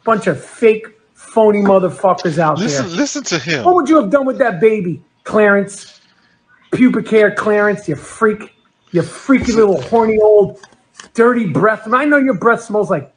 Bunch 0.05 0.27
of 0.27 0.45
fake, 0.45 0.87
phony 1.15 1.61
motherfuckers 1.61 2.39
out 2.39 2.59
there. 2.59 2.83
listen, 2.85 3.23
to 3.25 3.39
him. 3.39 3.65
What 3.65 3.75
would 3.77 3.89
you 3.89 3.97
have 3.97 4.11
done 4.11 4.27
with 4.27 4.39
that 4.39 4.61
baby, 4.61 5.03
Clarence? 5.25 6.01
Pubic 6.73 7.09
hair, 7.09 7.35
Clarence, 7.35 7.89
you 7.89 7.97
freak. 7.97 8.55
You 8.91 9.03
freaky 9.03 9.53
little 9.53 9.81
horny 9.81 10.19
old 10.21 10.61
dirty 11.15 11.47
breath. 11.47 11.87
And 11.87 11.95
I 11.95 12.05
know 12.05 12.19
your 12.19 12.35
breath 12.39 12.63
smells 12.63 12.91
like 12.91 13.13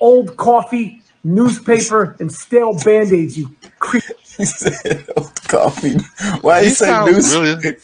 old 0.00 0.36
coffee, 0.36 1.02
newspaper, 1.24 2.16
and 2.20 2.32
stale 2.32 2.78
band-aids, 2.84 3.38
you 3.38 3.54
creep. 3.78 4.04
He 4.36 4.44
said 4.46 5.06
old 5.16 5.34
coffee. 5.44 5.96
Why 6.40 6.62
He 6.62 6.64
you 6.64 6.70
say 6.70 6.86
sounds 6.86 7.04
news? 7.04 7.34
really, 7.34 7.76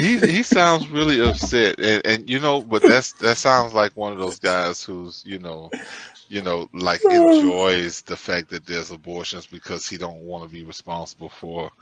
he 0.00 0.18
he 0.18 0.42
sounds 0.42 0.88
really 0.88 1.20
upset, 1.20 1.78
and 1.78 2.00
and 2.06 2.28
you 2.30 2.40
know, 2.40 2.62
but 2.62 2.82
that's 2.84 3.12
that 3.14 3.36
sounds 3.36 3.74
like 3.74 3.92
one 3.96 4.12
of 4.12 4.18
those 4.18 4.38
guys 4.38 4.82
who's 4.82 5.22
you 5.26 5.38
know, 5.38 5.70
you 6.30 6.40
know, 6.42 6.68
like 6.72 7.02
enjoys 7.10 8.02
the 8.02 8.16
fact 8.16 8.50
that 8.50 8.64
there's 8.64 8.92
abortions 8.92 9.48
because 9.48 9.88
he 9.88 9.98
don't 9.98 10.20
want 10.20 10.44
to 10.44 10.48
be 10.48 10.62
responsible 10.64 11.28
for 11.28 11.72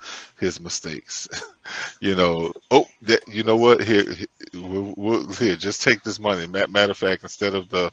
his 0.41 0.59
mistakes. 0.59 1.29
you 2.01 2.17
know, 2.17 2.55
oh, 2.71 2.87
that, 3.03 3.21
you 3.29 3.43
know 3.45 3.57
what? 3.57 3.85
Here, 3.85 4.11
here, 4.11 4.27
we'll, 4.55 4.95
we'll, 4.97 5.33
here, 5.35 5.55
just 5.55 5.83
take 5.83 6.03
this 6.03 6.19
money. 6.19 6.47
Matter 6.47 6.91
of 6.91 6.97
fact, 6.97 7.25
instead 7.25 7.55
of 7.55 7.69
the, 7.69 7.93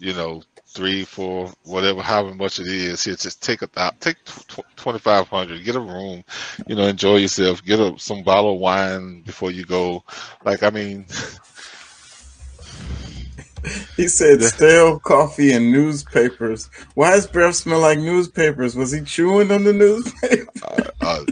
you 0.00 0.12
know, 0.12 0.42
three, 0.66 1.04
four, 1.04 1.52
whatever, 1.62 2.02
however 2.02 2.34
much 2.34 2.58
it 2.58 2.66
is, 2.66 3.04
here, 3.04 3.14
just 3.14 3.40
take 3.40 3.62
a 3.62 3.68
thou- 3.68 3.92
take 4.00 4.16
twenty 4.74 4.98
five 4.98 5.28
hundred, 5.28 5.64
get 5.64 5.76
a 5.76 5.80
room, 5.80 6.24
you 6.66 6.74
know, 6.74 6.88
enjoy 6.88 7.16
yourself, 7.18 7.62
get 7.62 7.78
a, 7.78 7.96
some 7.96 8.24
bottle 8.24 8.54
of 8.54 8.60
wine 8.60 9.22
before 9.22 9.52
you 9.52 9.64
go. 9.64 10.02
Like, 10.44 10.64
I 10.64 10.70
mean, 10.70 11.06
He 13.96 14.08
said 14.08 14.42
stale 14.42 14.98
coffee 14.98 15.52
and 15.52 15.72
newspapers. 15.72 16.70
Why 16.94 17.10
does 17.10 17.26
breath 17.26 17.56
smell 17.56 17.80
like 17.80 17.98
newspapers? 17.98 18.76
Was 18.76 18.92
he 18.92 19.02
chewing 19.02 19.50
on 19.50 19.64
the 19.64 19.72
newspaper? 19.72 20.50
uh, 20.62 20.82
uh, 21.00 21.24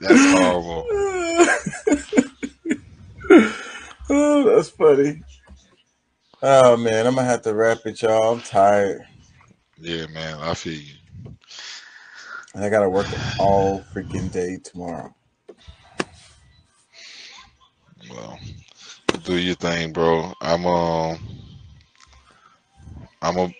that's 0.00 0.32
horrible. 0.32 0.86
oh, 4.10 4.54
that's 4.54 4.70
funny. 4.70 5.22
Oh 6.42 6.76
man, 6.76 7.06
I'm 7.06 7.14
gonna 7.14 7.26
have 7.26 7.42
to 7.42 7.54
wrap 7.54 7.84
it, 7.84 8.00
y'all. 8.00 8.32
I'm 8.32 8.40
tired. 8.40 9.06
Yeah, 9.78 10.06
man, 10.06 10.38
I 10.40 10.54
feel 10.54 10.72
you. 10.72 10.94
And 12.54 12.64
I 12.64 12.70
gotta 12.70 12.88
work 12.88 13.06
all 13.38 13.84
freaking 13.94 14.32
day 14.32 14.58
tomorrow. 14.62 15.14
Well, 18.10 18.38
do 19.20 19.38
your 19.38 19.54
thing, 19.54 19.92
bro. 19.92 20.32
I'm 20.40 20.66
um, 20.66 21.18
I'm 23.22 23.36
a, 23.36 23.54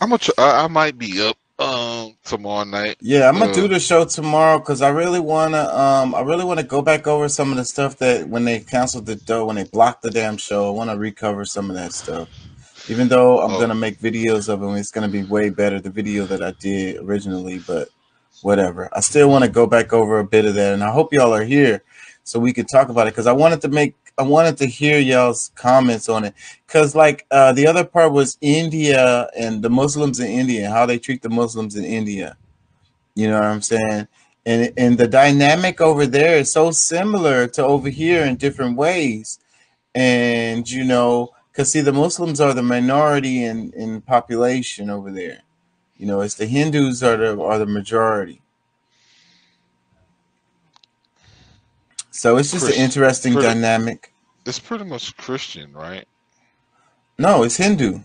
I'm 0.00 0.12
a, 0.12 0.18
I, 0.38 0.64
I 0.64 0.68
might 0.68 0.98
be 0.98 1.22
up 1.22 1.36
um 1.58 2.16
tomorrow 2.24 2.64
night. 2.64 2.98
Yeah, 3.00 3.28
I'm 3.28 3.38
gonna 3.38 3.52
do 3.52 3.64
Uh, 3.64 3.68
the 3.68 3.80
show 3.80 4.04
tomorrow 4.04 4.58
because 4.58 4.82
I 4.82 4.88
really 4.90 5.20
wanna 5.20 5.64
um 5.74 6.14
I 6.14 6.20
really 6.20 6.44
wanna 6.44 6.62
go 6.62 6.82
back 6.82 7.06
over 7.06 7.28
some 7.28 7.50
of 7.50 7.56
the 7.56 7.64
stuff 7.64 7.98
that 7.98 8.28
when 8.28 8.44
they 8.44 8.60
canceled 8.60 9.06
the 9.06 9.16
dough 9.16 9.46
when 9.46 9.56
they 9.56 9.64
blocked 9.64 10.02
the 10.02 10.10
damn 10.10 10.36
show. 10.36 10.68
I 10.68 10.70
wanna 10.70 10.96
recover 10.96 11.44
some 11.44 11.70
of 11.70 11.76
that 11.76 11.92
stuff. 11.92 12.28
Even 12.88 13.08
though 13.08 13.40
I'm 13.40 13.52
oh, 13.52 13.60
gonna 13.60 13.74
make 13.74 13.98
videos 14.00 14.48
of 14.48 14.62
it, 14.62 14.66
and 14.66 14.78
it's 14.78 14.90
gonna 14.90 15.08
be 15.08 15.24
way 15.24 15.50
better 15.50 15.80
the 15.80 15.90
video 15.90 16.26
that 16.26 16.42
I 16.42 16.52
did 16.52 16.96
originally, 16.98 17.58
but 17.58 17.88
whatever. 18.42 18.88
I 18.94 19.00
still 19.00 19.28
want 19.28 19.44
to 19.44 19.50
go 19.50 19.66
back 19.66 19.92
over 19.92 20.18
a 20.18 20.24
bit 20.24 20.44
of 20.44 20.54
that, 20.54 20.74
and 20.74 20.82
I 20.84 20.90
hope 20.92 21.12
y'all 21.12 21.34
are 21.34 21.44
here 21.44 21.82
so 22.24 22.38
we 22.38 22.52
could 22.52 22.68
talk 22.68 22.88
about 22.88 23.06
it 23.06 23.10
because 23.12 23.26
I 23.26 23.32
wanted 23.32 23.62
to 23.62 23.68
make 23.68 23.94
I 24.18 24.22
wanted 24.22 24.56
to 24.58 24.66
hear 24.66 24.98
y'all's 24.98 25.50
comments 25.54 26.08
on 26.08 26.24
it 26.24 26.34
because 26.66 26.94
like 26.94 27.26
uh, 27.30 27.52
the 27.52 27.66
other 27.66 27.84
part 27.84 28.12
was 28.12 28.36
India 28.40 29.30
and 29.38 29.62
the 29.62 29.70
Muslims 29.70 30.20
in 30.20 30.28
India 30.28 30.70
how 30.70 30.86
they 30.86 30.98
treat 30.98 31.22
the 31.22 31.28
Muslims 31.30 31.76
in 31.76 31.84
India. 31.84 32.36
You 33.14 33.28
know 33.28 33.34
what 33.34 33.44
I'm 33.44 33.62
saying? 33.62 34.08
And 34.46 34.72
and 34.76 34.98
the 34.98 35.08
dynamic 35.08 35.80
over 35.80 36.06
there 36.06 36.38
is 36.38 36.52
so 36.52 36.70
similar 36.70 37.46
to 37.48 37.64
over 37.64 37.88
here 37.88 38.24
in 38.24 38.36
different 38.36 38.76
ways. 38.76 39.38
And 39.94 40.68
you 40.70 40.84
know, 40.84 41.30
because 41.52 41.72
see, 41.72 41.80
the 41.80 41.92
Muslims 41.92 42.40
are 42.40 42.54
the 42.54 42.62
minority 42.62 43.44
in 43.44 43.72
in 43.74 44.00
population 44.00 44.90
over 44.90 45.10
there. 45.10 45.40
You 45.96 46.06
know, 46.06 46.20
it's 46.22 46.34
the 46.34 46.46
Hindus 46.46 47.02
are 47.02 47.16
the 47.16 47.40
are 47.40 47.58
the 47.58 47.66
majority. 47.66 48.40
So 52.18 52.36
it's 52.36 52.50
just 52.50 52.66
an 52.66 52.74
interesting 52.74 53.34
Pretty, 53.34 53.46
dynamic. 53.46 54.12
it's 54.44 54.58
pretty 54.58 54.82
much 54.82 55.16
Christian, 55.16 55.72
right? 55.72 56.04
No, 57.16 57.44
it's 57.44 57.56
Hindu. 57.56 58.00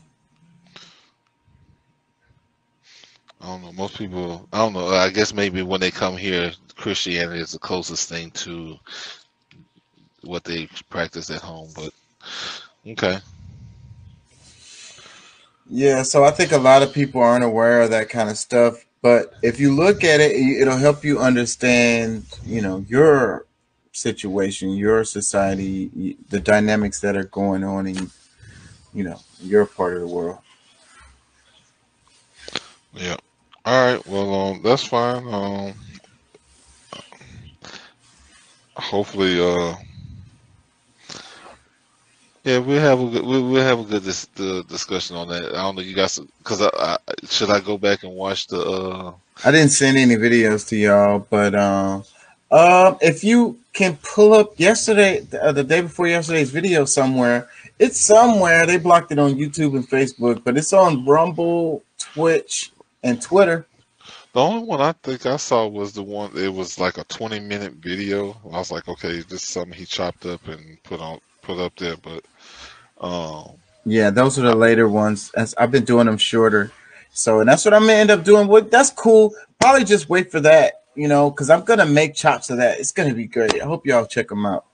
I 3.41 3.45
don't 3.47 3.63
know. 3.63 3.71
Most 3.73 3.97
people, 3.97 4.47
I 4.53 4.59
don't 4.59 4.73
know. 4.73 4.87
I 4.89 5.09
guess 5.09 5.33
maybe 5.33 5.63
when 5.63 5.81
they 5.81 5.89
come 5.89 6.15
here, 6.15 6.51
Christianity 6.75 7.41
is 7.41 7.53
the 7.53 7.59
closest 7.59 8.07
thing 8.07 8.29
to 8.31 8.77
what 10.21 10.43
they 10.43 10.69
practice 10.91 11.31
at 11.31 11.41
home. 11.41 11.69
But 11.75 11.91
okay, 12.87 13.17
Yeah, 15.67 16.03
so 16.03 16.23
I 16.23 16.29
think 16.29 16.51
a 16.51 16.59
lot 16.59 16.83
of 16.83 16.93
people 16.93 17.19
aren't 17.19 17.43
aware 17.43 17.81
of 17.81 17.89
that 17.89 18.09
kind 18.09 18.29
of 18.29 18.37
stuff. 18.37 18.85
But 19.01 19.33
if 19.41 19.59
you 19.59 19.75
look 19.75 20.03
at 20.03 20.19
it, 20.19 20.33
it'll 20.33 20.77
help 20.77 21.03
you 21.03 21.17
understand, 21.17 22.25
you 22.45 22.61
know, 22.61 22.85
your 22.87 23.47
situation, 23.93 24.71
your 24.71 25.03
society, 25.05 26.17
the 26.29 26.39
dynamics 26.39 26.99
that 27.01 27.15
are 27.15 27.25
going 27.25 27.63
on 27.63 27.87
in, 27.87 28.11
you 28.93 29.03
know, 29.03 29.19
your 29.41 29.65
part 29.65 29.95
of 29.95 30.01
the 30.01 30.07
world. 30.07 30.39
yeah. 32.93 33.17
All 33.65 33.93
right. 33.93 34.07
Well, 34.07 34.33
um, 34.33 34.61
that's 34.63 34.83
fine. 34.83 35.25
Um, 35.27 35.73
hopefully, 38.75 39.39
uh, 39.39 39.75
yeah, 42.43 42.59
we'll 42.59 42.79
have 42.81 42.99
a 42.99 43.09
good, 43.09 43.25
we'll 43.25 43.63
have 43.63 43.79
a 43.79 43.83
good 43.83 44.03
dis- 44.03 44.25
the 44.35 44.63
discussion 44.65 45.15
on 45.15 45.29
that. 45.29 45.45
I 45.45 45.63
don't 45.63 45.75
know. 45.75 45.81
You 45.81 45.95
guys, 45.95 46.19
because 46.39 46.61
I, 46.61 46.69
I 46.73 46.97
should 47.25 47.49
I 47.49 47.59
go 47.61 47.77
back 47.77 48.03
and 48.03 48.13
watch 48.13 48.47
the 48.47 48.59
uh 48.59 49.13
I 49.45 49.51
didn't 49.51 49.71
send 49.71 49.97
any 49.97 50.15
videos 50.15 50.67
to 50.69 50.75
y'all, 50.77 51.19
but 51.19 51.55
um, 51.55 52.03
um, 52.51 52.97
if 53.01 53.23
you 53.23 53.59
can 53.73 53.97
pull 54.03 54.33
up 54.33 54.59
yesterday, 54.59 55.21
the, 55.21 55.43
uh, 55.43 55.51
the 55.51 55.63
day 55.63 55.81
before 55.81 56.07
yesterday's 56.07 56.51
video 56.51 56.85
somewhere, 56.85 57.49
it's 57.79 57.99
somewhere. 57.99 58.65
They 58.65 58.77
blocked 58.77 59.11
it 59.11 59.19
on 59.19 59.33
YouTube 59.35 59.75
and 59.75 59.87
Facebook, 59.89 60.43
but 60.43 60.57
it's 60.57 60.73
on 60.73 61.05
Rumble, 61.05 61.83
Twitch, 61.97 62.71
and 63.03 63.21
Twitter. 63.21 63.65
The 64.33 64.41
only 64.41 64.65
one 64.65 64.81
I 64.81 64.93
think 64.93 65.25
I 65.25 65.37
saw 65.37 65.67
was 65.67 65.93
the 65.93 66.03
one. 66.03 66.31
It 66.35 66.53
was 66.53 66.79
like 66.79 66.97
a 66.97 67.03
twenty 67.05 67.39
minute 67.39 67.73
video. 67.73 68.31
I 68.51 68.57
was 68.57 68.71
like, 68.71 68.87
okay, 68.87 69.17
this 69.21 69.43
is 69.43 69.43
something 69.43 69.77
he 69.77 69.85
chopped 69.85 70.25
up 70.25 70.47
and 70.47 70.81
put 70.83 70.99
on 71.01 71.19
put 71.41 71.59
up 71.59 71.75
there. 71.77 71.97
But 71.97 72.25
um, 73.05 73.57
Yeah, 73.85 74.09
those 74.09 74.39
are 74.39 74.43
the 74.43 74.55
later 74.55 74.87
ones. 74.89 75.31
As 75.35 75.53
I've 75.57 75.71
been 75.71 75.85
doing 75.85 76.07
them 76.07 76.17
shorter, 76.17 76.71
so 77.11 77.41
and 77.41 77.49
that's 77.49 77.65
what 77.65 77.73
I'm 77.75 77.81
gonna 77.81 77.93
end 77.93 78.11
up 78.11 78.23
doing. 78.23 78.47
What 78.47 78.71
that's 78.71 78.89
cool. 78.89 79.35
Probably 79.59 79.83
just 79.85 80.09
wait 80.09 80.31
for 80.31 80.39
that, 80.41 80.82
you 80.95 81.07
know, 81.07 81.29
because 81.29 81.49
I'm 81.49 81.63
gonna 81.63 81.85
make 81.85 82.15
chops 82.15 82.49
of 82.49 82.57
that. 82.57 82.79
It's 82.79 82.91
gonna 82.91 83.13
be 83.13 83.27
great. 83.27 83.61
I 83.61 83.65
hope 83.65 83.85
y'all 83.85 84.05
check 84.05 84.29
them 84.29 84.45
out 84.45 84.65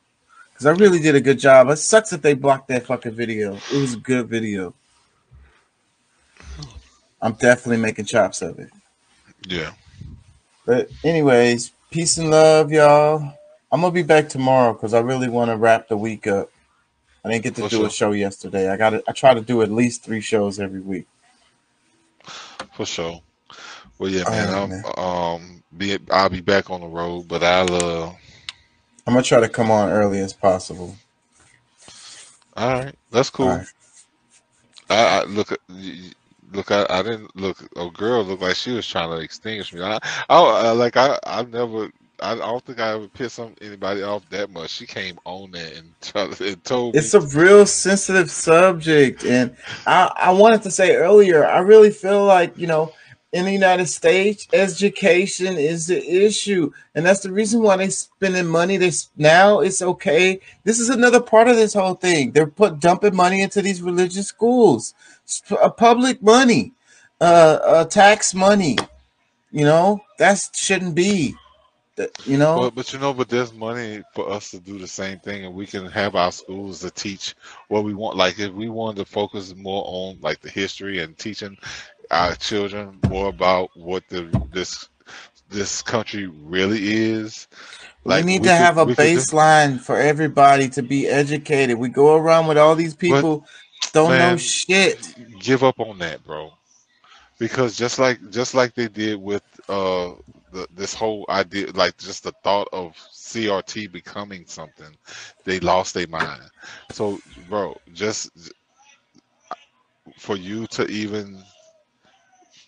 because 0.51 0.65
I 0.65 0.71
really 0.71 0.99
did 0.99 1.15
a 1.15 1.21
good 1.21 1.39
job. 1.39 1.69
It 1.69 1.77
sucks 1.77 2.09
that 2.09 2.21
they 2.21 2.33
blocked 2.33 2.67
that 2.67 2.85
fucking 2.85 3.13
video. 3.13 3.55
It 3.55 3.77
was 3.79 3.93
a 3.93 3.97
good 3.97 4.27
video. 4.27 4.73
I'm 7.21 7.33
definitely 7.33 7.81
making 7.81 8.05
chops 8.05 8.41
of 8.41 8.59
it. 8.59 8.69
yeah, 9.45 9.71
But 10.65 10.89
anyways, 11.03 11.71
peace 11.91 12.17
and 12.17 12.29
love, 12.29 12.71
y'all. 12.71 13.33
I'm 13.71 13.81
gonna 13.81 13.93
be 13.93 14.03
back 14.03 14.29
tomorrow 14.29 14.73
because 14.73 14.93
I 14.93 14.99
really 14.99 15.29
want 15.29 15.51
to 15.51 15.57
wrap 15.57 15.87
the 15.87 15.97
week 15.97 16.27
up. 16.27 16.49
I 17.23 17.29
didn't 17.29 17.43
get 17.43 17.55
to 17.55 17.63
for 17.63 17.69
do 17.69 17.85
a 17.85 17.89
show 17.89 18.11
yesterday. 18.13 18.69
I 18.69 18.77
got 18.77 18.93
I 19.07 19.11
try 19.11 19.33
to 19.33 19.41
do 19.41 19.61
at 19.61 19.71
least 19.71 20.03
three 20.03 20.21
shows 20.21 20.59
every 20.59 20.79
week. 20.79 21.07
for 22.73 22.85
sure. 22.85 23.21
Well, 23.99 24.11
yeah, 24.11 24.25
man. 24.25 24.49
right, 24.49 24.67
man. 24.67 24.85
I'm 24.85 25.03
um 25.03 25.63
be 25.77 25.97
I'll 26.11 26.29
be 26.29 26.41
back 26.41 26.69
on 26.71 26.81
the 26.81 26.87
road, 26.87 27.27
but 27.29 27.43
I'll 27.43 27.73
uh. 27.73 28.13
I'm 29.07 29.13
gonna 29.13 29.23
try 29.23 29.39
to 29.41 29.49
come 29.49 29.71
on 29.71 29.89
early 29.89 30.19
as 30.19 30.33
possible. 30.33 30.95
All 32.57 32.73
right, 32.73 32.95
that's 33.11 33.29
cool. 33.31 33.57
right. 33.57 33.67
I, 34.89 35.21
I 35.21 35.25
look 35.25 35.53
at 35.53 35.59
y- 35.69 35.75
y- 36.03 36.13
look. 36.53 36.71
I, 36.71 36.87
I 36.89 37.03
didn't 37.03 37.35
look. 37.37 37.59
A 37.77 37.89
girl 37.91 38.23
looked 38.25 38.43
like 38.43 38.57
she 38.57 38.73
was 38.73 38.87
trying 38.87 39.11
to 39.11 39.17
extinguish 39.23 39.73
me. 39.73 39.81
I, 39.83 39.99
I, 40.29 40.39
I 40.41 40.71
like 40.71 40.97
I 40.97 41.19
I 41.25 41.43
never. 41.43 41.91
I 42.21 42.35
don't 42.35 42.65
think 42.65 42.79
I 42.81 42.93
ever 42.93 43.09
pissed 43.09 43.39
anybody 43.61 44.03
off 44.03 44.29
that 44.31 44.51
much. 44.51 44.71
She 44.71 44.87
came 44.87 45.19
on 45.25 45.51
there 45.51 45.73
and, 45.77 45.93
tried, 46.01 46.41
and 46.41 46.63
told 46.65 46.97
me 46.97 47.01
It's 47.01 47.13
a 47.13 47.21
real 47.21 47.65
sensitive 47.67 48.31
subject, 48.31 49.23
and 49.25 49.55
I 49.85 50.11
I 50.15 50.31
wanted 50.33 50.63
to 50.63 50.71
say 50.71 50.95
earlier. 50.95 51.45
I 51.45 51.59
really 51.59 51.91
feel 51.91 52.25
like 52.25 52.57
you 52.57 52.67
know. 52.67 52.93
In 53.31 53.45
the 53.45 53.51
United 53.51 53.85
States, 53.85 54.47
education 54.53 55.55
is 55.55 55.85
the 55.85 56.25
issue, 56.25 56.71
and 56.95 57.05
that's 57.05 57.19
the 57.19 57.31
reason 57.31 57.61
why 57.61 57.77
they're 57.77 57.91
spending 57.91 58.47
money. 58.47 58.77
They 58.77 58.91
now 59.17 59.59
it's 59.59 59.83
okay. 59.83 60.39
This 60.63 60.79
is 60.79 60.89
another 60.89 61.21
part 61.21 61.47
of 61.47 61.55
this 61.55 61.75
whole 61.75 61.93
thing. 61.93 62.31
They're 62.31 62.47
put 62.47 62.79
dumping 62.79 63.15
money 63.15 63.41
into 63.41 63.61
these 63.61 63.83
religious 63.83 64.25
schools, 64.25 64.95
uh, 65.51 65.69
public 65.69 66.23
money, 66.23 66.71
uh, 67.21 67.59
uh, 67.63 67.85
tax 67.85 68.33
money. 68.33 68.77
You 69.51 69.65
know 69.65 70.01
that 70.17 70.41
shouldn't 70.55 70.95
be. 70.95 71.35
You 72.25 72.37
know, 72.37 72.61
But 72.61 72.75
but 72.75 72.93
you 72.93 72.99
know, 72.99 73.13
but 73.13 73.29
there's 73.29 73.53
money 73.53 74.01
for 74.15 74.31
us 74.31 74.51
to 74.51 74.59
do 74.59 74.79
the 74.79 74.87
same 74.87 75.19
thing, 75.19 75.45
and 75.45 75.53
we 75.53 75.67
can 75.67 75.85
have 75.85 76.15
our 76.15 76.31
schools 76.31 76.79
to 76.79 76.89
teach 76.89 77.35
what 77.67 77.83
we 77.83 77.93
want. 77.93 78.17
Like 78.17 78.39
if 78.39 78.53
we 78.53 78.69
wanted 78.69 79.05
to 79.05 79.05
focus 79.05 79.53
more 79.55 79.83
on 79.85 80.17
like 80.21 80.39
the 80.39 80.49
history 80.49 80.99
and 80.99 81.15
teaching 81.17 81.57
our 82.11 82.35
children 82.35 82.99
more 83.09 83.29
about 83.29 83.69
what 83.75 84.07
the 84.09 84.29
this 84.51 84.89
this 85.49 85.81
country 85.81 86.27
really 86.27 86.93
is, 86.93 87.47
we 88.05 88.23
need 88.23 88.43
we 88.43 88.49
to 88.49 88.49
could 88.49 88.57
have 88.57 88.77
a 88.77 88.85
we 88.85 88.95
could 88.95 89.05
baseline 89.05 89.79
for 89.79 89.97
everybody 89.97 90.69
to 90.69 90.81
be 90.81 91.07
educated. 91.07 91.77
We 91.77 91.89
go 91.89 92.15
around 92.15 92.47
with 92.47 92.57
all 92.57 92.75
these 92.75 92.93
But 92.93 93.21
people 93.23 93.45
don't 93.93 94.17
know 94.17 94.37
shit. 94.37 95.15
give 95.39 95.63
up 95.63 95.79
on 95.79 95.97
that, 95.99 96.23
bro. 96.25 96.51
Because 97.37 97.77
just 97.77 97.99
like 97.99 98.19
just 98.31 98.53
like 98.53 98.73
they 98.73 98.87
did 98.87 99.21
with 99.21 99.43
uh 99.69 100.11
the, 100.51 100.67
this 100.75 100.93
whole 100.93 101.25
idea, 101.29 101.71
like 101.73 101.97
just 101.97 102.23
the 102.23 102.31
thought 102.43 102.67
of 102.73 102.95
CRT 103.13 103.91
becoming 103.91 104.45
something, 104.47 104.95
they 105.45 105.59
lost 105.59 105.93
their 105.93 106.07
mind. 106.07 106.41
So, 106.91 107.19
bro, 107.47 107.77
just 107.93 108.31
for 110.17 110.35
you 110.35 110.65
to 110.67 110.87
even 110.87 111.43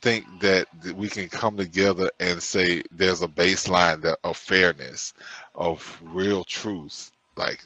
think 0.02 0.28
that 0.42 0.68
we 0.96 1.10
can 1.10 1.30
come 1.30 1.58
together 1.58 2.12
and 2.20 2.42
say 2.44 2.84
there's 2.92 3.24
a 3.24 3.28
baseline 3.30 4.02
that, 4.04 4.20
of 4.24 4.38
fairness, 4.38 5.14
of 5.56 6.00
real 6.04 6.44
truth, 6.46 7.12
like, 7.38 7.64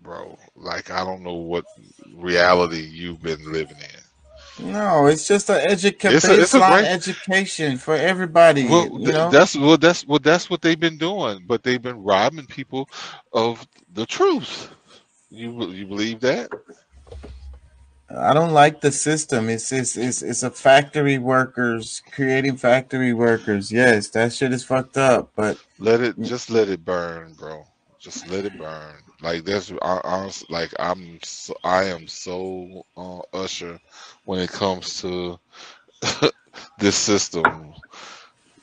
bro, 0.00 0.38
like 0.56 0.90
I 0.90 1.04
don't 1.04 1.22
know 1.24 1.34
what 1.34 1.66
reality 2.14 2.82
you've 2.82 3.22
been 3.22 3.52
living 3.52 3.78
in. 3.78 4.00
No, 4.58 5.06
it's 5.06 5.28
just 5.28 5.50
an 5.50 5.56
educa- 5.68 6.16
It's 6.16 6.28
a 6.28 6.40
it's 6.40 6.54
a 6.54 6.60
great 6.62 6.86
education 6.86 7.78
for 7.78 7.94
everybody. 7.94 8.62
well 8.62 8.90
You 8.94 9.12
know, 9.12 9.32
that's 9.32 9.56
well 9.56 9.78
that's 9.78 10.06
well 10.06 10.20
that's 10.20 10.50
what 10.50 10.62
they've 10.62 10.80
been 10.80 10.98
doing, 10.98 11.44
but 11.46 11.62
they've 11.62 11.82
been 11.82 12.02
robbing 12.02 12.46
people 12.46 12.88
of 13.32 13.66
the 13.94 14.06
truth. 14.06 14.70
You 15.30 15.70
you 15.70 15.86
believe 15.86 16.20
that? 16.20 16.50
I 18.10 18.34
don't 18.34 18.52
like 18.52 18.80
the 18.80 18.92
system. 18.92 19.48
It's 19.48 19.72
it's 19.72 19.96
it's, 19.96 20.22
it's 20.22 20.42
a 20.42 20.50
factory 20.50 21.18
workers 21.18 22.02
creating 22.12 22.56
factory 22.58 23.12
workers. 23.12 23.72
Yes, 23.72 24.08
that 24.10 24.32
shit 24.32 24.52
is 24.52 24.64
fucked 24.64 24.96
up. 24.96 25.32
But 25.36 25.58
Let 25.78 26.00
it 26.00 26.20
just 26.20 26.50
let 26.50 26.68
it 26.68 26.84
burn, 26.84 27.34
bro. 27.34 27.64
Just 28.00 28.30
let 28.30 28.44
it 28.44 28.56
burn. 28.58 28.94
Like 29.22 29.44
there's 29.44 29.72
I, 29.82 30.00
honest, 30.04 30.50
like 30.50 30.72
I'm 30.78 31.18
so, 31.22 31.54
I 31.64 31.84
am 31.84 32.06
so 32.06 32.86
uh, 32.96 33.20
Usher 33.32 33.80
when 34.24 34.40
it 34.40 34.50
comes 34.50 35.00
to 35.02 35.38
this 36.78 36.96
system. 36.96 37.74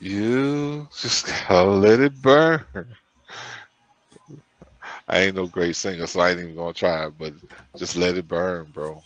You 0.00 0.88
just 1.00 1.26
gotta 1.48 1.70
let 1.70 2.00
it 2.00 2.20
burn. 2.22 2.64
I 5.08 5.20
ain't 5.20 5.36
no 5.36 5.46
great 5.46 5.76
singer, 5.76 6.06
so 6.06 6.20
I 6.20 6.30
ain't 6.30 6.40
even 6.40 6.56
gonna 6.56 6.72
try. 6.72 7.08
But 7.10 7.34
just 7.76 7.96
let 7.96 8.16
it 8.16 8.28
burn, 8.28 8.70
bro. 8.72 9.02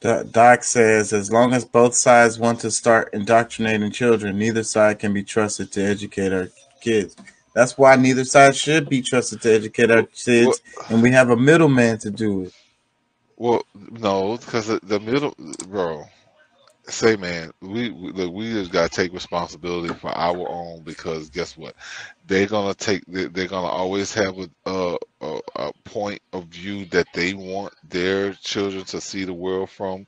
Do- 0.00 0.24
Doc 0.24 0.64
says, 0.64 1.12
as 1.12 1.32
long 1.32 1.52
as 1.54 1.64
both 1.64 1.94
sides 1.94 2.38
want 2.38 2.60
to 2.60 2.70
start 2.70 3.10
indoctrinating 3.12 3.90
children, 3.90 4.38
neither 4.38 4.62
side 4.62 4.98
can 4.98 5.12
be 5.12 5.22
trusted 5.24 5.72
to 5.72 5.82
educate 5.84 6.32
our 6.32 6.48
kids. 6.80 7.16
That's 7.54 7.78
why 7.78 7.96
neither 7.96 8.24
side 8.24 8.54
should 8.56 8.88
be 8.88 9.02
trusted 9.02 9.40
to 9.42 9.54
educate 9.54 9.90
our 9.90 10.06
Well, 10.40 10.54
kids, 10.54 10.60
and 10.90 11.02
we 11.02 11.10
have 11.12 11.30
a 11.30 11.36
middleman 11.36 11.98
to 11.98 12.10
do 12.10 12.42
it. 12.44 12.52
well, 13.36 13.62
no, 13.74 14.36
because 14.38 14.66
the, 14.68 14.80
the 14.82 15.00
middle, 15.00 15.34
bro. 15.68 16.04
Say, 16.88 17.16
man, 17.16 17.50
we 17.62 17.90
we, 17.90 18.12
look, 18.12 18.32
we 18.32 18.52
just 18.52 18.70
gotta 18.70 18.88
take 18.88 19.12
responsibility 19.12 19.92
for 19.94 20.10
our 20.16 20.48
own 20.48 20.82
because 20.82 21.30
guess 21.30 21.56
what? 21.56 21.74
They're 22.26 22.46
gonna 22.46 22.74
take. 22.74 23.02
They're, 23.08 23.28
gonna 23.48 23.66
always 23.66 24.14
have 24.14 24.38
a, 24.38 24.48
a 24.66 24.96
a 25.20 25.40
a 25.56 25.72
point 25.84 26.20
of 26.32 26.44
view 26.46 26.84
that 26.86 27.08
they 27.12 27.34
want 27.34 27.74
their 27.88 28.34
children 28.34 28.84
to 28.84 29.00
see 29.00 29.24
the 29.24 29.32
world 29.34 29.70
from, 29.70 30.06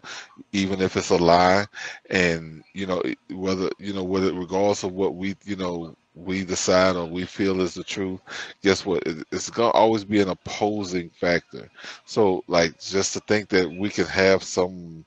even 0.53 0.81
if 0.81 0.97
it's 0.97 1.11
a 1.11 1.17
lie. 1.17 1.67
And 2.11 2.63
you 2.75 2.87
know 2.87 3.03
whether 3.31 3.71
you 3.79 3.93
know 3.93 4.05
whether 4.05 4.33
regardless 4.33 4.85
of 4.85 4.93
what 4.93 5.17
we 5.17 5.37
you 5.45 5.57
know 5.57 5.97
we 6.15 6.45
decide 6.45 6.97
or 6.97 7.07
we 7.07 7.25
feel 7.25 7.61
is 7.61 7.75
the 7.75 7.85
truth, 7.85 8.21
guess 8.63 8.87
what? 8.87 9.03
It's 9.33 9.51
gonna 9.51 9.71
always 9.73 10.05
be 10.05 10.21
an 10.21 10.29
opposing 10.29 11.11
factor. 11.11 11.71
So 12.05 12.45
like 12.49 12.79
just 12.81 13.15
to 13.15 13.21
think 13.21 13.49
that 13.51 13.71
we 13.71 13.89
can 13.91 14.07
have 14.07 14.43
some 14.43 15.05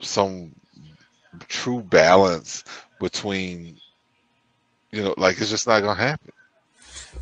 some 0.00 0.54
true 1.48 1.82
balance 1.82 2.64
between 3.00 3.78
you 4.90 5.02
know, 5.02 5.14
like 5.16 5.40
it's 5.40 5.50
just 5.50 5.66
not 5.66 5.80
gonna 5.80 6.00
happen. 6.00 6.32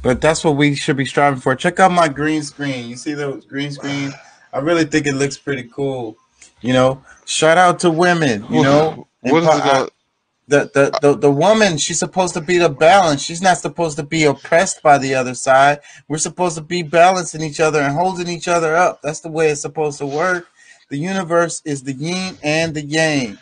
But 0.03 0.21
that's 0.21 0.45
what 0.45 0.57
we 0.57 0.75
should 0.75 0.97
be 0.97 1.05
striving 1.05 1.41
for. 1.41 1.55
Check 1.57 1.81
out 1.81 1.91
my 1.91 2.09
green 2.09 2.43
screen. 2.43 2.89
You 2.89 2.97
see 2.97 3.15
the 3.15 3.43
green 3.49 3.73
screen? 3.73 4.13
I 4.53 4.59
really 4.59 4.85
think 4.85 5.07
it 5.07 5.15
looks 5.15 5.37
pretty 5.37 5.65
cool. 5.65 6.17
You 6.61 6.73
know, 6.73 7.03
shout 7.25 7.59
out 7.59 7.81
to 7.81 7.91
women. 7.91 8.45
You 8.51 8.63
know, 8.63 9.09
what 9.21 9.43
is 9.43 9.85
it 9.85 9.93
the, 10.49 10.71
the, 10.73 10.99
the, 11.03 11.17
the 11.17 11.31
woman, 11.31 11.77
she's 11.77 11.99
supposed 11.99 12.35
to 12.35 12.41
be 12.41 12.59
the 12.59 12.69
balance. 12.69 13.23
She's 13.23 13.43
not 13.43 13.59
supposed 13.59 13.97
to 13.97 14.05
be 14.05 14.25
oppressed 14.25 14.83
by 14.83 14.99
the 14.99 15.15
other 15.15 15.35
side. 15.35 15.81
We're 16.07 16.19
supposed 16.19 16.57
to 16.57 16.63
be 16.63 16.83
balancing 16.83 17.43
each 17.43 17.59
other 17.59 17.81
and 17.81 17.95
holding 17.95 18.29
each 18.29 18.47
other 18.47 18.77
up. 18.77 19.03
That's 19.03 19.21
the 19.21 19.29
way 19.29 19.49
it's 19.49 19.61
supposed 19.61 19.99
to 19.99 20.07
work. 20.07 20.49
The 20.91 20.99
universe 20.99 21.63
is 21.65 21.83
the 21.83 21.93
yin 21.93 22.37
and 22.43 22.75
the 22.75 22.85
yang. 22.85 23.39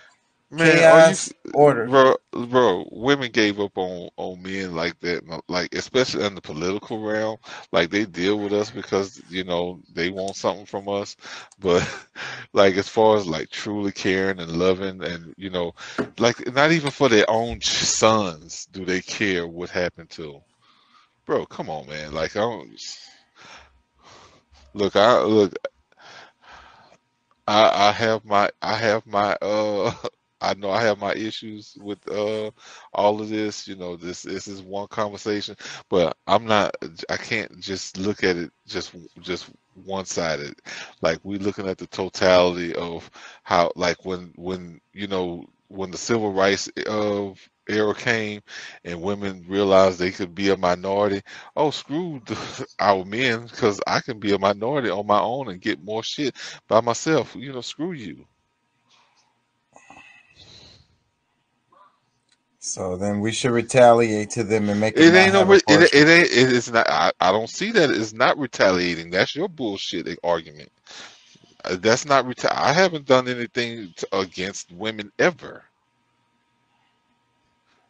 Man, 0.51 0.79
Chaos, 0.79 1.33
you, 1.45 1.53
order. 1.53 1.87
bro, 1.89 2.15
bro, 2.33 2.87
women 2.93 3.33
gave 3.33 3.59
up 3.59 3.77
on 3.77 4.09
on 4.17 4.41
men 4.43 4.75
like 4.75 4.99
that, 5.01 5.25
like 5.49 5.75
especially 5.75 6.25
in 6.25 6.35
the 6.37 6.41
political 6.41 7.01
realm. 7.01 7.39
Like 7.73 7.91
they 7.91 8.05
deal 8.05 8.39
with 8.39 8.53
us 8.53 8.71
because 8.71 9.21
you 9.29 9.43
know 9.45 9.81
they 9.95 10.11
want 10.11 10.37
something 10.37 10.67
from 10.67 10.89
us, 10.89 11.17
but 11.59 11.83
like 12.53 12.77
as 12.77 12.89
far 12.89 13.17
as 13.17 13.27
like 13.27 13.51
truly 13.51 13.91
caring 13.91 14.39
and 14.39 14.53
loving, 14.53 15.03
and 15.03 15.35
you 15.37 15.51
know, 15.51 15.73
like 16.19 16.53
not 16.55 16.71
even 16.73 16.91
for 16.93 17.09
their 17.09 17.29
own 17.29 17.61
sons 17.61 18.67
do 18.71 18.85
they 18.85 19.01
care 19.01 19.49
what 19.49 19.71
happened 19.71 20.11
to 20.11 20.23
them. 20.23 20.41
Bro, 21.27 21.47
come 21.47 21.69
on, 21.69 21.89
man. 21.89 22.15
Like 22.15 22.37
I 22.37 22.41
don't 22.41 22.71
look. 24.75 24.95
I 24.95 25.21
look. 25.23 25.55
I 27.47 27.89
I 27.89 27.93
have 27.93 28.25
my 28.25 28.51
I 28.63 28.77
have 28.77 29.07
my 29.07 29.37
uh 29.43 29.93
I 30.41 30.53
know 30.55 30.71
I 30.71 30.83
have 30.83 30.99
my 30.99 31.15
issues 31.15 31.77
with 31.81 32.07
uh 32.11 32.51
all 32.93 33.21
of 33.21 33.29
this. 33.31 33.67
You 33.67 33.77
know, 33.77 33.97
this 33.97 34.23
this 34.23 34.47
is 34.47 34.61
one 34.63 34.89
conversation, 34.89 35.57
but 35.89 36.17
I'm 36.27 36.45
not. 36.45 36.75
I 37.09 37.17
can't 37.17 37.59
just 37.61 37.97
look 37.97 38.23
at 38.25 38.37
it 38.37 38.51
just 38.67 38.95
just 39.21 39.51
one 39.75 40.05
sided. 40.05 40.55
Like 41.01 41.19
we're 41.25 41.39
looking 41.39 41.67
at 41.69 41.79
the 41.79 41.87
totality 41.87 42.75
of 42.75 43.11
how, 43.43 43.73
like 43.77 44.05
when 44.05 44.33
when 44.37 44.81
you 44.93 45.07
know 45.07 45.45
when 45.75 45.91
the 45.93 45.99
civil 45.99 46.33
rights 46.33 46.70
eh, 46.77 46.85
of 46.89 47.41
era 47.68 47.95
came 47.95 48.43
and 48.85 49.03
women 49.03 49.45
realized 49.49 49.99
they 49.99 50.12
could 50.12 50.35
be 50.35 50.51
a 50.51 50.57
minority. 50.57 51.22
Oh, 51.57 51.70
screw 51.70 52.20
the, 52.27 52.66
our 52.81 53.05
men 53.05 53.47
because 53.47 53.81
I 53.87 54.01
can 54.01 54.20
be 54.20 54.35
a 54.35 54.39
minority 54.39 54.91
on 54.91 55.07
my 55.07 55.20
own 55.20 55.49
and 55.51 55.61
get 55.61 55.85
more 55.85 56.03
shit 56.05 56.37
by 56.68 56.81
myself. 56.81 57.37
You 57.37 57.53
know, 57.55 57.62
screw 57.62 57.93
you. 57.93 58.27
So 62.61 62.97
then 62.97 63.20
we 63.20 63.33
should 63.33 63.53
retaliate 63.53 64.31
to 64.31 64.45
them 64.45 64.68
and 64.70 64.81
make 64.81 64.97
It 64.97 65.14
ain't 65.14 65.33
no. 65.35 65.45
Re- 65.45 65.61
it, 65.68 65.95
it 65.95 66.09
ain't. 66.09 66.31
It 66.33 66.53
is 66.53 66.72
not. 66.72 66.89
I, 66.89 67.12
I 67.20 67.33
don't 67.33 67.51
see 67.51 67.72
that. 67.72 67.91
It's 67.91 68.12
not 68.14 68.39
retaliating. 68.39 69.11
That's 69.11 69.37
your 69.37 69.49
bullshit 69.49 70.09
eh, 70.09 70.16
argument. 70.25 70.70
Uh, 71.65 71.77
That's 71.77 72.07
not 72.07 72.27
reta- 72.27 72.53
I 72.55 72.73
haven't 72.73 73.07
done 73.07 73.29
anything 73.29 73.93
to, 73.99 74.19
against 74.21 74.73
women 74.73 75.12
ever. 75.19 75.65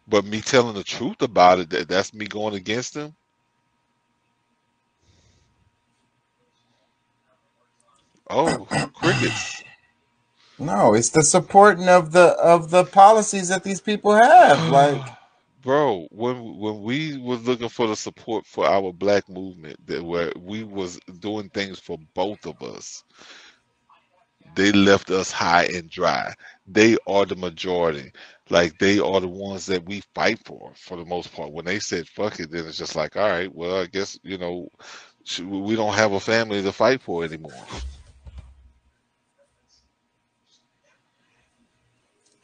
But 0.09 0.25
me 0.27 0.43
telling 0.43 0.75
the 0.77 0.85
truth 0.85 1.23
about 1.23 1.61
it, 1.61 1.71
that 1.71 1.89
that's 1.89 2.15
me 2.15 2.27
going 2.27 2.55
against 2.55 2.95
them. 2.95 3.15
Oh, 8.31 8.69
crickets. 8.95 9.65
No, 10.59 10.95
it's 10.95 11.11
the 11.11 11.23
supporting 11.25 11.89
of 11.89 12.13
the 12.13 12.29
of 12.43 12.71
the 12.71 12.85
policies 12.85 13.49
that 13.49 13.65
these 13.65 13.81
people 13.83 14.15
have. 14.15 14.67
Like, 14.69 15.09
Bro, 15.63 16.09
when 16.13 16.59
when 16.59 16.83
we 16.83 17.19
was 17.19 17.43
looking 17.47 17.69
for 17.71 17.89
the 17.89 17.97
support 17.97 18.47
for 18.47 18.67
our 18.67 18.93
black 18.93 19.29
movement, 19.29 19.77
that 19.87 20.03
where 20.05 20.33
we 20.39 20.65
was 20.65 21.01
doing 21.21 21.51
things 21.51 21.81
for 21.81 21.99
both 22.15 22.47
of 22.47 22.63
us, 22.63 23.05
they 24.55 24.73
left 24.73 25.11
us 25.11 25.31
high 25.33 25.65
and 25.67 25.91
dry. 25.91 26.35
They 26.67 26.97
are 27.07 27.27
the 27.27 27.37
majority. 27.37 28.13
Like 28.51 28.79
they 28.79 28.99
are 29.01 29.21
the 29.21 29.29
ones 29.29 29.67
that 29.67 29.87
we 29.87 30.03
fight 30.15 30.41
for, 30.45 30.73
for 30.77 30.97
the 30.97 31.05
most 31.05 31.33
part. 31.35 31.53
When 31.53 31.65
they 31.67 31.81
said 31.81 32.09
"fuck 32.09 32.41
it," 32.41 32.51
then 32.51 32.67
it's 32.67 32.79
just 32.79 32.97
like, 32.97 33.17
all 33.17 33.29
right, 33.29 33.55
well, 33.55 33.81
I 33.83 33.87
guess 33.87 34.19
you 34.23 34.39
know, 34.39 34.69
we 35.43 35.77
don't 35.77 35.95
have 35.95 36.13
a 36.13 36.21
family 36.21 36.63
to 36.63 36.73
fight 36.73 37.03
for 37.03 37.25
anymore. 37.25 37.67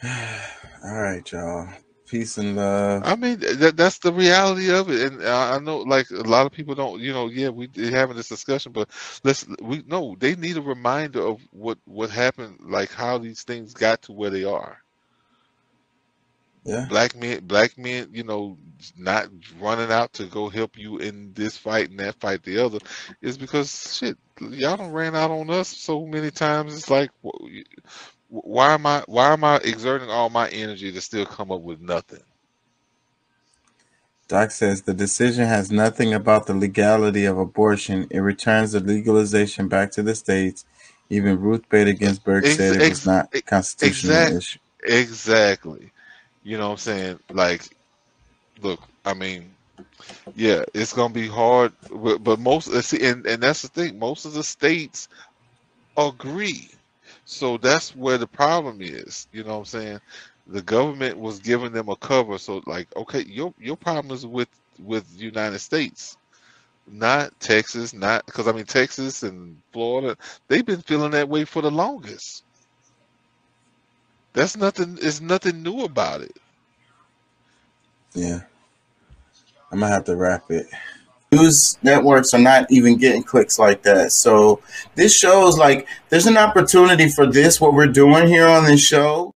all 0.05 1.01
right, 1.03 1.31
y'all. 1.33 1.69
Peace 2.11 2.39
and 2.39 2.57
love. 2.57 3.05
I 3.05 3.15
mean, 3.15 3.39
that 3.39 3.77
that's 3.77 3.99
the 3.99 4.13
reality 4.13 4.73
of 4.73 4.91
it, 4.91 5.13
and 5.13 5.23
I 5.25 5.55
I 5.55 5.59
know 5.61 5.79
like 5.79 6.11
a 6.11 6.17
lot 6.17 6.45
of 6.45 6.53
people 6.53 6.75
don't, 6.75 7.01
you 7.01 7.13
know, 7.13 7.29
yeah, 7.29 7.51
we 7.51 7.71
having 7.77 8.17
this 8.17 8.29
discussion, 8.29 8.73
but 8.73 8.91
let's 9.23 9.47
we 9.63 9.85
no, 9.87 10.17
they 10.19 10.35
need 10.35 10.57
a 10.57 10.63
reminder 10.63 11.21
of 11.23 11.41
what 11.53 11.79
what 11.85 12.11
happened, 12.11 12.59
like 12.63 12.93
how 12.93 13.19
these 13.19 13.45
things 13.45 13.75
got 13.75 14.03
to 14.03 14.13
where 14.13 14.31
they 14.31 14.43
are. 14.45 14.79
Yeah. 16.65 16.87
Black 16.89 17.17
men, 17.17 17.47
black 17.47 17.79
men, 17.79 18.11
you 18.13 18.25
know, 18.25 18.59
not 18.97 19.29
running 19.61 19.93
out 19.93 20.13
to 20.15 20.25
go 20.25 20.49
help 20.49 20.77
you 20.77 20.99
in 20.99 21.33
this 21.33 21.57
fight 21.57 21.91
and 21.91 22.01
that 22.01 22.21
fight, 22.21 22.43
the 22.43 22.59
other, 22.59 22.79
is 23.23 23.39
because 23.39 23.97
shit, 23.97 24.19
y'all 24.41 24.77
don't 24.77 24.93
ran 24.93 25.17
out 25.17 25.31
on 25.31 25.49
us 25.51 25.69
so 25.69 26.05
many 26.05 26.31
times. 26.31 26.75
It's 26.75 26.91
like, 26.91 27.11
why 28.31 28.75
am 28.75 28.87
I 28.87 29.05
why 29.09 29.33
am 29.35 29.45
I 29.45 29.59
exerting 29.59 30.11
all 30.11 30.31
my 30.31 30.49
energy 30.51 30.93
to 30.93 31.03
still 31.03 31.27
come 31.27 31.53
up 31.53 31.63
with 31.63 31.81
nothing? 31.83 32.23
Doc 34.29 34.51
says 34.53 34.83
the 34.83 34.95
decision 34.95 35.47
has 35.47 35.71
nothing 35.73 36.15
about 36.15 36.47
the 36.47 36.55
legality 36.55 37.27
of 37.27 37.39
abortion. 37.39 38.09
It 38.11 38.21
returns 38.21 38.73
the 38.73 38.81
legalization 38.81 39.69
back 39.69 39.93
to 39.93 40.03
the 40.03 40.15
states. 40.17 40.65
Even 41.11 41.41
Ruth 41.41 41.69
Bader 41.69 41.93
Ginsburg 41.95 42.47
Ex, 42.47 42.49
said 42.49 42.77
it 42.77 42.87
was 42.87 43.07
not 43.07 43.29
a 43.35 43.43
constitutional 43.43 44.27
exact, 44.27 44.37
issue. 44.37 44.61
exactly. 44.85 45.93
You 46.45 46.59
know 46.59 46.67
what 46.69 46.73
I'm 46.73 46.79
saying? 46.79 47.21
Like, 47.31 47.69
look, 48.63 48.81
I 49.05 49.15
mean, 49.15 49.55
yeah, 50.37 50.65
it's 50.75 50.93
gonna 50.95 51.15
be 51.15 51.29
hard, 51.29 51.73
but, 51.91 52.19
but 52.25 52.41
most 52.41 52.73
see, 52.85 53.05
and 53.07 53.27
and 53.27 53.43
that's 53.43 53.63
the 53.63 53.69
thing. 53.69 53.99
Most 53.99 54.27
of 54.27 54.35
the 54.35 54.45
states 54.45 55.09
agree. 55.97 56.71
So 57.31 57.59
that's 57.59 57.97
where 57.97 58.19
the 58.19 58.29
problem 58.29 58.79
is. 58.83 59.29
You 59.33 59.45
know 59.45 59.53
what 59.53 59.59
I'm 59.61 59.67
saying? 59.67 60.01
The 60.49 60.63
government 60.63 61.19
was 61.19 61.41
giving 61.41 61.73
them 61.73 61.91
a 61.91 61.97
cover. 61.97 62.39
So 62.39 62.63
like, 62.67 62.89
okay, 62.97 63.25
your 63.25 63.55
your 63.59 63.77
problem 63.79 64.15
is 64.15 64.27
with 64.27 64.51
with 64.81 65.09
the 65.19 65.25
United 65.25 65.61
States, 65.61 66.19
not 66.87 67.33
Texas, 67.41 67.95
not 67.95 68.27
because 68.27 68.49
I 68.49 68.53
mean 68.53 68.67
Texas 68.67 69.25
and 69.25 69.59
Florida, 69.73 70.17
they've 70.49 70.67
been 70.67 70.83
feeling 70.83 71.13
that 71.13 71.31
way 71.31 71.45
for 71.47 71.63
the 71.63 71.73
longest. 71.73 72.45
That's 74.35 74.57
nothing. 74.57 74.99
It's 75.03 75.21
nothing 75.23 75.63
new 75.63 75.83
about 75.85 76.23
it. 76.23 76.37
Yeah. 78.15 78.41
I'm 79.73 79.81
gonna 79.81 79.93
have 79.93 80.05
to 80.07 80.17
wrap 80.17 80.51
it. 80.51 80.67
News 81.33 81.79
networks 81.85 82.35
are 82.35 82.41
not 82.41 82.67
even 82.73 82.97
getting 82.97 83.23
clicks 83.23 83.57
like 83.57 83.85
that. 83.85 84.11
So 84.11 84.61
this 84.97 85.17
shows 85.17 85.57
like 85.57 85.87
there's 86.09 86.27
an 86.27 86.37
opportunity 86.37 87.09
for 87.09 87.25
this, 87.25 87.61
what 87.61 87.73
we're 87.73 87.87
doing 87.87 88.27
here 88.27 88.49
on 88.49 88.65
this 88.65 88.85
show. 88.85 89.33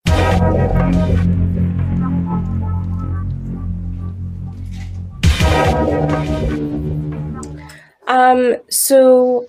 Um, 8.08 8.56
so 8.72 9.46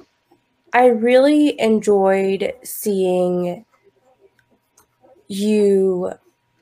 I 0.74 0.88
really 0.88 1.59
enjoyed 1.59 2.53
seeing 2.62 3.64
you 5.28 6.12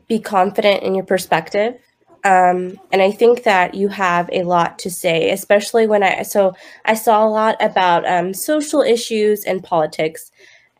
be 0.06 0.20
confident 0.20 0.84
in 0.84 0.94
your 0.94 1.04
perspective. 1.04 1.80
Um, 2.24 2.78
and 2.92 3.02
I 3.02 3.10
think 3.10 3.42
that 3.44 3.74
you 3.74 3.88
have 3.88 4.30
a 4.32 4.44
lot 4.44 4.78
to 4.80 4.90
say, 4.90 5.30
especially 5.30 5.86
when 5.86 6.02
I 6.02 6.22
so 6.22 6.54
I 6.84 6.94
saw 6.94 7.26
a 7.26 7.28
lot 7.28 7.56
about 7.60 8.06
um, 8.08 8.32
social 8.32 8.80
issues 8.82 9.44
and 9.44 9.62
politics. 9.62 10.30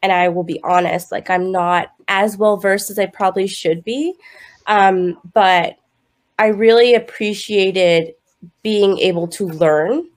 And 0.03 0.11
I 0.12 0.28
will 0.28 0.45
be 0.45 0.61
honest, 0.64 1.12
like 1.12 1.30
I'm 1.30 1.53
not 1.53 1.93
as 2.09 2.36
well 2.36 2.57
versed 2.57 2.90
as 2.90 2.99
I 2.99 3.07
probably 3.07 3.47
should 3.47 3.84
be. 3.84 4.14
Um, 4.66 5.18
but 5.32 5.76
I 6.38 6.49
really 6.49 6.95
appreciated 6.95 8.14
being 8.62 8.99
able 8.99 9.28
to 9.28 9.47
learn 9.47 10.09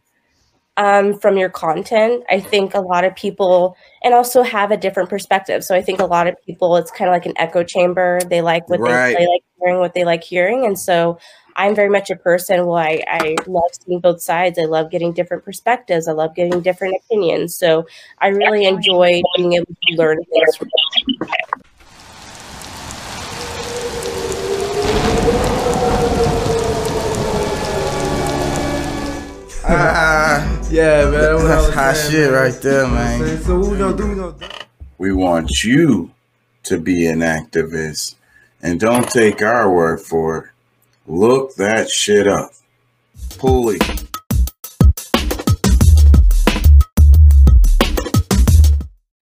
um, 0.78 1.18
from 1.20 1.38
your 1.38 1.50
content. 1.50 2.24
I 2.30 2.40
think 2.40 2.74
a 2.74 2.82
lot 2.82 3.04
of 3.04 3.16
people, 3.16 3.78
and 4.04 4.14
also 4.14 4.44
have 4.44 4.72
a 4.72 4.78
different 4.78 5.10
perspective. 5.10 5.64
So 5.64 5.76
I 5.76 5.82
think 5.82 6.00
a 6.00 6.06
lot 6.06 6.28
of 6.28 6.36
people, 6.46 6.76
it's 6.78 6.92
kind 6.92 7.10
of 7.10 7.14
like 7.14 7.26
an 7.26 7.34
echo 7.38 7.64
chamber. 7.64 8.20
They 8.30 8.42
like 8.42 8.70
what 8.70 8.80
Right. 8.80 9.16
they, 9.16 9.26
they 9.26 9.28
like 9.28 9.44
hearing 9.60 9.80
what 9.80 9.94
they 9.94 10.04
like 10.04 10.24
hearing, 10.24 10.66
and 10.66 10.78
so 10.78 11.18
I'm 11.58 11.74
very 11.74 11.90
much 11.90 12.10
a 12.10 12.18
person 12.18 12.66
where 12.66 12.84
I, 12.84 13.02
I 13.08 13.36
love 13.48 13.72
seeing 13.86 14.02
both 14.02 14.22
sides. 14.22 14.60
I 14.60 14.66
love 14.66 14.92
getting 14.92 15.14
different 15.14 15.46
perspectives. 15.46 16.08
I 16.08 16.12
love 16.12 16.36
getting 16.36 16.60
different 16.62 16.96
opinions. 17.06 17.56
So 17.56 17.88
I 18.20 18.28
really 18.28 18.66
enjoy 18.66 19.22
being 19.38 19.54
able 19.54 19.68
to 19.68 19.96
learn 19.96 20.22
things 20.26 20.58
from 20.58 20.70
Ah, 29.68 30.55
Yeah, 30.76 31.10
man. 31.10 31.36
what 31.36 31.44
that's 31.44 31.66
was 31.68 31.74
hot 31.74 31.96
saying, 31.96 32.12
shit 32.12 32.32
man. 32.32 32.42
right 32.42 32.62
there, 32.62 32.82
You 32.84 32.88
know 32.88 32.94
what 32.94 33.02
I'm 33.02 33.20
man. 33.22 33.44
So 33.44 33.60
what 33.60 33.72
we 33.72 33.78
gonna 33.78 33.98
do? 33.98 34.08
We 34.10 34.16
gonna 34.16 34.50
We 34.98 35.14
want 35.14 35.64
you 35.64 36.12
to 36.64 36.80
be 36.80 37.08
an 37.08 37.20
activist. 37.20 38.16
And 38.62 38.78
don't 38.78 39.10
take 39.10 39.42
our 39.42 39.72
word 39.72 40.02
for 40.02 40.38
it. 40.38 40.46
Look 41.08 41.56
that 41.56 41.90
shit 41.90 42.28
up. 42.28 42.52
Pulley. 43.38 43.80